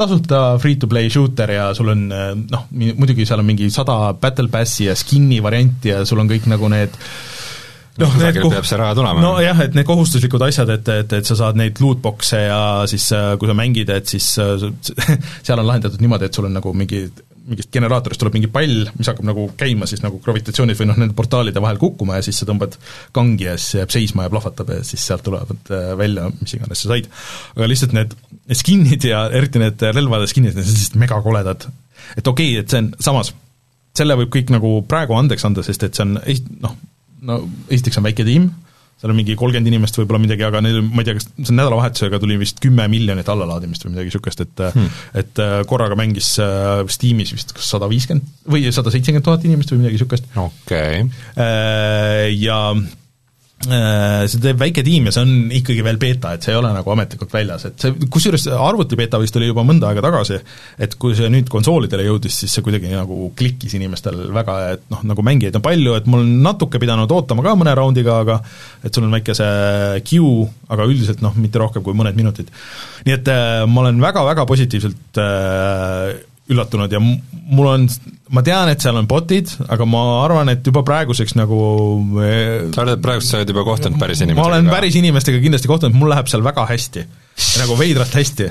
[0.00, 4.86] tasuta free-to-play shooter ja sul on äh, noh, muidugi seal on mingi sada battle passi
[4.88, 6.94] ja skin'i varianti ja sul on kõik nagu need
[7.98, 9.24] noh, need peab see raha tulema.
[9.24, 12.60] nojah, et need kohustuslikud asjad, et, et, et sa saad neid lootbox'e ja
[12.90, 14.28] siis äh, kui sa mängid, et siis
[15.46, 17.08] seal on lahendatud niimoodi, et sul on nagu mingi
[17.50, 21.16] mingist generaatorist tuleb mingi pall, mis hakkab nagu käima siis nagu gravitatsioonis või noh, nende
[21.18, 22.76] portaalide vahel kukkuma ja siis sa tõmbad
[23.16, 26.84] kangi ja siis jääb seisma ja plahvatab ja siis sealt tulevad äh, välja, mis iganes
[26.84, 27.08] sa said.
[27.56, 28.14] aga lihtsalt need
[28.60, 31.66] skin'id ja eriti need relvade skin'id, need on sellised megakoledad.
[32.16, 33.34] et okei okay,, et see on, samas
[33.96, 36.76] selle võib kõik nagu praegu andeks anda, sest et see on noh,
[37.26, 38.50] no esiteks on väike tiim,
[39.00, 42.20] seal on mingi kolmkümmend inimest võib-olla midagi, aga neil, ma ei tea, kas see nädalavahetusega
[42.20, 45.02] tuli vist kümme miljonit allalaadimist või midagi niisugust, et hmm.
[45.22, 49.72] et äh, korraga mängis äh, Steamis vist kas sada viiskümmend või sada seitsekümmend tuhat inimest
[49.72, 50.28] või midagi niisugust.
[50.36, 51.22] okei okay..
[51.40, 52.60] Äh, ja
[53.60, 56.92] see teeb väike tiim ja see on ikkagi veel beeta, et see ei ole nagu
[56.94, 60.38] ametlikult väljas, et see, kusjuures arvuti beeta vist oli juba mõnda aega tagasi,
[60.80, 65.04] et kui see nüüd konsoolidele jõudis, siis see kuidagi nagu klikkis inimestel väga, et noh,
[65.12, 68.38] nagu mängijaid on palju, et mul on natuke pidanud ootama ka mõne raundiga, aga
[68.80, 72.48] et sul on väike see queue, aga üldiselt noh, mitte rohkem kui mõned minutid.
[73.04, 76.16] nii et äh, ma olen väga-väga positiivselt äh,
[76.50, 77.00] üllatunud ja
[77.50, 77.86] mul on,
[78.34, 81.58] ma tean, et seal on bot'id, aga ma arvan, et juba praeguseks nagu
[82.74, 84.42] sa oled, praegust sa oled juba kohtunud päris inimestega?
[84.42, 87.04] ma olen päris inimestega kindlasti kohtunud, mul läheb seal väga hästi.
[87.56, 88.48] nagu veidralt hästi.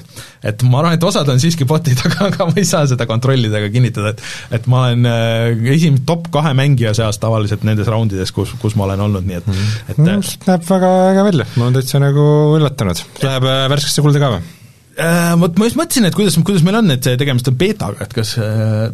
[0.52, 3.62] et ma arvan, et osad on siiski bot'id, aga, aga ma ei saa seda kontrollida
[3.62, 8.36] ega kinnitada, et et ma olen äh, esim-, top kahe mängija seas tavaliselt nendes raundides,
[8.36, 9.92] kus, kus ma olen olnud, nii et mm, -hmm.
[9.96, 10.22] et no,
[10.52, 12.30] näeb väga äge välja, ma olen täitsa nagu
[12.60, 13.06] üllatunud.
[13.24, 14.59] Läheb äh, värskesse kulda ka või?
[15.00, 18.04] Äh, vot ma just mõtlesin, et kuidas, kuidas meil on, et see tegemist on beetaga,
[18.04, 18.90] et kas äh,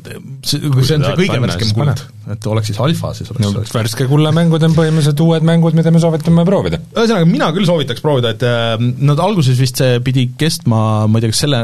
[0.46, 2.04] see, kui see on see kõige värskem kuld,
[2.36, 5.94] et oleks siis alfa, siis oleks no, värske kulla mängud on põhimõtteliselt uued mängud, mida
[5.94, 6.82] me soovitame proovida.
[6.94, 8.76] ühesõnaga, mina küll soovitaks proovida, et äh,
[9.10, 10.80] nad alguses vist see pidi kestma,
[11.10, 11.62] ma ei tea, kas selle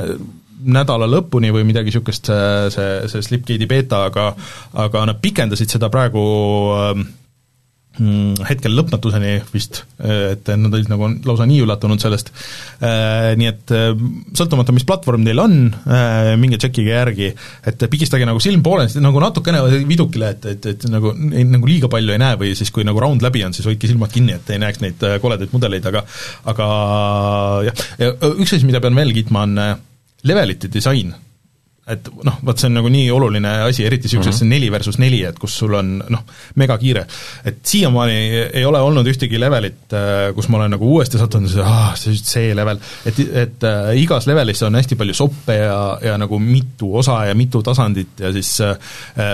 [0.61, 4.31] nädala lõpuni või midagi niisugust, see, see, see Slipgate'i beeta, aga
[4.85, 6.21] aga nad pikendasid seda praegu
[6.77, 7.03] äh,
[7.99, 12.29] hetkel lõpmatuseni vist, et nad olid nagu lausa nii üllatunud sellest,
[12.79, 13.89] äh, nii et äh,
[14.37, 15.57] sõltumata, mis platvorm teil on,
[15.91, 17.31] äh, minge tšekkige järgi,
[17.67, 22.15] et pigistage nagu silm pooleli, nagu natukene vidukile, et, et, et nagu, nagu liiga palju
[22.15, 24.61] ei näe või siis, kui nagu round läbi on, siis hoidke silmad kinni, et ei
[24.63, 26.05] näeks neid koledaid mudeleid, aga
[26.47, 26.69] aga
[27.67, 27.83] jah,
[28.37, 29.59] üks asi, mida pean veel kiitma, on
[30.31, 31.11] levelite disain
[31.91, 34.53] et noh, vot see on nagu nii oluline asi, eriti niisuguses mm -hmm.
[34.55, 36.23] neli versus neli, et kus sul on noh,
[36.55, 37.05] megakiire.
[37.45, 38.17] et siiamaani
[38.53, 42.55] ei ole olnud ühtegi levelit, äh, kus ma olen nagu uuesti sattunud ah, see, see
[42.55, 47.25] level, et, et äh, igas levelis on hästi palju soppe ja, ja nagu mitu osa
[47.25, 48.77] ja mitu tasandit ja siis äh,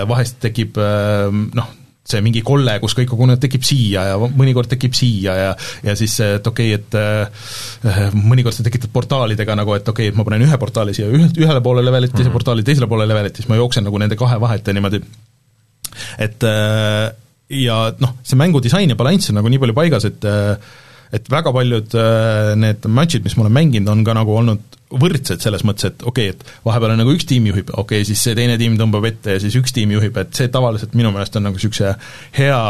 [0.08, 1.77] vahest tekib äh, noh,
[2.08, 5.50] see mingi kolle, kus kõik kogunevad, tekib siia ja mõnikord tekib siia ja
[5.84, 10.14] ja siis, et okei okay,, et äh, mõnikord sa tekitad portaalidega nagu, et okei okay,,
[10.14, 12.38] et ma panen ühe portaali siia ühe, ühele poole levelit, teise mm -hmm.
[12.40, 15.02] portaali teisele poole levelit, siis ma jooksen nagu nende kahe vahet ja niimoodi,
[16.18, 17.06] et äh,
[17.48, 20.56] ja noh, see mängudisain ja balanss on nagu nii palju paigas, et äh,
[21.12, 25.42] et väga paljud äh, need matšid, mis ma olen mänginud, on ka nagu olnud võrdsed
[25.42, 28.22] selles mõttes, et okei okay,, et vahepeal on nagu üks tiim juhib, okei okay,, siis
[28.24, 31.36] see teine tiim tõmbab ette ja siis üks tiim juhib, et see tavaliselt minu meelest
[31.36, 31.92] on nagu niisuguse
[32.38, 32.60] hea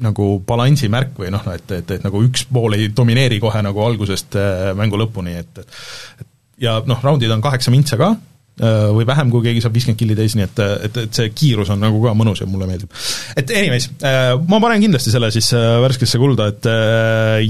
[0.00, 3.84] nagu balansi märk või noh, et, et, et nagu üks pool ei domineeri kohe nagu
[3.84, 6.26] algusest äh, mängu lõpuni, et et
[6.60, 8.14] ja noh, raundid on kaheksa mintsa ka,
[8.60, 11.80] või vähem, kui keegi saab viiskümmend killi täis, nii et, et, et see kiirus on
[11.80, 12.92] nagu ka mõnus ja mulle meeldib.
[13.38, 16.70] et anyways, äh, ma panen kindlasti selle siis äh, värskesse kulda, et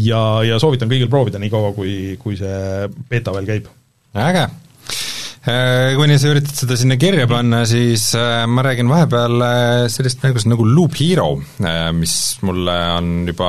[0.04, 3.70] ja, ja soovitan kõigil proovida nii kaua, kui, kui see beeta veel käib.
[4.14, 4.48] äge!
[5.40, 10.20] Äh, kuni sa üritad seda sinna kirja panna, siis äh, ma räägin vahepeal äh, sellist
[10.20, 11.30] mängust nagu Loop Hero,
[11.96, 13.48] mis mulle on juba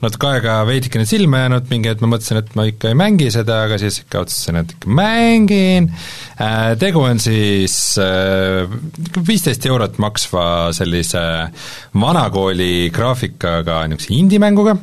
[0.00, 3.60] natuke aega veidikene silma jäänud, mingi hetk ma mõtlesin, et ma ikka ei mängi seda,
[3.66, 5.90] aga siis ikka otsustasin, et ikka mängin,
[6.80, 7.76] tegu on siis
[9.28, 11.26] viisteist eurot maksva sellise
[12.00, 14.78] vanakooli graafikaga niisuguse indie-mänguga,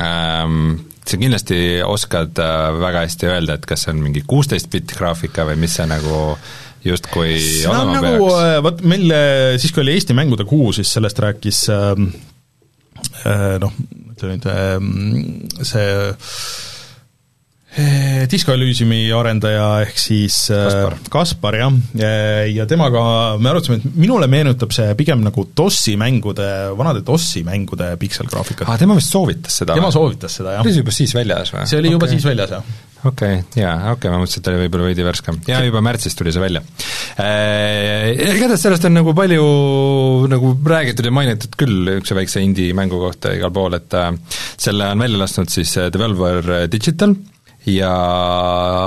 [0.00, 4.98] ähm, sa kindlasti oskad äh, väga hästi öelda, et kas see on mingi kuusteist bitti
[4.98, 6.18] graafika või mis see nagu
[6.84, 7.36] justkui
[7.68, 8.40] olema nagu, peaks?
[8.40, 11.94] Äh, vot meil äh, siis, kui oli Eesti Mängude Kuu, siis sellest rääkis äh,
[13.60, 13.80] noh,
[14.14, 14.76] ütle nüüd äh,
[15.66, 15.88] see
[17.70, 23.02] Disco Elysiumi arendaja ehk siis eh, Kaspar, Kaspar jah, eh, ja temaga
[23.38, 26.48] me arutasime, et minule meenutab see pigem nagu DOS-i mängude,
[26.78, 28.66] vanade DOS-i mängude pikselgraafikat.
[28.66, 29.78] aa, tema vist soovitas seda?
[29.78, 30.66] tema soovitas seda, jah.
[30.66, 31.70] oli see juba siis väljas või?
[31.70, 31.98] see oli okay.
[32.00, 32.74] juba siis väljas, jah.
[33.04, 35.42] okei okay,, jaa, okei okay,, ma mõtlesin, et ta oli võib-olla veidi värskem.
[35.54, 36.66] jaa, juba märtsis tuli see välja.
[37.20, 39.50] Igatahes sellest on nagu palju
[40.34, 43.94] nagu räägitud ja mainitud küll niisuguse väikse indie-mängu kohta igal pool, et
[44.58, 47.14] selle on välja lasknud siis Developer Digital,
[47.68, 47.90] ja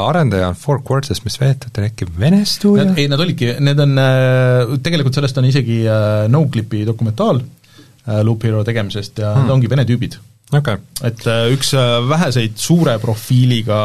[0.07, 2.87] arendaja on Four Quarters, mis veetud äkki Vene stuudio?
[2.97, 8.45] ei, nad olidki, need on, äh, tegelikult sellest on isegi äh, Noclipi dokumentaal äh, Loop
[8.47, 9.43] Hero tegemisest ja hmm.
[9.43, 10.17] need ongi Vene tüübid
[10.57, 10.81] okay..
[11.05, 11.21] et
[11.53, 11.73] üks
[12.09, 13.83] väheseid suure profiiliga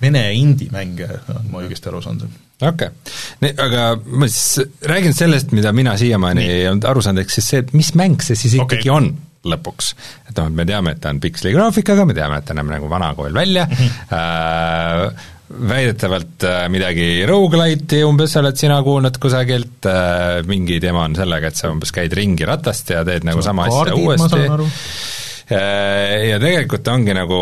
[0.00, 5.74] Vene indie-mänge, on ma õigesti aru saanud okei okay., aga ma siis räägin sellest, mida
[5.76, 8.78] mina siiamaani ei olnud aru saanud, ehk siis see, et mis mäng see siis okay.
[8.78, 9.10] ikkagi on
[9.48, 9.92] lõpuks.
[10.28, 12.88] et noh, me teame, et ta on piksli graafikaga, me teame, et ta näeb nagu
[12.90, 14.16] vanakool välja mm, -hmm.
[14.16, 15.28] äh,
[15.70, 21.56] väidetavalt äh, midagi rogu-lite'i umbes oled sina kuulnud kusagilt äh,, mingi teema on sellega, et
[21.56, 27.16] sa umbes käid ringi ratast ja teed nagu sama asja uuesti äh, ja tegelikult ongi
[27.16, 27.40] nagu,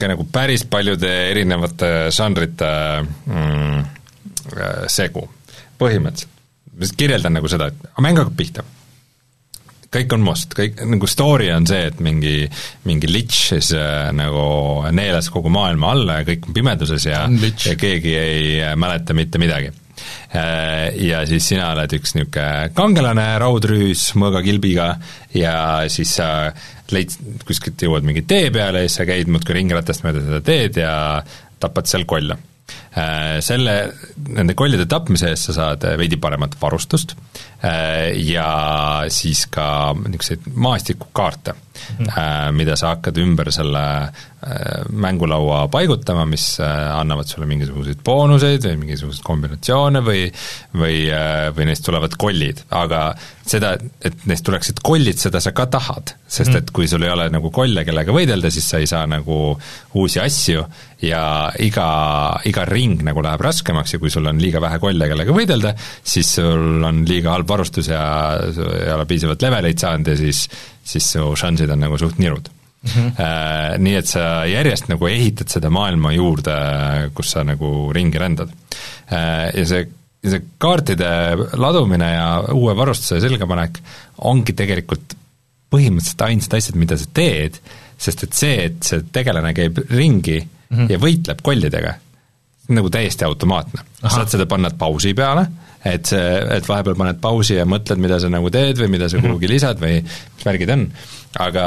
[0.00, 2.72] ka nagu päris paljude erinevate žanrite
[3.26, 3.80] mm,
[4.88, 5.28] segu,
[5.78, 6.36] põhimõtteliselt.
[6.72, 8.64] ma lihtsalt kirjeldan nagu seda, et mäng hakkab pihta
[9.94, 12.44] kõik on must, kõik, nagu story on see, et mingi,
[12.86, 17.76] mingi litš siis äh, nagu neelas kogu maailma alla ja kõik on pimeduses ja, ja
[17.78, 19.72] keegi ei äh, mäleta mitte midagi.
[20.32, 24.92] Äh, ja siis sina oled üks niisugune kangelane, raudrüüs mõõgakilbiga
[25.36, 25.54] ja
[25.92, 26.30] siis sa
[26.94, 30.80] leid-, kuskilt jõuad mingi tee peale ja siis sa käid muudkui ringratast mööda seda teed
[30.80, 30.94] ja
[31.60, 32.38] tapad seal kolle
[33.40, 33.74] selle,
[34.28, 37.14] nende kollide tapmise eest sa saad veidi paremat varustust
[37.64, 38.50] äh, ja
[39.08, 41.54] siis ka niisuguseid maastikukaarte.
[42.56, 43.84] Mida sa hakkad ümber selle
[44.96, 50.22] mängulaua paigutama, mis annavad sulle mingisuguseid boonuseid või mingisuguseid kombinatsioone või
[50.76, 51.02] või,
[51.56, 53.10] või neist tulevad kollid, aga
[53.50, 53.72] seda,
[54.04, 57.50] et neist tuleksid kollid, seda sa ka tahad, sest et kui sul ei ole nagu
[57.54, 59.40] kolle, kellega võidelda, siis sa ei saa nagu
[59.98, 60.64] uusi asju
[61.06, 61.22] ja
[61.64, 61.86] iga,
[62.48, 65.74] iga ring nagu läheb raskemaks ja kui sul on liiga vähe kolle, kellega võidelda,
[66.14, 68.02] siis sul on liiga halb varustus ja
[68.50, 70.44] ei ole piisavalt leveleid saanud ja siis,
[70.84, 72.90] siis su šansid on nagu suht nirud mm.
[72.90, 73.78] -hmm.
[73.78, 76.56] Nii et sa järjest nagu ehitad seda maailma juurde,
[77.14, 78.50] kus sa nagu ringi rändad.
[79.12, 79.86] Äh, ja see,
[80.24, 83.80] see kaartide ladumine ja uue varustuse selgapanek
[84.18, 85.16] ongi tegelikult
[85.70, 87.60] põhimõtteliselt ainsad asjad, mida sa teed,
[88.00, 90.90] sest et see, et see tegelane käib ringi mm -hmm.
[90.90, 91.94] ja võitleb kollidega,
[92.68, 93.80] nagu täiesti automaatne.
[94.08, 95.46] saad seda panna pausi peale,
[95.84, 96.24] et see,
[96.56, 99.30] et vahepeal paned pausi ja mõtled, mida sa nagu teed või mida sa -hmm.
[99.30, 100.86] kuhugi lisad või mis värgid on,
[101.40, 101.66] aga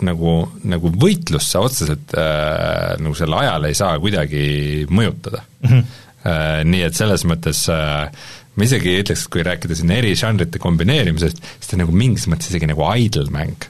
[0.00, 5.68] nagu, nagu võitlust sa otseselt äh, nagu selle ajal ei saa kuidagi mõjutada mm.
[5.68, 6.00] -hmm.
[6.22, 8.06] Äh, nii et selles mõttes äh,
[8.54, 12.28] ma isegi ütleks, et kui rääkida siin eri žanrite kombineerimisest, siis ta on nagu mingis
[12.30, 13.66] mõttes isegi nagu idle mäng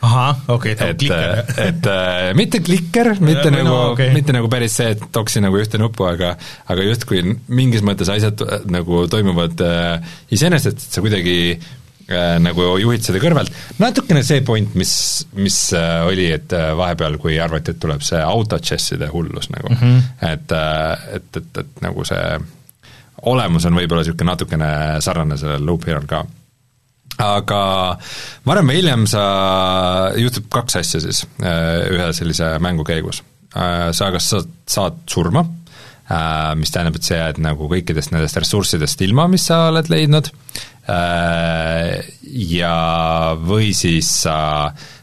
[0.00, 1.40] ahah, okei okay,, ta on klikker.
[1.40, 4.12] et, et äh, mitte klikker, mitte nagu no,, okay.
[4.16, 6.32] mitte nagu päris see, et toksi nagu ühte nuppu, aga
[6.72, 7.20] aga justkui
[7.52, 13.20] mingis mõttes asjad äh, nagu toimuvad äh, iseenesest, et sa kuidagi äh, nagu juhid seda
[13.22, 14.94] kõrvalt, natukene see point, mis,
[15.36, 19.84] mis äh, oli, et äh, vahepeal, kui arvati, et tuleb see autochesside hullus nagu mm,
[19.84, 20.32] -hmm.
[20.32, 22.24] et äh,, et, et, et nagu see
[23.28, 24.68] olemus on võib-olla niisugune natukene
[25.04, 26.24] sarnane sellele Loop Hero'l ka
[27.20, 27.62] aga
[28.48, 29.24] varem või hiljem sa,
[30.18, 33.22] juhtub kaks asja siis äh, ühe sellise mängu käigus.
[33.56, 35.44] Äh, sa kas saad, saad surma,
[36.10, 40.32] äh, mis tähendab, et sa jääd nagu kõikidest nendest ressurssidest ilma, mis sa oled leidnud,
[42.50, 42.70] ja
[43.38, 44.38] või siis sa
[44.70, 44.99] Äh,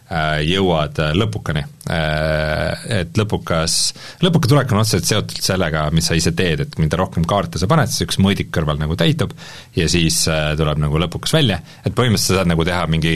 [0.47, 1.63] jõuad äh, lõpukani.
[1.91, 3.75] Äh, et lõpukas,
[4.23, 7.69] lõpuka tulek on otseselt seotud sellega, mis sa ise teed, et mida rohkem kaarte sa
[7.69, 9.35] paned, siis üks mõõdik kõrval nagu täitub
[9.75, 13.13] ja siis tuleb nagu lõpukas välja, et põhimõtteliselt sa saad nagu teha mingi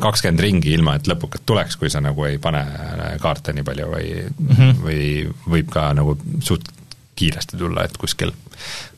[0.00, 2.64] kakskümmend ringi, ilma et lõpukat tuleks, kui sa nagu ei pane
[3.22, 4.84] kaarte nii palju või mm, -hmm.
[4.84, 5.00] või
[5.56, 6.68] võib ka nagu suht
[7.20, 8.32] kiiresti tulla, et kuskil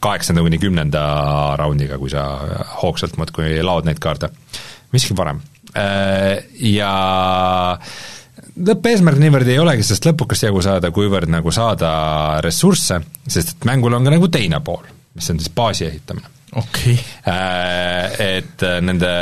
[0.02, 1.02] kaheksanda kuni kümnenda
[1.58, 2.26] raundiga, kui sa
[2.82, 4.30] hoogsalt muudkui laod neid kaarte.
[4.92, 5.40] miski parem.
[5.72, 6.92] Äh, ja
[8.60, 11.92] lõppeesmärk niivõrd ei olegi sellest lõpukast jagu saada, kuivõrd nagu saada
[12.44, 14.84] ressursse, sest et mängul on ka nagu teine pool,
[15.16, 16.28] mis on siis baasi ehitamine.
[16.52, 16.92] Okei.
[16.92, 17.32] Okay..
[17.32, 19.12] Äh, et nende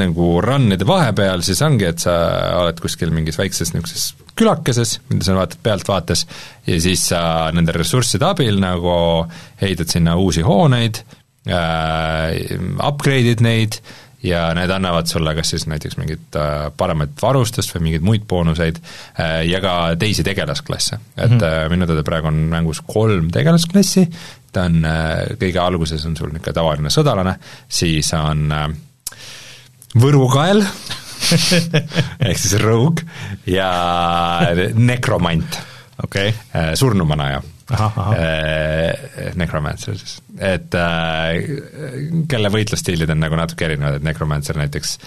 [0.00, 2.14] nagu run'ide vahepeal siis ongi, et sa
[2.62, 6.24] oled kuskil mingis väikses niisuguses külakeses, mida sa vaatad pealtvaates,
[6.66, 7.20] ja siis sa
[7.54, 8.94] nende ressursside abil nagu
[9.62, 11.02] ehitad sinna uusi hooneid
[11.46, 13.78] äh,, upgrade'id neid
[14.24, 18.80] ja need annavad sulle kas siis näiteks mingit äh, paremat varustust või mingeid muid boonuseid
[18.80, 20.98] äh, ja ka teisi tegelasklasse.
[21.16, 21.70] et mm -hmm.
[21.70, 24.08] minu teada praegu on mängus kolm tegelasklassi,
[24.52, 24.86] ta on,
[25.40, 27.36] kõige alguses on sul niisugune tavaline sõdalane,
[27.68, 28.52] siis on
[30.00, 30.64] võrukael
[32.28, 33.04] ehk siis rogue
[33.46, 33.70] ja
[34.74, 35.58] nekromant
[36.04, 36.32] okay..
[36.74, 37.42] surnumanaja
[39.38, 44.98] Necromancer siis, et äh, kelle võitlusstiilid on nagu natuke erinevad, et Necromancer näiteks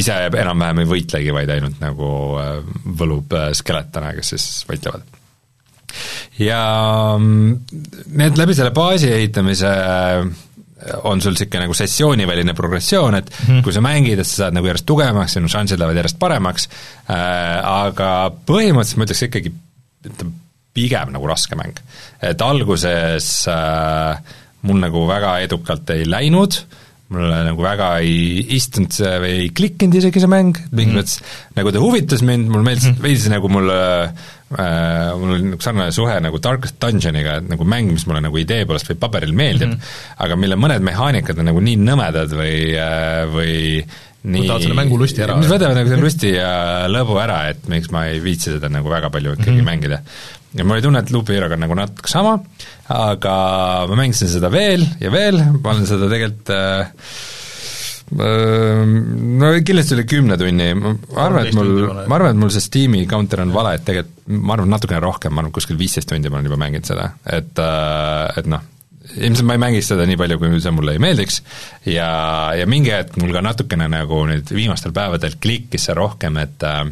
[0.00, 2.54] ise enam-vähem ei võitlegi, vaid ainult nagu äh,
[3.00, 5.04] võlub äh, skeletone, kes siis võitlevad.
[6.40, 6.62] ja
[7.18, 7.82] mm,
[8.16, 10.48] need läbi selle baasi ehitamise äh,
[11.06, 13.62] on sul niisugune nagu sessiooniväline progressioon, et mm -hmm.
[13.62, 17.60] kui sa mängid, et sa saad nagu järjest tugevamaks, sinu šansid lähevad järjest paremaks äh,,
[17.62, 19.52] aga põhimõtteliselt ma ütleks ikkagi,
[20.08, 20.32] ütleme,
[20.74, 21.80] pigem nagu raske mäng.
[22.22, 26.58] et alguses äh, mul nagu väga edukalt ei läinud,
[27.12, 31.00] mulle nagu väga ei istunud see või ei klikkinud isegi see mäng, mingis mm.
[31.00, 35.64] mõttes nagu ta huvitas mind, mulle meeldis mm., veidi nagu mulle äh, mul oli nagu
[35.64, 39.36] sarnane suhe nagu Darkest Dungeoniga, et nagu mäng, mis mulle nagu idee poolest või paberil
[39.36, 40.16] meeldib mm, -hmm.
[40.24, 43.58] aga mille mõned mehaanikad on nagu nii nõmedad või äh,, või
[44.22, 45.36] nii tahad selle mängu lusti ära?
[45.36, 46.52] mis võtavad nagu selle lusti ja
[46.90, 49.68] lõbu ära, et miks ma ei viitsi seda nagu väga palju ikkagi mm -hmm.
[49.68, 50.00] mängida
[50.52, 52.38] ja mul oli tunne, et Hero'ga on nagu natuke sama,
[52.92, 53.36] aga
[53.90, 57.06] ma mängisin seda veel ja veel, ma olen seda tegelikult äh,
[58.12, 60.92] äh no kindlasti üle kümne tunni, ma
[61.24, 61.72] arvan, et mul,
[62.04, 65.32] ma arvan, et mul see Steam'i counter on vale, et tegelikult ma arvan, natukene rohkem,
[65.32, 68.68] ma arvan, kuskil viisteist tundi ma olen juba mänginud seda, et, äh, et noh,
[69.16, 71.40] ilmselt ma ei mängiks seda nii palju, kui see mulle ei meeldiks.
[71.90, 72.08] Ja,
[72.56, 76.84] ja mingi hetk mul ka natukene nagu nüüd viimastel päevadel klikkis see rohkem, et äh,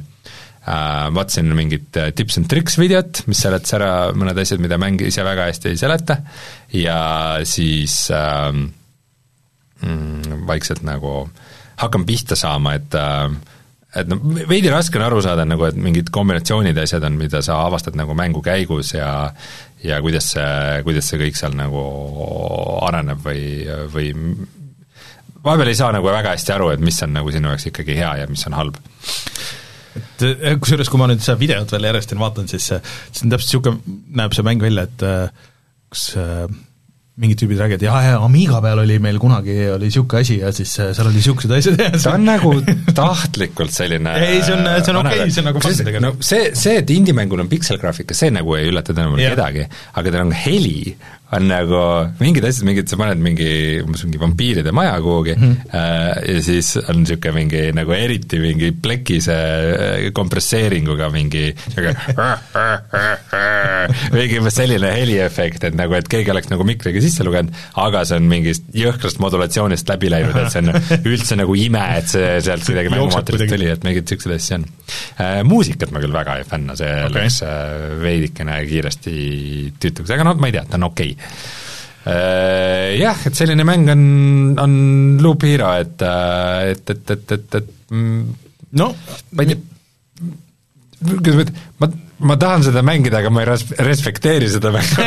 [1.14, 5.24] vaatasin mingit äh, tips and tricks videot, mis seletas ära mõned asjad, mida mäng ise
[5.26, 6.20] väga hästi ei seleta,
[6.76, 6.98] ja
[7.48, 8.50] siis äh,
[9.82, 11.24] mm, vaikselt nagu
[11.80, 13.30] hakkan pihta saama, et äh,
[13.96, 17.40] et noh, veidi raske on aru saada nagu, et mingid kombinatsioonid ja asjad on, mida
[17.42, 19.10] sa avastad nagu mängu käigus ja
[19.82, 21.82] ja kuidas see, kuidas see kõik seal nagu
[22.86, 23.42] areneb või,
[23.90, 24.12] või
[25.44, 28.12] vahepeal ei saa nagu väga hästi aru, et mis on nagu sinu jaoks ikkagi hea
[28.22, 28.78] ja mis on halb
[29.98, 32.80] et eh, kusjuures, kui ma nüüd seda videot veel järjest vaatan, siis see,
[33.10, 35.46] see on täpselt niisugune, näeb see mäng välja, et eh,
[35.90, 36.10] kas
[37.20, 40.72] mingid tüübid räägivad, jaa, jaa, Amiga peal oli meil kunagi, oli niisugune asi ja siis
[40.78, 42.52] seal oli niisugused asjad ja see on nagu
[42.96, 46.06] tahtlikult selline ei, see on, see on okei okay,, see on nagu fun tegelikult.
[46.06, 49.66] no see, see, et indie-mängul on pikselgraafika, see nagu ei üllata tõenäoliselt kedagi,
[50.00, 50.94] aga tal on heli,
[51.36, 51.80] on nagu
[52.18, 55.56] mingid asjad, mingid, sa paned mingi, umbes mingi vampiiride maja kuhugi mm -hmm.
[55.78, 61.54] äh, ja siis on niisugune mingi nagu eriti mingi plekise äh, kompresseeringuga mingi
[64.16, 68.16] mingi umbes selline heliefekt, et nagu, et keegi oleks nagu mikriga sisse lugenud, aga see
[68.18, 70.68] on mingist jõhkrast modulatsioonist läbi läinud, et see on
[71.12, 74.64] üldse nagu ime, et see sealt kuidagi mängumaterjalist tuli, et mingeid niisuguseid asju on
[75.20, 75.44] äh,.
[75.50, 77.14] Muusikat ma küll väga ei fänna, see okay.
[77.14, 77.50] läks äh,
[78.02, 79.14] veidikene kiiresti
[79.80, 81.19] tüütuks, aga noh, ma ei tea, ta on okei okay
[83.00, 84.04] jah, et selline mäng on,
[84.58, 84.76] on
[85.20, 88.22] Loop Hero, et, äh, et, et, et, et, et mm,
[88.80, 88.92] no
[89.36, 89.58] ma ei tea,
[91.00, 91.88] kuidas ma ütlen, ma,
[92.30, 95.06] ma tahan seda mängida, aga ma ei res-, respekteeri seda mängu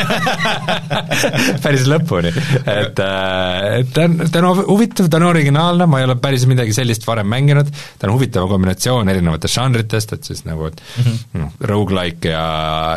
[1.66, 2.34] päris lõpuni.
[2.62, 6.46] et, äh, et ta on, ta on huvitav, ta on originaalne, ma ei ole päris
[6.50, 11.04] midagi sellist varem mänginud, ta on huvitav kombinatsioon erinevatest žanritest, et siis nagu, et mm
[11.04, 11.42] -hmm.
[11.42, 12.48] noh, rogu-like ja,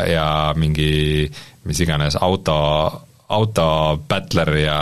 [0.05, 1.29] ja mingi
[1.67, 2.55] mis iganes auto
[3.27, 3.67] auto
[4.07, 4.79] battler ja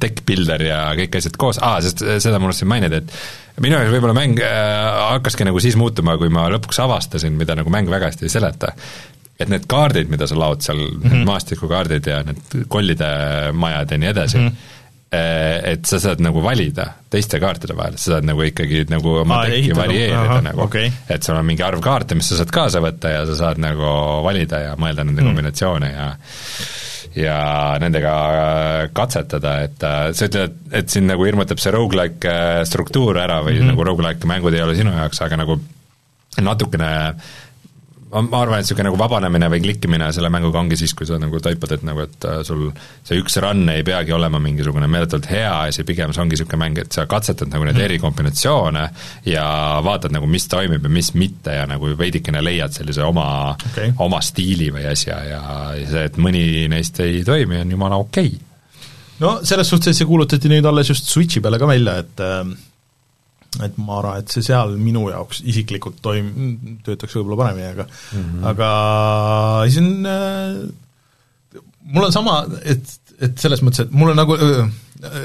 [0.00, 3.94] tech builder ja kõik asjad koos, aa, sest seda ma unustasin mainida, et minu jaoks
[3.94, 8.10] võib-olla mäng äh, hakkaski nagu siis muutuma, kui ma lõpuks avastasin, mida nagu mäng väga
[8.10, 8.72] hästi ei seleta,
[9.38, 11.12] et need kaardid, mida sa laod seal mm, -hmm.
[11.12, 13.10] need maastikukaardid ja need kollide
[13.52, 14.80] majad ja nii edasi mm, -hmm
[15.14, 19.76] et sa saad nagu valida teiste kaartide vahel, sa saad nagu ikkagi nagu oma tekki
[19.76, 23.20] varieerida nagu okay., et sul on mingi arv kaarte, mis sa saad kaasa võtta ja
[23.28, 23.84] sa saad nagu
[24.24, 25.28] valida ja mõelda nende mm.
[25.28, 26.08] kombinatsioone ja
[27.14, 27.38] ja
[27.82, 33.18] nendega äh, katsetada, et äh, sa ütled, et sind nagu hirmutab see rogu-like äh, struktuur
[33.22, 33.72] ära või mm -hmm.
[33.72, 35.58] nagu rogu-like mängud ei ole sinu jaoks, aga nagu
[36.42, 36.90] natukene
[38.14, 41.40] ma arvan, et niisugune nagu vabanemine või klikkimine selle mänguga ongi siis, kui sa nagu
[41.42, 42.68] taipad, et nagu, et äh, sul
[43.06, 46.80] see üks run ei peagi olema mingisugune meeletult hea asi, pigem see ongi niisugune mäng,
[46.84, 47.86] et sa katsetad nagu neid mm.
[47.88, 48.84] erikombinatsioone
[49.30, 49.46] ja
[49.84, 54.22] vaatad nagu, mis toimib ja mis mitte ja nagu veidikene leiad sellise oma okay., oma
[54.24, 55.42] stiili või asja ja
[55.80, 58.78] see, et mõni neist ei toimi, on jumala okei okay.
[59.24, 62.70] no selles suhtes see kuulutati nüüd alles just Switchi peale ka välja, et äh
[63.62, 68.24] et ma arvan, et see seal minu jaoks isiklikult toim-, töötaks võib-olla paremini, aga mm
[68.24, 68.48] -hmm.
[68.50, 68.70] aga
[69.70, 70.64] see on äh,
[71.84, 74.64] mul on sama, et, et selles mõttes, et mul on nagu äh,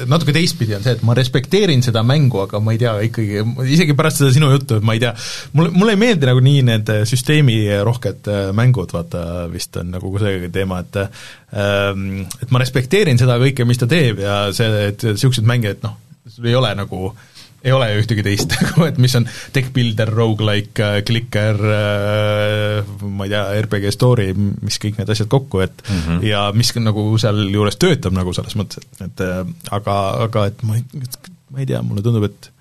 [0.10, 3.96] natuke teistpidi on see, et ma respekteerin seda mängu, aga ma ei tea ikkagi, isegi
[3.98, 5.14] pärast seda sinu juttu, et ma ei tea,
[5.54, 9.24] mulle, mulle ei meeldi nagu nii need süsteemirohked äh, mängud, vaata
[9.54, 14.22] vist on nagu see teema, et ähm, et ma respekteerin seda kõike, mis ta teeb
[14.26, 15.98] ja see, et niisuguseid mänge, et noh,
[16.30, 20.12] sul ei ole nagu äh, ei ole ühtegi teist nagu, et mis on deck builder,
[20.16, 25.84] rogu-like, äh, clicker, äh, ma ei tea, RPG story, mis kõik need asjad kokku, et
[25.88, 26.22] mm -hmm.
[26.30, 29.44] ja mis nagu sealjuures töötab nagu selles mõttes, et, et äh,
[29.76, 30.00] aga,
[30.30, 30.86] aga et ma ei,
[31.50, 32.52] ma ei tea, mulle tundub, et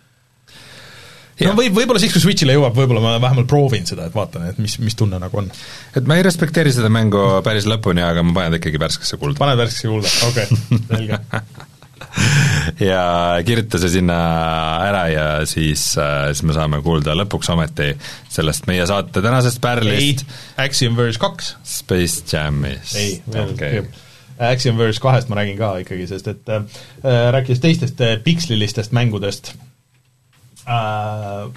[1.46, 4.58] no võib, võib-olla siis, kui Switch'ile jõuab, võib-olla ma vähemalt proovin seda, et vaatan, et
[4.58, 5.50] mis, mis tunne nagu on.
[5.94, 9.38] et ma ei respekteeri seda mängu päris lõpuni, aga ma panen ta ikkagi värskesse kulda.
[9.38, 11.22] paned värskesse kulda, okei okay,, selge
[12.90, 13.02] ja
[13.46, 14.18] kirjuta see sinna
[14.86, 17.92] ära ja siis, äh, siis me saame kuulda lõpuks ometi
[18.32, 20.26] sellest meie saate tänasest pärlist.
[20.60, 21.54] Axiom Verge kaks.
[21.66, 22.96] Space Jamist.
[22.98, 23.86] ei, veel okay.
[24.50, 26.84] Axiom Verge kahest ma räägin ka ikkagi, sest et äh,
[27.34, 29.54] rääkides teistest äh, pikslilistest mängudest
[30.68, 31.48] äh,,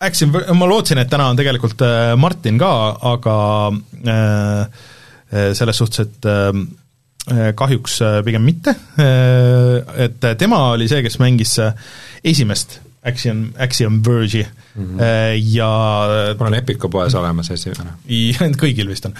[0.00, 2.70] Axiom, ma lootsin, et täna on tegelikult äh, Martin ka,
[3.10, 3.34] aga
[4.00, 4.62] äh,
[5.30, 6.89] äh selles suhtes, et äh, Äh,
[7.56, 11.58] kahjuks äh, pigem mitte, äh, et tema oli see, kes mängis
[12.24, 15.04] esimest Axiom, Axiom Verge'i mm -hmm.
[15.54, 15.68] ja
[16.38, 17.90] mul on Epiku poes olemas esimene.
[18.62, 19.14] kõigil vist on.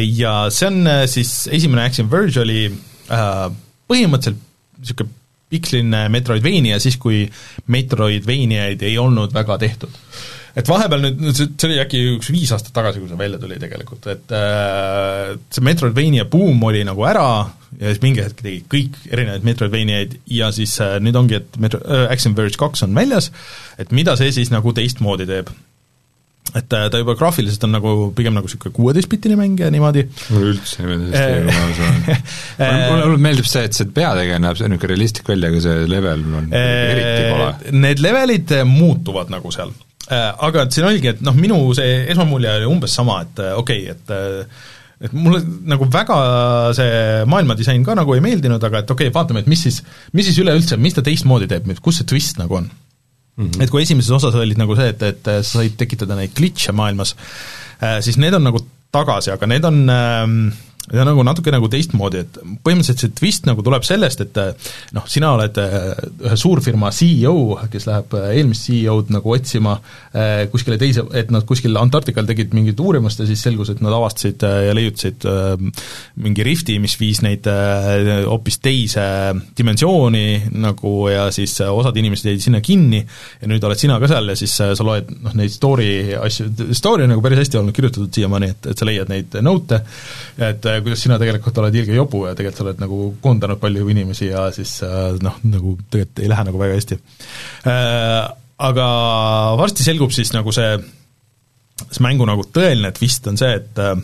[0.00, 2.72] Ja see on siis, esimene Axiom Verge oli
[3.88, 4.40] põhimõtteliselt
[4.78, 5.10] niisugune
[5.52, 7.26] piksline Metroidvania siis, kui
[7.66, 9.90] Metroidvaniaid ei olnud väga tehtud
[10.58, 13.58] et vahepeal nüüd, see, see oli äkki üks viis aastat tagasi, kui see välja tuli
[13.62, 17.26] tegelikult, et äh, see Metroidvania buum oli nagu ära
[17.78, 21.84] ja siis mingi hetk tegi kõik erinevaid Metroidvaniaid ja siis äh, nüüd ongi, et Metro-
[21.86, 23.32] äh,, Action Verge kaks on väljas,
[23.80, 25.52] et mida see siis nagu teistmoodi teeb
[26.52, 30.02] et äh, ta juba graafiliselt on nagu pigem nagu niisugune kuueteistbitine mäng ja niimoodi.
[30.34, 32.10] mulle üldse ei meeldi hästi, kui ma ausalt
[32.66, 33.06] olen.
[33.06, 37.24] mulle meeldib see, et see peategelane näeb niisugune realistlik välja, aga see level on eriti
[37.30, 37.48] kole.
[37.86, 42.52] Need levelid muutuvad nagu seal Äh, aga et siin oligi, et noh, minu see esmamulje
[42.58, 44.70] oli umbes sama, et äh, okei okay,, et äh,
[45.02, 46.16] et mulle nagu väga
[46.78, 49.80] see maailmadisain ka nagu ei meeldinud, aga et okei okay,, vaatame, et mis siis,
[50.14, 53.48] mis siis üleüldse, mis ta teistmoodi teeb, kus see twist nagu on mm.
[53.48, 53.64] -hmm.
[53.64, 57.16] et kui esimeses osas olid nagu see, et, et sa said tekitada neid glitch'e maailmas,
[58.06, 58.62] siis need on nagu
[58.94, 60.28] tagasi, aga need on äh,
[60.90, 64.40] ja nagu natuke nagu teistmoodi, et põhimõtteliselt see twist nagu tuleb sellest, et
[64.96, 65.76] noh, sina oled äh,
[66.26, 69.78] ühe suurfirma CEO, kes läheb äh, eelmist CEO-d nagu otsima
[70.52, 74.42] kuskile teise, et nad kuskil Antarktikal tegid mingit uurimust ja siis selgus, et nad avastasid
[74.42, 75.24] ja leiutasid
[76.20, 79.04] mingi rifti, mis viis neid hoopis teise
[79.56, 84.34] dimensiooni nagu ja siis osad inimesed jäid sinna kinni ja nüüd oled sina ka seal
[84.34, 88.12] ja siis sa loed noh, neid story asju, story on nagu päris hästi olnud kirjutatud
[88.12, 89.80] siiamaani, et, et sa leiad neid note,
[90.50, 94.30] et kuidas sina tegelikult oled ilge jobu ja tegelikult sa oled nagu koondanud palju inimesi
[94.30, 96.98] ja siis äh, noh, nagu tegelikult ei lähe nagu väga hästi.
[97.68, 98.18] Äh,
[98.62, 98.88] aga
[99.60, 100.74] varsti selgub siis nagu see,
[101.88, 103.96] see mängu nagu tõeline twist on see, et äh,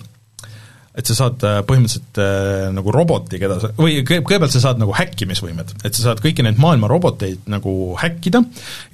[0.98, 5.76] et sa saad põhimõtteliselt äh, nagu roboti, keda sa, või kõigepealt sa saad nagu häkkimisvõimed,
[5.86, 8.42] et sa saad kõiki neid maailma roboteid nagu häkkida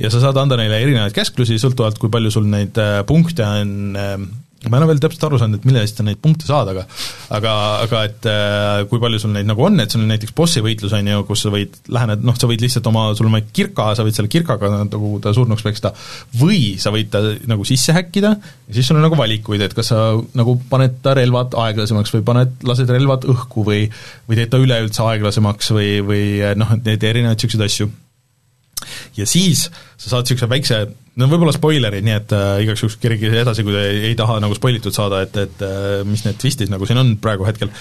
[0.02, 3.96] ja sa saad anda neile erinevaid käsklusi, sõltuvalt kui palju sul neid äh, punkte on
[3.96, 4.18] äh,
[4.70, 6.84] ma ei ole veel täpselt aru saanud, et mille eest sa neid punkte saad, aga
[7.36, 7.54] aga,
[7.84, 10.94] aga et äh, kui palju sul neid nagu on, et sul on näiteks bossi võitlus,
[10.96, 13.90] on ju, kus sa võid, lähened, noh, sa võid lihtsalt oma, sul on vaid kirka,
[13.96, 15.94] sa võid selle kirkaga nagu ta surnuks peksta,
[16.40, 19.92] või sa võid ta nagu sisse häkkida ja siis sul on nagu valikuid, et kas
[19.92, 20.04] sa
[20.38, 23.84] nagu paned ta relvad aeglasemaks või paned, lased relvad õhku või
[24.28, 26.24] või teed ta üleüldse aeglasemaks või, või
[26.58, 27.92] noh, et neid erinevaid niisuguseid asju
[29.16, 30.80] ja siis sa saad niisuguse väikse,
[31.20, 34.56] no võib-olla spoileri, nii et äh, igaks juhuks kirjutage edasi, kui te ei, taha nagu
[34.56, 37.72] spoilitud saada, et, et äh, mis need twistid nagu siin on praegu hetkel.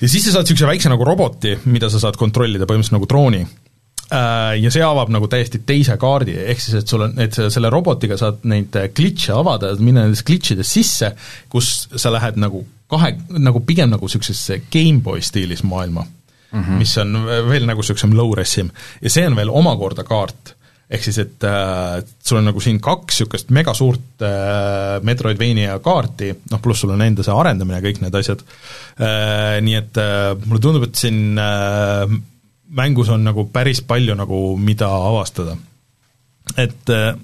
[0.00, 3.44] ja siis sa saad niisuguse väikse nagu roboti, mida sa saad kontrollida, põhimõtteliselt nagu drooni
[3.44, 7.72] äh,, ja see avab nagu täiesti teise kaardi, ehk siis et sul on, et selle
[7.72, 11.14] robotiga saad neid glitch'e avada, minna nendes glitch ides sisse,
[11.52, 16.06] kus sa lähed nagu kahe, nagu pigem nagu niisugusesse GameBoy stiilis maailma
[16.52, 16.78] mm, -hmm.
[16.78, 17.18] mis on
[17.48, 18.70] veel nagu niisugusem low-res'im
[19.02, 20.54] ja see on veel omakorda kaart,
[20.90, 26.62] ehk siis, et äh, sul on nagu siin kaks niisugust megasuurt äh, Metroidvania kaarti, noh
[26.62, 30.60] pluss sul on enda see arendamine ja kõik need asjad äh,, nii et äh, mulle
[30.60, 32.20] tundub, et siin äh,
[32.70, 35.56] mängus on nagu päris palju nagu, mida avastada.
[36.56, 37.14] et äh,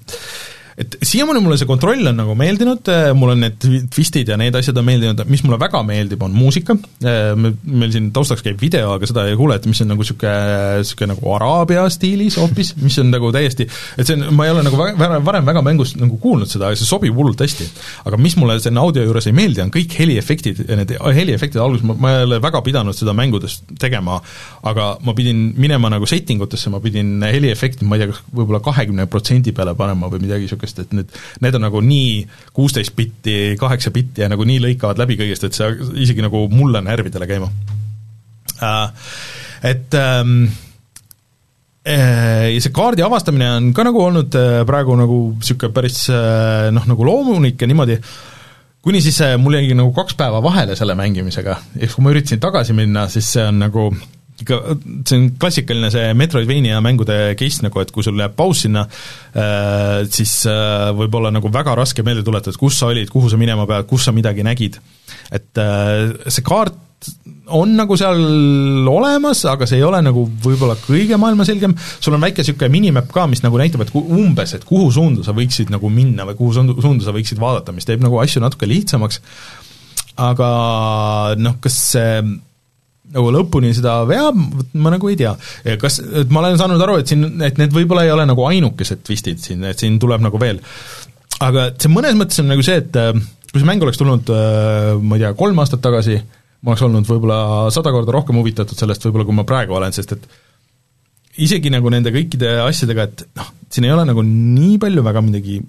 [0.77, 3.63] et siiamaani mulle see kontroll on nagu meeldinud, äh, mul on need
[3.93, 8.11] twistid ja need asjad on meeldinud, mis mulle väga meeldib, on muusika, äh, meil siin
[8.13, 10.33] taustaks käib video, aga seda ei kuule, et mis on nagu niisugune,
[10.83, 13.65] niisugune nagu araabia stiilis hoopis, mis on nagu täiesti,
[13.97, 16.77] et see on, ma ei ole nagu väga, varem väga mängus nagu kuulnud seda, aga
[16.77, 17.67] see sobib hullult hästi.
[18.05, 22.13] aga mis mulle selle audio juures ei meeldi, on kõik heliefektid, need heliefektid alguses, ma,
[22.19, 24.19] ei ole väga pidanud seda mängudes tegema,
[24.61, 28.61] aga ma pidin minema nagu setting utesse, ma pidin heliefektid, ma ei tea, kas võib-olla
[28.61, 32.11] kahekümne protsendi peale panema või midagi niisugust, niisugust, et need, need on nagu nii
[32.55, 35.73] kuusteist bitti, kaheksa bitti ja nagu nii lõikavad läbi kõigest, et see
[36.03, 37.49] isegi nagu mulle närvidele käima
[38.61, 39.11] uh,.
[39.65, 40.43] Et um,
[41.87, 46.85] ja see kaardi avastamine on ka nagu olnud äh, praegu nagu niisugune päris äh, noh,
[46.85, 47.97] nagu loomulik ja niimoodi,
[48.85, 52.77] kuni siis mul jäigi nagu kaks päeva vahele selle mängimisega, ehk kui ma üritasin tagasi
[52.77, 53.87] minna, siis see on nagu
[54.43, 54.59] ikka,
[55.07, 60.03] see on klassikaline see Metroidvania mängude case nagu, et kui sul jääb paus sinna äh,,
[60.13, 63.67] siis äh, võib olla nagu väga raske meelde tuletada, kus sa olid, kuhu sa minema
[63.69, 64.79] pead, kus sa midagi nägid.
[65.33, 66.83] et äh, see kaart
[67.53, 68.19] on nagu seal
[68.89, 73.27] olemas, aga see ei ole nagu võib-olla kõige maailmaselgem, sul on väike niisugune minimap ka,
[73.29, 76.57] mis nagu näitab, et ku-, umbes, et kuhu suunda sa võiksid nagu minna või kuhu
[76.57, 79.21] suunda, suunda sa võiksid vaadata, mis teeb nagu asju natuke lihtsamaks,
[80.25, 80.49] aga
[81.39, 82.09] noh, kas see
[83.15, 84.37] nagu lõpuni seda veab,
[84.77, 85.33] ma nagu ei tea.
[85.81, 89.03] kas, et ma olen saanud aru, et siin, et need võib-olla ei ole nagu ainukesed
[89.07, 90.61] twistid siin, et siin tuleb nagu veel.
[91.43, 93.13] aga see mõnes mõttes on nagu see, et äh,
[93.51, 96.19] kui see mäng oleks tulnud äh, ma ei tea, kolm aastat tagasi,
[96.61, 97.39] ma oleks olnud võib-olla
[97.73, 100.27] sada korda rohkem huvitatud sellest võib-olla, kui ma praegu olen, sest et
[101.45, 105.59] isegi nagu nende kõikide asjadega, et noh, siin ei ole nagu nii palju väga midagi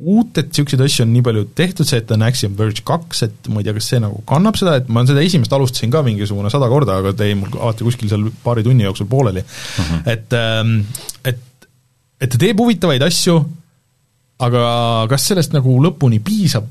[0.00, 3.50] uut, et niisuguseid asju on nii palju tehtud, see, et on Axiom Verge kaks, et
[3.52, 6.52] ma ei tea, kas see nagu kannab seda, et ma seda esimest alustasin ka mingisugune
[6.52, 9.54] sada korda, aga ta jäi mul alati kuskil seal paari tunni jooksul pooleli uh.
[9.80, 9.94] Mhm.
[9.94, 10.12] -huh.
[10.12, 10.76] et, ähm,
[11.24, 11.68] et,
[12.20, 13.38] et ta teeb huvitavaid asju,
[14.40, 14.62] aga
[15.10, 16.68] kas sellest nagu lõpuni piisab,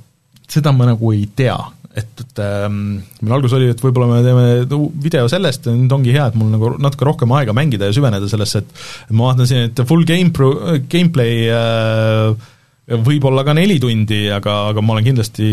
[0.50, 1.58] seda ma nagu ei tea,
[1.96, 6.14] et, et ähm, meil alguses oli, et võib-olla me teeme video sellest ja nüüd ongi
[6.16, 9.70] hea, et mul nagu natuke rohkem aega mängida ja süveneda sellesse, et ma vaatan siin,
[9.70, 12.50] et full game pro-, gameplay äh,
[12.90, 15.48] võib-olla ka neli tundi, aga, aga ma olen kindlasti,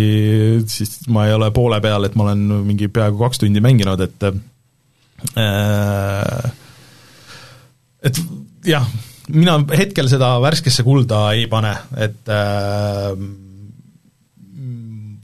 [0.71, 4.29] siis ma ei ole poole peal, et ma olen mingi peaaegu kaks tundi mänginud, et
[5.37, 6.47] äh,
[8.07, 8.21] et
[8.69, 8.87] jah,
[9.33, 11.75] mina hetkel seda värskesse kulda ei pane,
[12.07, 13.13] et äh,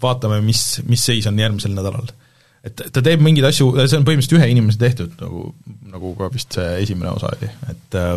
[0.03, 2.13] vaatame, mis, mis seis on järgmisel nädalal.
[2.63, 5.49] et ta teeb mingeid asju, see on põhimõtteliselt ühe inimese tehtud, nagu,
[5.91, 8.17] nagu ka vist see esimene osa oli, et äh,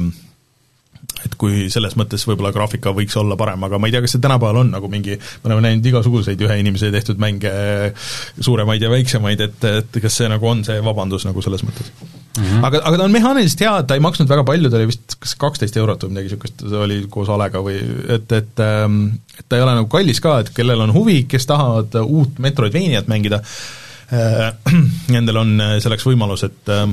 [1.26, 4.24] et kui selles mõttes võib-olla graafika võiks olla parem, aga ma ei tea, kas see
[4.24, 7.52] tänapäeval on nagu mingi, me oleme näinud igasuguseid ühe inimese tehtud mänge,
[8.46, 12.44] suuremaid ja väiksemaid, et, et kas see nagu on see vabandus nagu selles mõttes mm.
[12.44, 12.66] -hmm.
[12.70, 15.36] aga, aga ta on mehaaniliselt hea, ta ei maksnud väga palju, ta oli vist kas
[15.42, 17.78] kaksteist eurot või midagi niisugust, see oli koos alega või
[18.18, 19.04] et, et ähm,
[19.40, 23.12] et ta ei ole nagu kallis ka, et kellel on huvi, kes tahavad uut Metroidvaniat
[23.12, 24.52] mängida äh,,
[25.16, 26.86] nendel on selleks võimalus, et äh,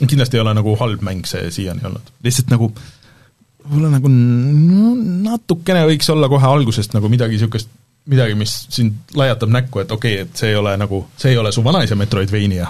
[0.00, 2.88] kindlasti ei ole nagu halb mäng see siiani olnud, lihtsalt nagu äh,
[3.64, 4.94] võib-olla nagu no,
[5.30, 7.70] natukene võiks olla kohe algusest nagu midagi niisugust,
[8.10, 11.40] midagi, mis sind lajatab näkku, et okei okay,, et see ei ole nagu, see ei
[11.40, 12.68] ole su vanaisa Metroidvania.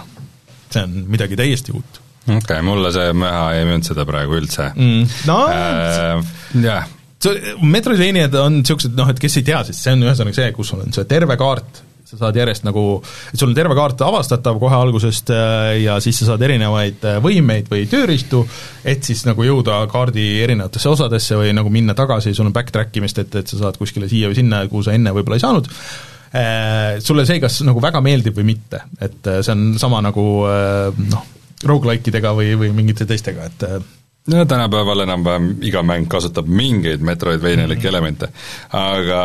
[0.71, 2.01] see on midagi täiesti uut.
[2.27, 5.21] okei okay,, mulle see möha ei müünud seda praegu üldse mm..
[5.31, 6.33] no äh,
[6.65, 6.97] jah.
[7.61, 10.85] Metroidvaniad on niisugused noh, et kes ei tea, siis see on ühesõnaga see, kus sul
[10.87, 12.85] on see terve kaart sa saad järjest nagu,
[13.31, 17.19] et sul on terve kaart avastatav kohe algusest äh, ja siis sa saad erinevaid äh,
[17.23, 18.43] võimeid või tööriistu,
[18.85, 23.23] et siis nagu jõuda kaardi erinevatesse osadesse või nagu minna tagasi, sul on backtrack imist,
[23.23, 25.71] et, et sa saad kuskile siia või sinna, kuhu sa enne võib-olla ei saanud,
[26.35, 31.33] äh, sulle see kas nagu väga meeldib või mitte, et see on sama nagu noh,
[31.67, 37.81] rogu-like idega või, või mingite teistega, et no tänapäeval enam-vähem iga mäng kasutab mingeid Metroidvanialikke
[37.81, 37.89] mm -hmm.
[37.89, 38.29] elemente,
[38.77, 39.21] aga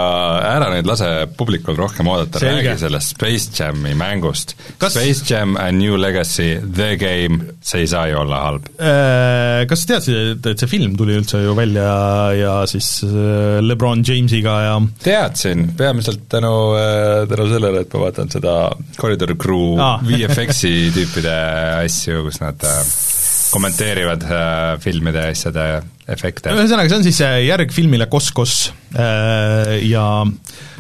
[0.48, 4.94] ära nüüd lase publikul rohkem oodata, räägi sellest Space Jami mängust kas....
[4.94, 8.70] Space Jam A New Legacy, The Game, see ei saa ju olla halb.
[8.80, 11.92] Äh, kas sa teadsid, et see film tuli üldse ju välja
[12.34, 18.32] ja siis äh, LeBron Jamesiga ja teadsin, peamiselt tänu, äh, tänu sellele, et ma vaatan
[18.32, 20.00] seda Corridor Crew ah.
[20.08, 21.36] VFX-i tüüpide
[21.84, 22.64] asju, kus nad
[23.54, 25.68] kommenteerivad äh, filmide ja asjade
[26.12, 26.54] efekte.
[26.54, 28.56] ühesõnaga, see on siis äh, järg filmile Koskos
[28.94, 30.04] äh, ja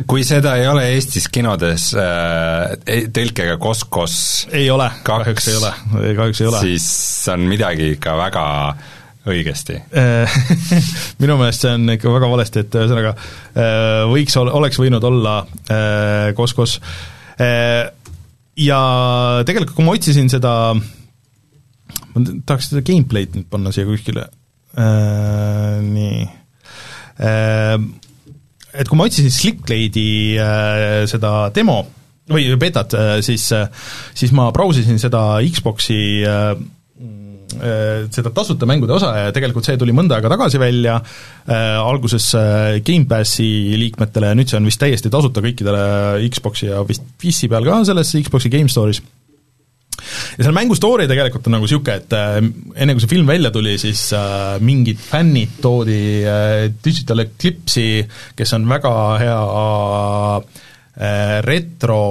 [0.10, 2.76] kui seda ei ole Eestis kinodes äh,
[3.14, 4.18] tõlkega Koskos
[4.54, 5.72] ei ole, kahjuks ei ole,
[6.20, 6.62] kahjuks ei ole.
[6.68, 6.88] siis
[7.34, 8.46] on midagi ikka väga
[9.26, 9.80] õigesti?
[11.24, 13.16] minu meelest see on ikka väga valesti, et ühesõnaga
[14.12, 15.40] võiks, oleks võinud olla
[16.38, 16.78] Koskos
[18.62, 18.82] ja
[19.48, 20.54] tegelikult, kui ma otsisin seda,
[22.16, 24.30] ma tahaks seda gameplay'd nüüd panna siia kuskile,
[25.86, 26.24] nii,
[28.76, 30.40] et kui ma otsisin Slickblade'i
[31.12, 31.84] seda demo,
[32.32, 33.70] või betat, äh, siis, äh,
[34.18, 36.56] siis ma brausisin seda Xboxi äh,
[38.12, 42.80] seda tasuta mängude osa ja tegelikult see tuli mõnda aega tagasi välja äh,, alguses äh,
[42.84, 47.68] Gamepassi liikmetele ja nüüd see on vist täiesti tasuta kõikidele Xboxi ja vist PC peal
[47.68, 49.04] ka selles Xboxi Game Store'is.
[50.38, 52.40] Ja selle mängu story tegelikult on nagu niisugune, et äh,
[52.84, 58.04] enne kui see film välja tuli, siis äh, mingid fännid toodi äh, Digital Eclipse'i,
[58.38, 59.40] kes on väga hea
[60.96, 62.04] äh, retro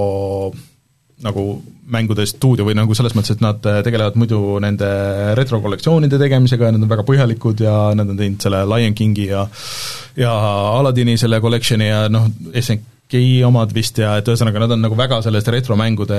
[1.25, 1.47] nagu
[1.85, 4.89] mängude stuudio või nagu selles mõttes, et nad äh, tegelevad muidu nende
[5.39, 9.45] retrokollektsioonide tegemisega ja nad on väga põhjalikud ja nad on teinud selle Lion Kingi ja
[10.17, 10.33] ja
[10.79, 12.31] Aladini selle collection'i ja noh,
[12.61, 16.19] SNK omad vist ja et ühesõnaga, nad on nagu väga selles retromängude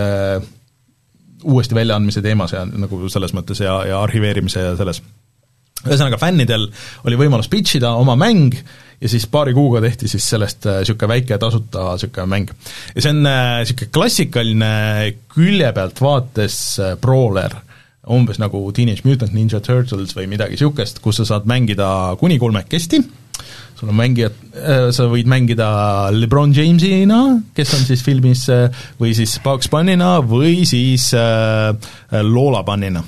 [1.46, 5.02] uuesti väljaandmise teemas ja nagu selles mõttes ja, ja arhiveerimise ja selles.
[5.86, 6.68] ühesõnaga, fännidel
[7.06, 8.56] oli võimalus pitch ida oma mäng
[9.02, 12.54] ja siis paari kuuga tehti siis sellest niisugune äh, väike tasuta niisugune mäng.
[12.96, 14.72] ja see on niisugune äh, klassikaline
[15.36, 17.58] külje pealt vaates äh, brawler,
[18.10, 21.88] umbes nagu Teenage Mutant Ninja Turtles või midagi niisugust, kus sa saad mängida
[22.20, 23.02] kuni kolmekesti,
[23.76, 24.38] sul on mängijad,
[24.96, 25.68] sa võid mängida
[26.16, 27.20] Lebron Jamesina,
[27.56, 28.46] kes on siis filmis,
[29.02, 31.12] või siis Bugs Bunnina või siis
[32.24, 33.04] Lola Bunnina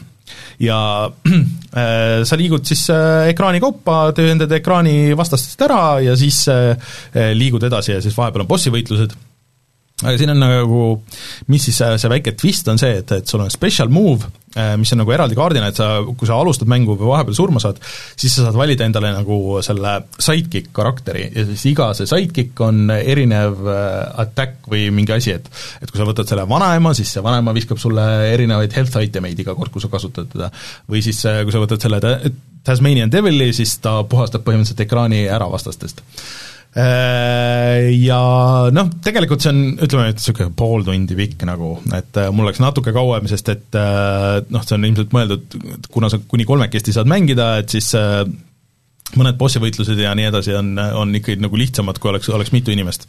[0.59, 6.93] ja äh, sa liigud siis äh, ekraani kaupa, tühjendad ekraani vastastest ära ja siis äh,
[7.37, 9.13] liigud edasi ja siis vahepeal on bossivõitlused
[10.03, 10.81] aga siin on nagu,
[11.49, 14.47] mis siis see, väike twist on see, et, et sul on special move, äh,
[14.79, 17.79] mis on nagu eraldi kaardina, et sa, kui sa alustad mängu või vahepeal surma saad,
[18.15, 22.91] siis sa saad valida endale nagu selle sidekick karakteri ja siis iga see sidekick on
[22.95, 23.85] erinev äh,
[24.23, 25.51] attack või mingi asi, et
[25.81, 29.45] et kui sa võtad selle vanaema, siis see vanaema viskab sulle erinevaid health item eid
[29.45, 30.51] iga kord, kui sa kasutad teda.
[30.89, 32.01] või siis äh, kui sa võtad selle
[32.67, 38.18] Tasmanian Devili, siis ta puhastab põhimõtteliselt ekraani ära vastastest Äh, ja
[38.73, 42.61] noh, tegelikult see on, ütleme, et niisugune pool tundi pikk nagu, et äh, mul läks
[42.61, 45.57] natuke kauem, sest et äh, noh, see on ilmselt mõeldud,
[45.94, 47.89] kuna sa kuni kolmekesti saad mängida, et siis
[49.18, 53.07] mõned bossivõitlused ja nii edasi on, on ikkagi nagu lihtsamad, kui oleks, oleks mitu inimest.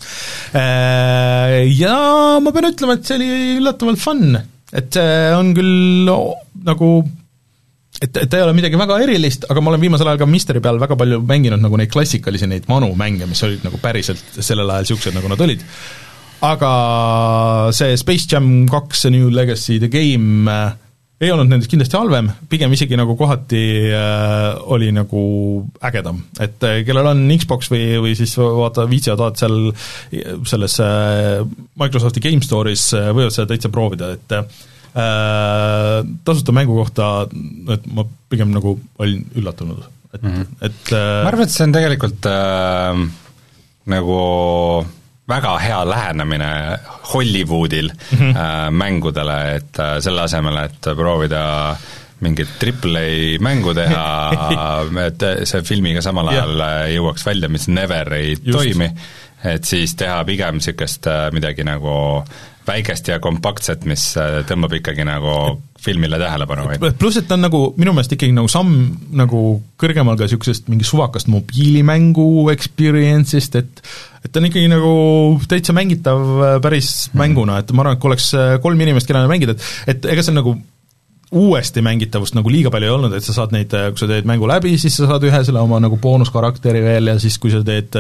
[0.55, 1.97] Ja
[2.39, 4.39] ma pean ütlema, et see oli üllatavalt fun,
[4.78, 6.06] et see on küll
[6.68, 6.93] nagu
[8.02, 10.62] et, et ta ei ole midagi väga erilist, aga ma olen viimasel ajal ka Misteri
[10.64, 14.70] peal väga palju mänginud nagu neid klassikalisi, neid vanu mänge, mis olid nagu päriselt sellel
[14.70, 15.64] ajal niisugused, nagu nad olid.
[16.48, 16.72] aga
[17.74, 20.76] see Space Jam kaks, The New Legacy, The Game äh,
[21.18, 25.22] ei olnud nendest kindlasti halvem, pigem isegi nagu kohati äh, oli nagu
[25.82, 26.22] ägedam.
[26.38, 31.42] et äh, kellel on Xbox või, või siis vaata, viitsivad vaadata seal selles äh,
[31.82, 37.28] Microsofti Game Store'is äh,, võivad seda täitsa proovida, et Äh, tasuta mängu kohta,
[37.74, 39.82] et ma pigem nagu olin üllatunud,
[40.15, 40.47] et mm, -hmm.
[40.60, 43.02] et äh, ma arvan, et see on tegelikult äh,
[43.93, 44.20] nagu
[45.28, 46.78] väga hea lähenemine
[47.12, 48.36] Hollywoodil mm -hmm.
[48.36, 51.77] äh, mängudele, et äh, selle asemel, et proovida
[52.20, 54.06] mingit triple A mängu teha
[55.06, 56.90] et see filmiga samal ajal yeah.
[56.97, 58.59] jõuaks välja, mis never ei Just.
[58.59, 58.90] toimi,
[59.44, 62.24] et siis teha pigem niisugust äh, midagi nagu
[62.68, 65.34] väikest ja kompaktset, mis äh, tõmbab ikkagi nagu
[65.78, 66.92] filmile tähelepanu või?
[66.98, 68.72] pluss, et ta on nagu minu meelest ikkagi nagu samm
[69.18, 69.42] nagu
[69.80, 73.84] kõrgemal ka niisugusest mingi suvakast mobiilimängu experience'ist, et
[74.24, 74.92] et ta on ikkagi nagu
[75.50, 79.08] täitsa mängitav äh, päris mm mänguna, et ma arvan, et kui oleks äh, kolm inimest,
[79.08, 80.56] kellele mängida, et et ega see nagu
[81.38, 84.48] uuesti mängitavust nagu liiga palju ei olnud, et sa saad neid, kui sa teed mängu
[84.48, 87.98] läbi, siis sa saad ühe selle oma nagu boonuskarakteri veel ja siis, kui sa teed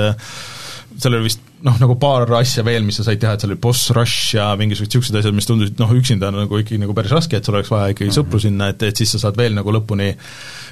[0.98, 3.60] seal oli vist noh, nagu paar asja veel, mis sa said teha, et seal oli
[3.62, 7.38] boss rush ja mingisugused niisugused asjad, mis tundusid noh, üksinda nagu ikkagi nagu päris raske,
[7.38, 8.20] et sul oleks vaja ikkagi mm -hmm.
[8.20, 10.12] sõpru sinna, et, et siis sa saad veel nagu lõpuni,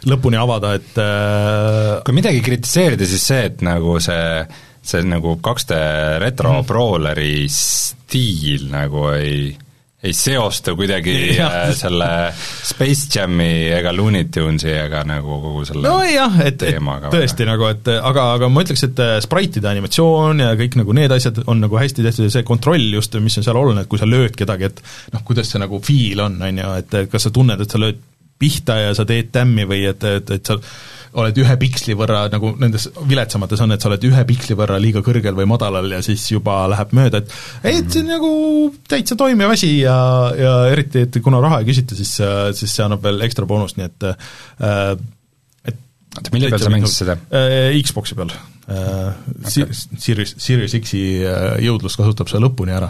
[0.06, 2.02] lõpuni avada, et äh...
[2.06, 4.46] kui midagi kritiseerida, siis see, et nagu see
[4.86, 5.74] see nagu 2D
[6.22, 6.66] retro mm -hmm.
[6.66, 9.56] brawleri stiil nagu ei
[10.06, 16.40] ei seosta kuidagi äh, selle Space Jami ega Looney Tunesi ega nagu kogu selle nojah,
[16.46, 16.80] et, et
[17.12, 21.14] tõesti nagu, et aga, aga ma ütleks, et äh, spraitide animatsioon ja kõik nagu need
[21.16, 24.00] asjad on nagu hästi tehtud ja see kontroll just, mis on seal oluline, et kui
[24.00, 24.84] sa lööd kedagi, et
[25.14, 28.02] noh, kuidas see nagu feel on, on ju, et kas sa tunned, et sa lööd
[28.36, 30.58] pihta ja sa teed tämmi või et, et, et sa
[31.16, 35.02] oled ühe piksli võrra, nagu nendes viletsamates on, et sa oled ühe piksli võrra liiga
[35.04, 37.32] kõrgel või madalal ja siis juba läheb mööda, et
[37.64, 38.32] ei, et see on nagu
[38.88, 39.96] täitsa toimiv asi ja,
[40.36, 42.16] ja eriti, et kuna raha ei küsita, siis,
[42.58, 44.92] siis see annab veel ekstra boonust, nii et äh,
[45.72, 45.80] et
[46.18, 47.18] oota, mille peal sa mängisid seda?
[47.86, 48.36] Xboxi peal
[48.68, 49.12] Äh,
[49.46, 49.66] okay.
[49.96, 52.88] Series, Series X-i äh, jõudlus kasutab see lõpuni ära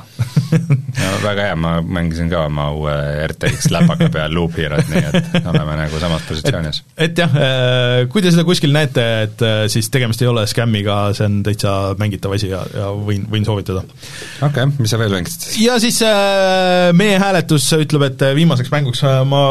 [1.03, 2.95] no väga hea, ma mängisin ka oma uue
[3.27, 6.81] RTX läpaka peal Loop Hero't, nii et oleme nagu samas positsioonis.
[6.97, 11.29] et jah, äh, kui te seda kuskil näete, et siis tegemist ei ole skämmiga, see
[11.29, 13.85] on täitsa mängitav asi ja, ja võin, võin soovitada.
[13.85, 15.63] okei okay,, mis sa veel mängisid siis?
[15.67, 19.47] ja siis äh, meie hääletus ütleb, et viimaseks mänguks ma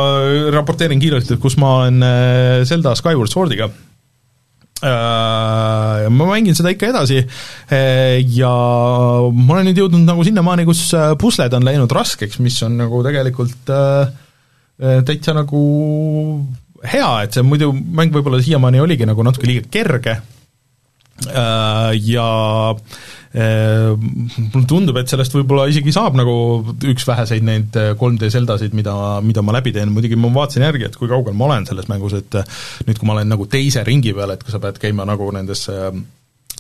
[0.58, 2.02] raporteerin kiirelt, et kus ma olen
[2.66, 3.70] Zelda Skyward Swordiga
[4.84, 7.22] ma mängin seda ikka edasi.
[7.72, 8.52] Äh, ja
[9.32, 13.02] ma olen nüüd jõudnud nagu sinnamaani, kus äh, pusled on läinud raskeks, mis on nagu
[13.06, 13.74] tegelikult
[14.76, 15.60] täitsa nagu
[16.84, 20.18] hea, et see muidu mäng võib-olla siiamaani oligi nagu natuke liiga kerge.
[21.26, 22.26] Ja
[22.76, 22.76] Äh,
[23.36, 26.36] mulle tundub, et sellest võib-olla isegi saab nagu
[26.88, 28.95] üks väheseid neid 3D äh, Zeldasid, mida,
[29.26, 32.16] mida ma läbi teen, muidugi ma vaatasin järgi, et kui kaugel ma olen selles mängus,
[32.16, 32.48] et äh,
[32.88, 35.68] nüüd, kui ma olen nagu teise ringi peal, et kui sa pead käima nagu nendes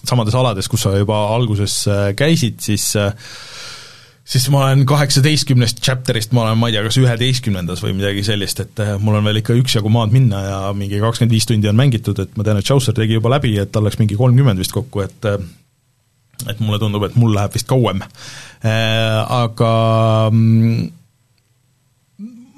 [0.05, 1.85] samades alades, kus sa juba alguses
[2.19, 2.91] käisid, siis
[4.25, 8.59] siis ma olen kaheksateistkümnest chapter'ist, ma olen, ma ei tea, kas üheteistkümnendas või midagi sellist,
[8.65, 12.19] et mul on veel ikka üksjagu maad minna ja mingi kakskümmend viis tundi on mängitud,
[12.19, 15.05] et ma tean, et Chaucer tegi juba läbi, et tal läks mingi kolmkümmend vist kokku,
[15.05, 15.29] et
[16.49, 18.03] et mulle tundub, et mul läheb vist kauem.
[18.65, 19.71] Äh, aga
[20.31, 20.91] mm,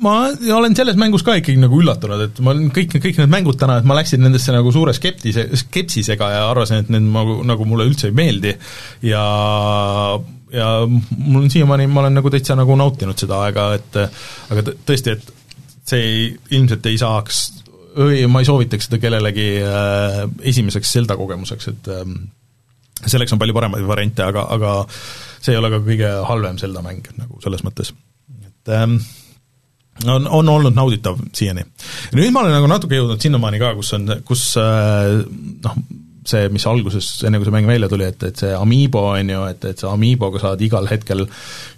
[0.04, 0.14] ma
[0.58, 3.80] olen selles mängus ka ikkagi nagu üllatunud, et ma olen kõik, kõik need mängud täna,
[3.80, 7.88] et ma läksin nendesse nagu suure skeptise, skepsisega ja arvasin, et need nagu, nagu mulle
[7.90, 8.54] üldse ei meeldi
[9.08, 9.24] ja
[10.54, 15.18] ja mul on siiamaani, ma olen nagu täitsa nagu nautinud seda aega, et aga tõesti,
[15.18, 15.34] et
[15.88, 17.41] see ei, ilmselt ei saaks,
[18.30, 20.22] ma ei soovitaks seda kellelegi äh,
[20.52, 22.06] esimeseks Zelda kogemuseks, et äh,
[23.06, 27.07] selleks on palju paremaid variante, aga, aga see ei ole ka kõige halvem Zelda mäng
[27.19, 27.94] nagu selles mõttes,
[28.48, 28.98] et ähm,
[30.06, 31.65] on, on olnud nauditav siiani.
[32.18, 35.22] nüüd ma olen nagu natuke jõudnud sinnamaani ka, kus on, kus äh,
[35.65, 35.80] noh,
[36.28, 39.44] see, mis alguses, enne kui see mäng välja tuli, et, et see Amiibo on ju,
[39.52, 41.26] et, et sa Amiiboga saad igal hetkel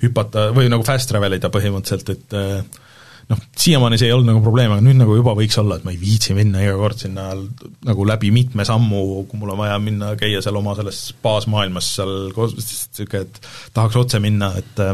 [0.04, 2.86] hüpata või nagu fast travel ida põhimõtteliselt, et äh,
[3.30, 5.94] noh, siiamaani see ei olnud nagu probleem, aga nüüd nagu juba võiks olla, et ma
[5.94, 10.14] ei viitsi minna iga kord sinna nagu läbi mitme sammu, kui mul on vaja minna,
[10.20, 13.42] käia seal oma selles baasmaailmas seal koos, niisugune, et
[13.76, 14.94] tahaks otse minna, et äh,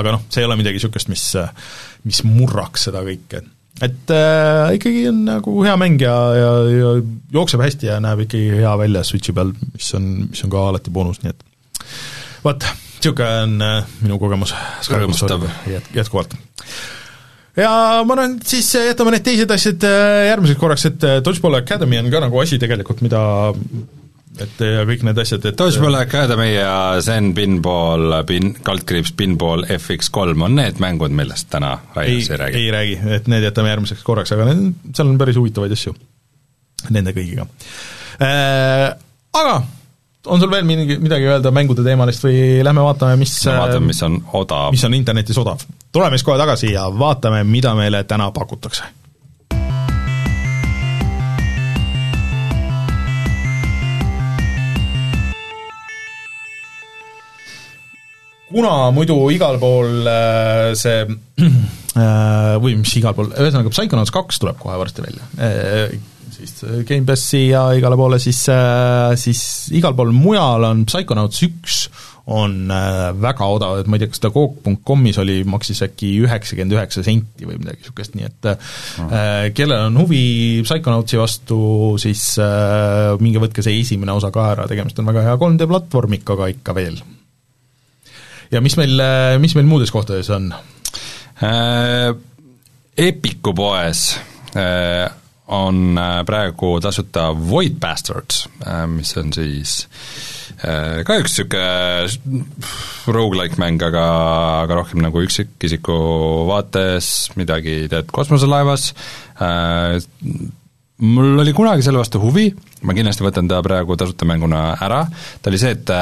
[0.00, 1.24] aga noh, see ei ole midagi niisugust, mis,
[2.08, 3.42] mis murraks seda kõike.
[3.84, 6.94] et äh, ikkagi on nagu hea mäng ja, ja, ja
[7.36, 10.94] jookseb hästi ja näeb ikkagi hea välja Switchi peal, mis on, mis on ka alati
[10.94, 11.44] boonus, nii et
[12.46, 12.64] vot,
[12.96, 14.56] niisugune on äh, minu kogemus.
[14.88, 15.44] rõõmustav.
[15.68, 16.38] jätkuvalt
[17.58, 17.70] ja
[18.06, 22.10] ma arvan, siis jätame need teised asjad äh, järgmiseks korraks, et äh, Dodgeball Academy on
[22.12, 23.22] ka nagu asi tegelikult, mida
[24.40, 26.74] et ja kõik need asjad, et Dodgeball Academy ja
[27.04, 32.62] Zen Pinball, pin-, kaldkriips Pinball FX3 on need mängud, millest täna Raiders ei, ei räägi?
[32.62, 35.96] ei räägi, et need jätame järgmiseks korraks, aga need, seal on päris huvitavaid asju
[36.94, 37.48] nende kõigiga
[38.22, 38.90] äh,.
[39.30, 39.60] Aga
[40.26, 44.02] on sul veel mingi, midagi öelda mängude teemalist või lähme vaatame, mis no vaatame, mis
[44.04, 44.70] on odav.
[44.74, 45.64] mis on internetis odav.
[45.92, 48.84] tuleme siis kohe tagasi ja vaatame, mida meile täna pakutakse.
[58.50, 61.04] kuna muidu igal pool äh, see
[61.46, 65.28] äh, või mis igal pool, ühesõnaga Psychonauts kaks tuleb kohe varsti välja
[66.40, 69.42] siis äh, Gamepassi ja igale poole, siis, äh, siis
[69.76, 71.82] igal pool mujal on Psychonauts üks
[72.30, 76.76] on äh, väga odav, et ma ei tea, kas ta Coop.com'is oli, maksis äkki üheksakümmend
[76.76, 79.14] üheksa senti või midagi niisugust, nii et mm.
[79.56, 80.24] kellel on huvi
[80.66, 81.60] Psychonautsi vastu,
[82.02, 86.50] siis äh, minge võtke see esimene osa ka ära, tegemist on väga hea 3D platvormikaga
[86.54, 87.00] ikka veel.
[88.50, 89.06] ja mis meil,
[89.42, 90.52] mis meil muudes kohtades on
[91.42, 92.10] äh,?
[93.00, 94.00] Epiku poes
[94.58, 95.06] äh,
[95.50, 99.82] on äh, praegu tasuta Void Bastards, äh, mis on siis
[100.62, 104.04] äh, ka üks niisugune rogu-like mäng, aga,
[104.62, 105.98] aga rohkem nagu üksikisiku
[106.50, 108.90] vaates, midagi teed kosmoselaevas,
[111.00, 112.50] mul oli kunagi selle vastu huvi,
[112.86, 115.02] ma kindlasti võtan ta praegu tasuta mänguna ära,
[115.40, 115.94] ta oli see, et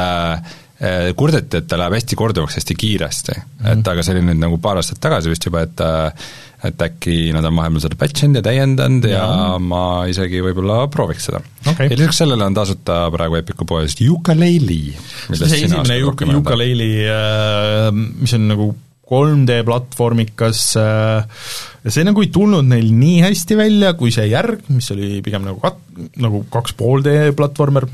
[1.18, 3.32] kurdeti, et ta läheb hästi korduvaks hästi kiiresti.
[3.34, 3.80] Mm, -hmm.
[3.80, 5.82] et aga see oli nüüd nagu paar aastat tagasi vist juba, et
[6.66, 10.80] et äkki nad on vahepeal seda patch inud ja täiendanud ja, ja ma isegi võib-olla
[10.90, 11.40] prooviks seda.
[11.62, 11.86] Okay..
[11.92, 14.96] ja lisaks sellele on tasuta praegu Epiku poes Yooka-Laylee.
[15.30, 18.72] see esimene Yooka-Laylee, äh, mis on nagu
[19.08, 21.46] 3D platvormikas, äh,
[21.86, 25.62] see nagu ei tulnud neil nii hästi välja kui see järg, mis oli pigem nagu
[25.62, 25.80] kat-,
[26.20, 27.86] nagu kaks pool D platvormer,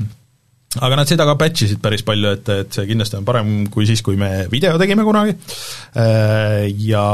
[0.83, 3.87] aga nad seda ka patch isid päris palju, et, et see kindlasti on parem kui
[3.87, 7.05] siis, kui me video tegime kunagi äh, ja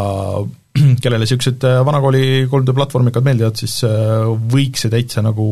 [1.03, 5.47] kellele niisugused äh, vanakooli 3D platvormikad meeldivad, siis äh, võiks see täitsa nagu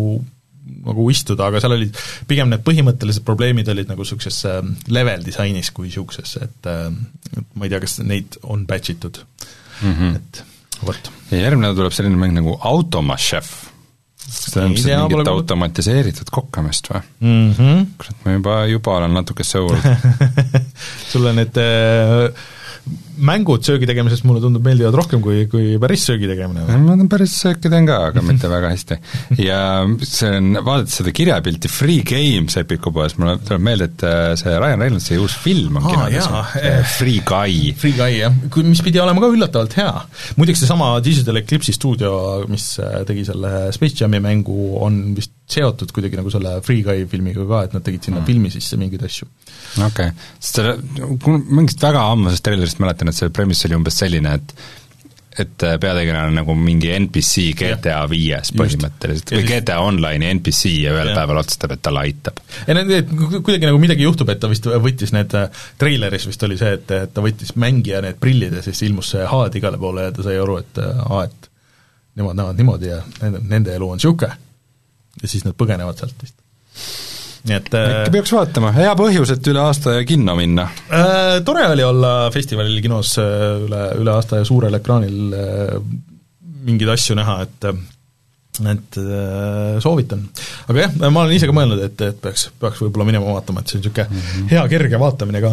[0.69, 1.97] nagu istuda, aga seal olid
[2.29, 4.37] pigem need põhimõttelised probleemid olid nagu niisuguses
[4.93, 9.17] level disainis kui niisuguses, et ma ei tea, kas neid on batch itud
[9.81, 10.15] mm, -hmm.
[10.15, 10.43] et
[10.85, 11.11] vot.
[11.31, 13.49] ja järgmine tuleb selline mäng nagu Automašef.
[13.49, 13.68] kas
[14.53, 17.51] ta on ilmselt mingit automatiseeritud kokkamist või mm?
[17.57, 17.89] -hmm.
[17.97, 19.75] kurat, ma juba, juba olen natuke sõul
[21.11, 22.47] sulle need äh,
[23.19, 26.65] mängud söögi tegemisest mulle tundub meeldivad rohkem kui, kui päris söögi tegemine.
[26.85, 28.97] ma päris sööki teen ka, aga mitte väga hästi.
[29.43, 29.61] ja
[30.03, 34.55] see on, vaadates seda kirjapilti Free Games Epiku poes, mulle tuleb meelde, et äh, see
[34.55, 36.29] Ryan Reynoldsi uus film on kinodes,
[36.97, 37.73] Free Guy.
[37.79, 38.39] Free Guy, jah,
[38.69, 39.91] mis pidi olema ka üllatavalt hea.
[40.39, 42.13] muideks seesama Digital Eclipse'i stuudio,
[42.51, 47.05] mis äh, tegi selle Space Jami mängu, on vist seotud kuidagi nagu selle Free Guy
[47.09, 48.27] filmiga ka, et nad tegid sinna mm.
[48.29, 49.29] filmi sisse mingeid asju.
[49.85, 50.75] okei okay., sest selle,
[51.49, 54.55] mingist väga ammusest treilerist mäletan, et see premiss oli umbes selline, et
[55.39, 60.95] et äh, peategelane on nagu mingi NPC GTA viies põhimõtteliselt või GTA Online'i NPC ja
[60.95, 61.15] ühel ja.
[61.15, 62.41] päeval otsustab, et talle aitab.
[62.67, 66.57] ja need, kuidagi nagu midagi juhtub, et ta vist võttis need, äh, treileris vist oli
[66.59, 70.15] see, et, ta võttis mängija need prillid ja siis ilmus see HUD igale poole ja
[70.15, 71.49] ta sai aru, et äh, aa, et
[72.19, 74.35] nemad näevad niimoodi ja nende, nende elu on niisugune
[75.21, 76.37] ja siis nad põgenevad sealt vist.
[77.47, 81.39] nii et äkki äh, peaks vaatama, hea põhjus, et üle aasta kinno minna äh,.
[81.45, 85.77] Tore oli olla festivalil kinos äh, üle, üle aasta ja suurel ekraanil äh,
[86.69, 87.79] mingeid asju näha, et äh,
[88.67, 90.23] et äh, soovitan.
[90.67, 93.71] aga jah, ma olen ise ka mõelnud, et, et peaks, peaks võib-olla minema vaatama, et
[93.71, 94.49] see on niisugune mm -hmm.
[94.51, 95.51] hea kerge vaatamine ka.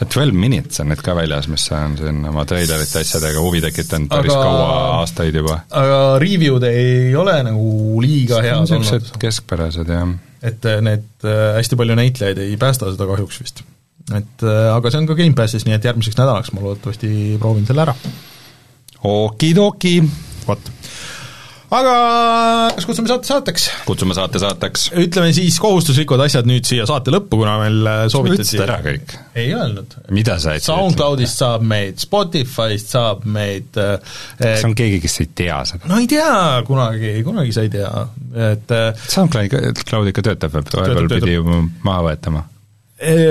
[0.00, 4.08] ja Twelve Minutes on nüüd ka väljas, mis on siin oma treilerite asjadega huvi tekitanud
[4.12, 5.60] päris aga, kaua aastaid juba.
[5.70, 8.78] aga review'd ei ole nagu liiga head olnud.
[8.78, 10.14] niisugused keskpärased, jah.
[10.42, 13.62] et äh, need äh, hästi palju näitlejaid ei päästa seda kahjuks vist.
[14.14, 17.94] et aga see on ka Gamepassis, nii et järgmiseks nädalaks ma loodetavasti proovin selle ära.
[19.04, 20.00] okidoki!
[20.48, 20.77] vot
[21.68, 21.94] aga
[22.76, 23.66] kas kutsume saate saateks?
[23.88, 24.88] kutsume saate saateks.
[25.04, 29.14] ütleme siis kohustuslikud asjad nüüd siia saate lõppu, kuna meil äh, soovitati ütlesid ära kõik.
[29.38, 29.98] ei öelnud.
[30.14, 30.70] mida sa ütlesid?
[30.70, 33.96] SoundCloudist saab meid, Spotify'st saab meid äh,
[34.40, 35.90] kas on keegi, kes ei tea seda?
[35.90, 36.34] no ei tea,
[36.68, 37.94] kunagi, kunagi sa ei tea,
[38.52, 38.78] et
[39.08, 42.46] SoundCloud, Cloud ikka töötab, vahepeal pidi maha võetama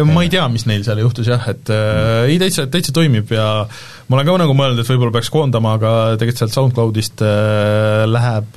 [0.08, 3.66] ma ei tea, mis neil seal juhtus jah, et äh, ei, täitsa, täitsa toimib ja
[4.08, 8.48] ma olen ka nagu mõelnud, et võib-olla peaks koondama, aga tegelikult sealt SoundCloudist äh, läheb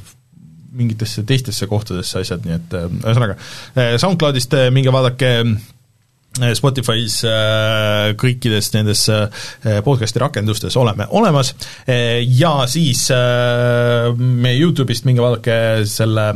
[0.80, 3.36] mingitesse teistesse kohtadesse asjad, nii et äh, ühesõnaga
[3.74, 11.56] äh,, SoundCloudist äh, minge vaadake äh, Spotify's äh, kõikides nendes äh, podcast'i rakendustes oleme olemas.
[11.90, 15.58] Äh, ja siis äh, meie YouTube'ist minge vaadake
[15.90, 16.28] selle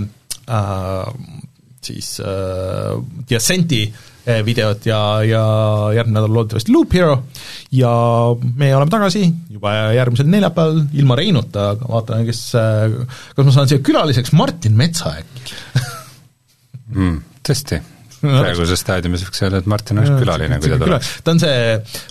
[1.85, 2.99] siis äh,
[4.25, 4.99] Eh, videot ja,
[5.29, 5.41] ja
[5.93, 7.17] järgmine nädal loodetavasti Loop Hero
[7.77, 7.91] ja
[8.57, 12.95] me oleme tagasi juba järgmisel neljapäeval ilma Reinuta, aga vaatame, kes, eh,
[13.37, 15.59] kas ma saan siia külaliseks Martin Metsa äkki
[16.95, 17.19] mm,.
[17.45, 17.83] Tõesti
[18.25, 21.11] praeguses staadiumis võiks öelda, et Martin oleks külaline, kui ta tuleb.
[21.27, 21.61] ta on see,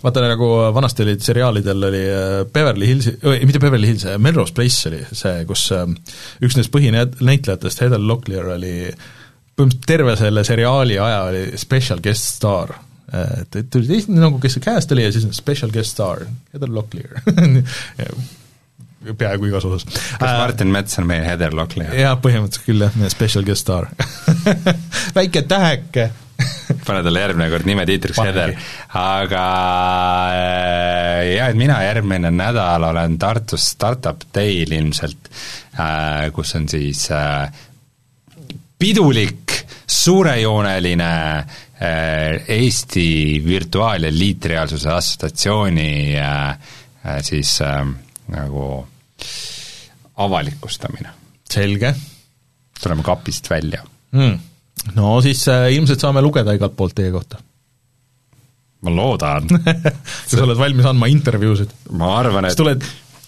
[0.03, 5.01] vaata nagu vanasti olid seriaalidel oli eh, Beverly Hills, mitte Beverly Hills, Melrose Place oli
[5.09, 9.11] see, kus üks nendest põhinäitlejatest, Heather Locklear oli äh,
[9.53, 12.73] põhimõtteliselt terve selle seriaali aja oli special guest star.
[13.13, 16.71] et, et tuli teist nagu, kes see cast oli ja siis special guest star, Heather
[16.73, 17.19] Locklear
[19.17, 19.85] peaaegu igas osas.
[20.19, 21.93] kas äh, Martin Mets on meie Heather Locklear?
[21.97, 23.89] jah, põhimõtteliselt küll jah, meie special guest star
[25.17, 26.09] väike täheke
[26.87, 28.55] pane talle järgmine kord nimetiitriks Heather,
[28.99, 29.43] aga
[30.37, 35.29] äh, jah, et mina järgmine nädal olen Tartus Startup Day'l ilmselt,
[35.77, 37.05] äh, kus on siis
[38.83, 39.51] pidulik,
[39.87, 47.59] suurejooneline äh, Eesti Virtuaal- ja Liitreaalsuse Assotsiatsiooni äh, äh, siis
[48.27, 48.87] nagu
[50.15, 51.09] avalikustamine.
[51.49, 51.95] selge.
[52.83, 54.39] tuleme kapist välja mm..
[54.95, 57.39] no siis ilmselt saame lugeda igalt poolt teie kohta.
[58.81, 59.47] ma loodan
[60.27, 61.71] sa oled valmis andma intervjuusid?
[61.91, 62.83] ma arvan, et tuled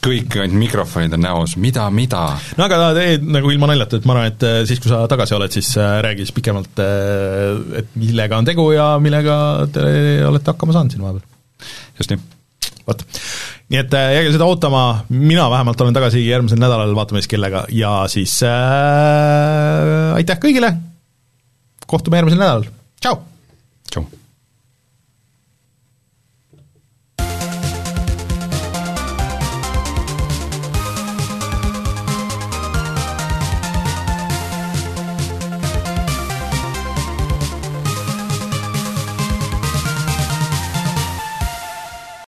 [0.06, 2.22] kõik ainult mikrofonid on näos, mida, mida?
[2.60, 5.36] no aga tee nagu ilma naljata, et ma arvan, et äh, siis, kui sa tagasi
[5.38, 9.38] oled, siis äh, räägi siis pikemalt, äh, et millega on tegu ja millega
[9.74, 9.86] te
[10.28, 11.70] olete hakkama saanud siin vahepeal.
[12.00, 12.24] just nii.
[12.88, 13.06] vot,
[13.74, 17.96] nii et jääge seda ootama, mina vähemalt olen tagasi järgmisel nädalal, vaatame siis kellega ja
[18.12, 20.76] siis äh, aitäh kõigile,
[21.90, 22.70] kohtume järgmisel nädalal,
[23.02, 23.20] tšau!
[23.90, 24.25] tšau!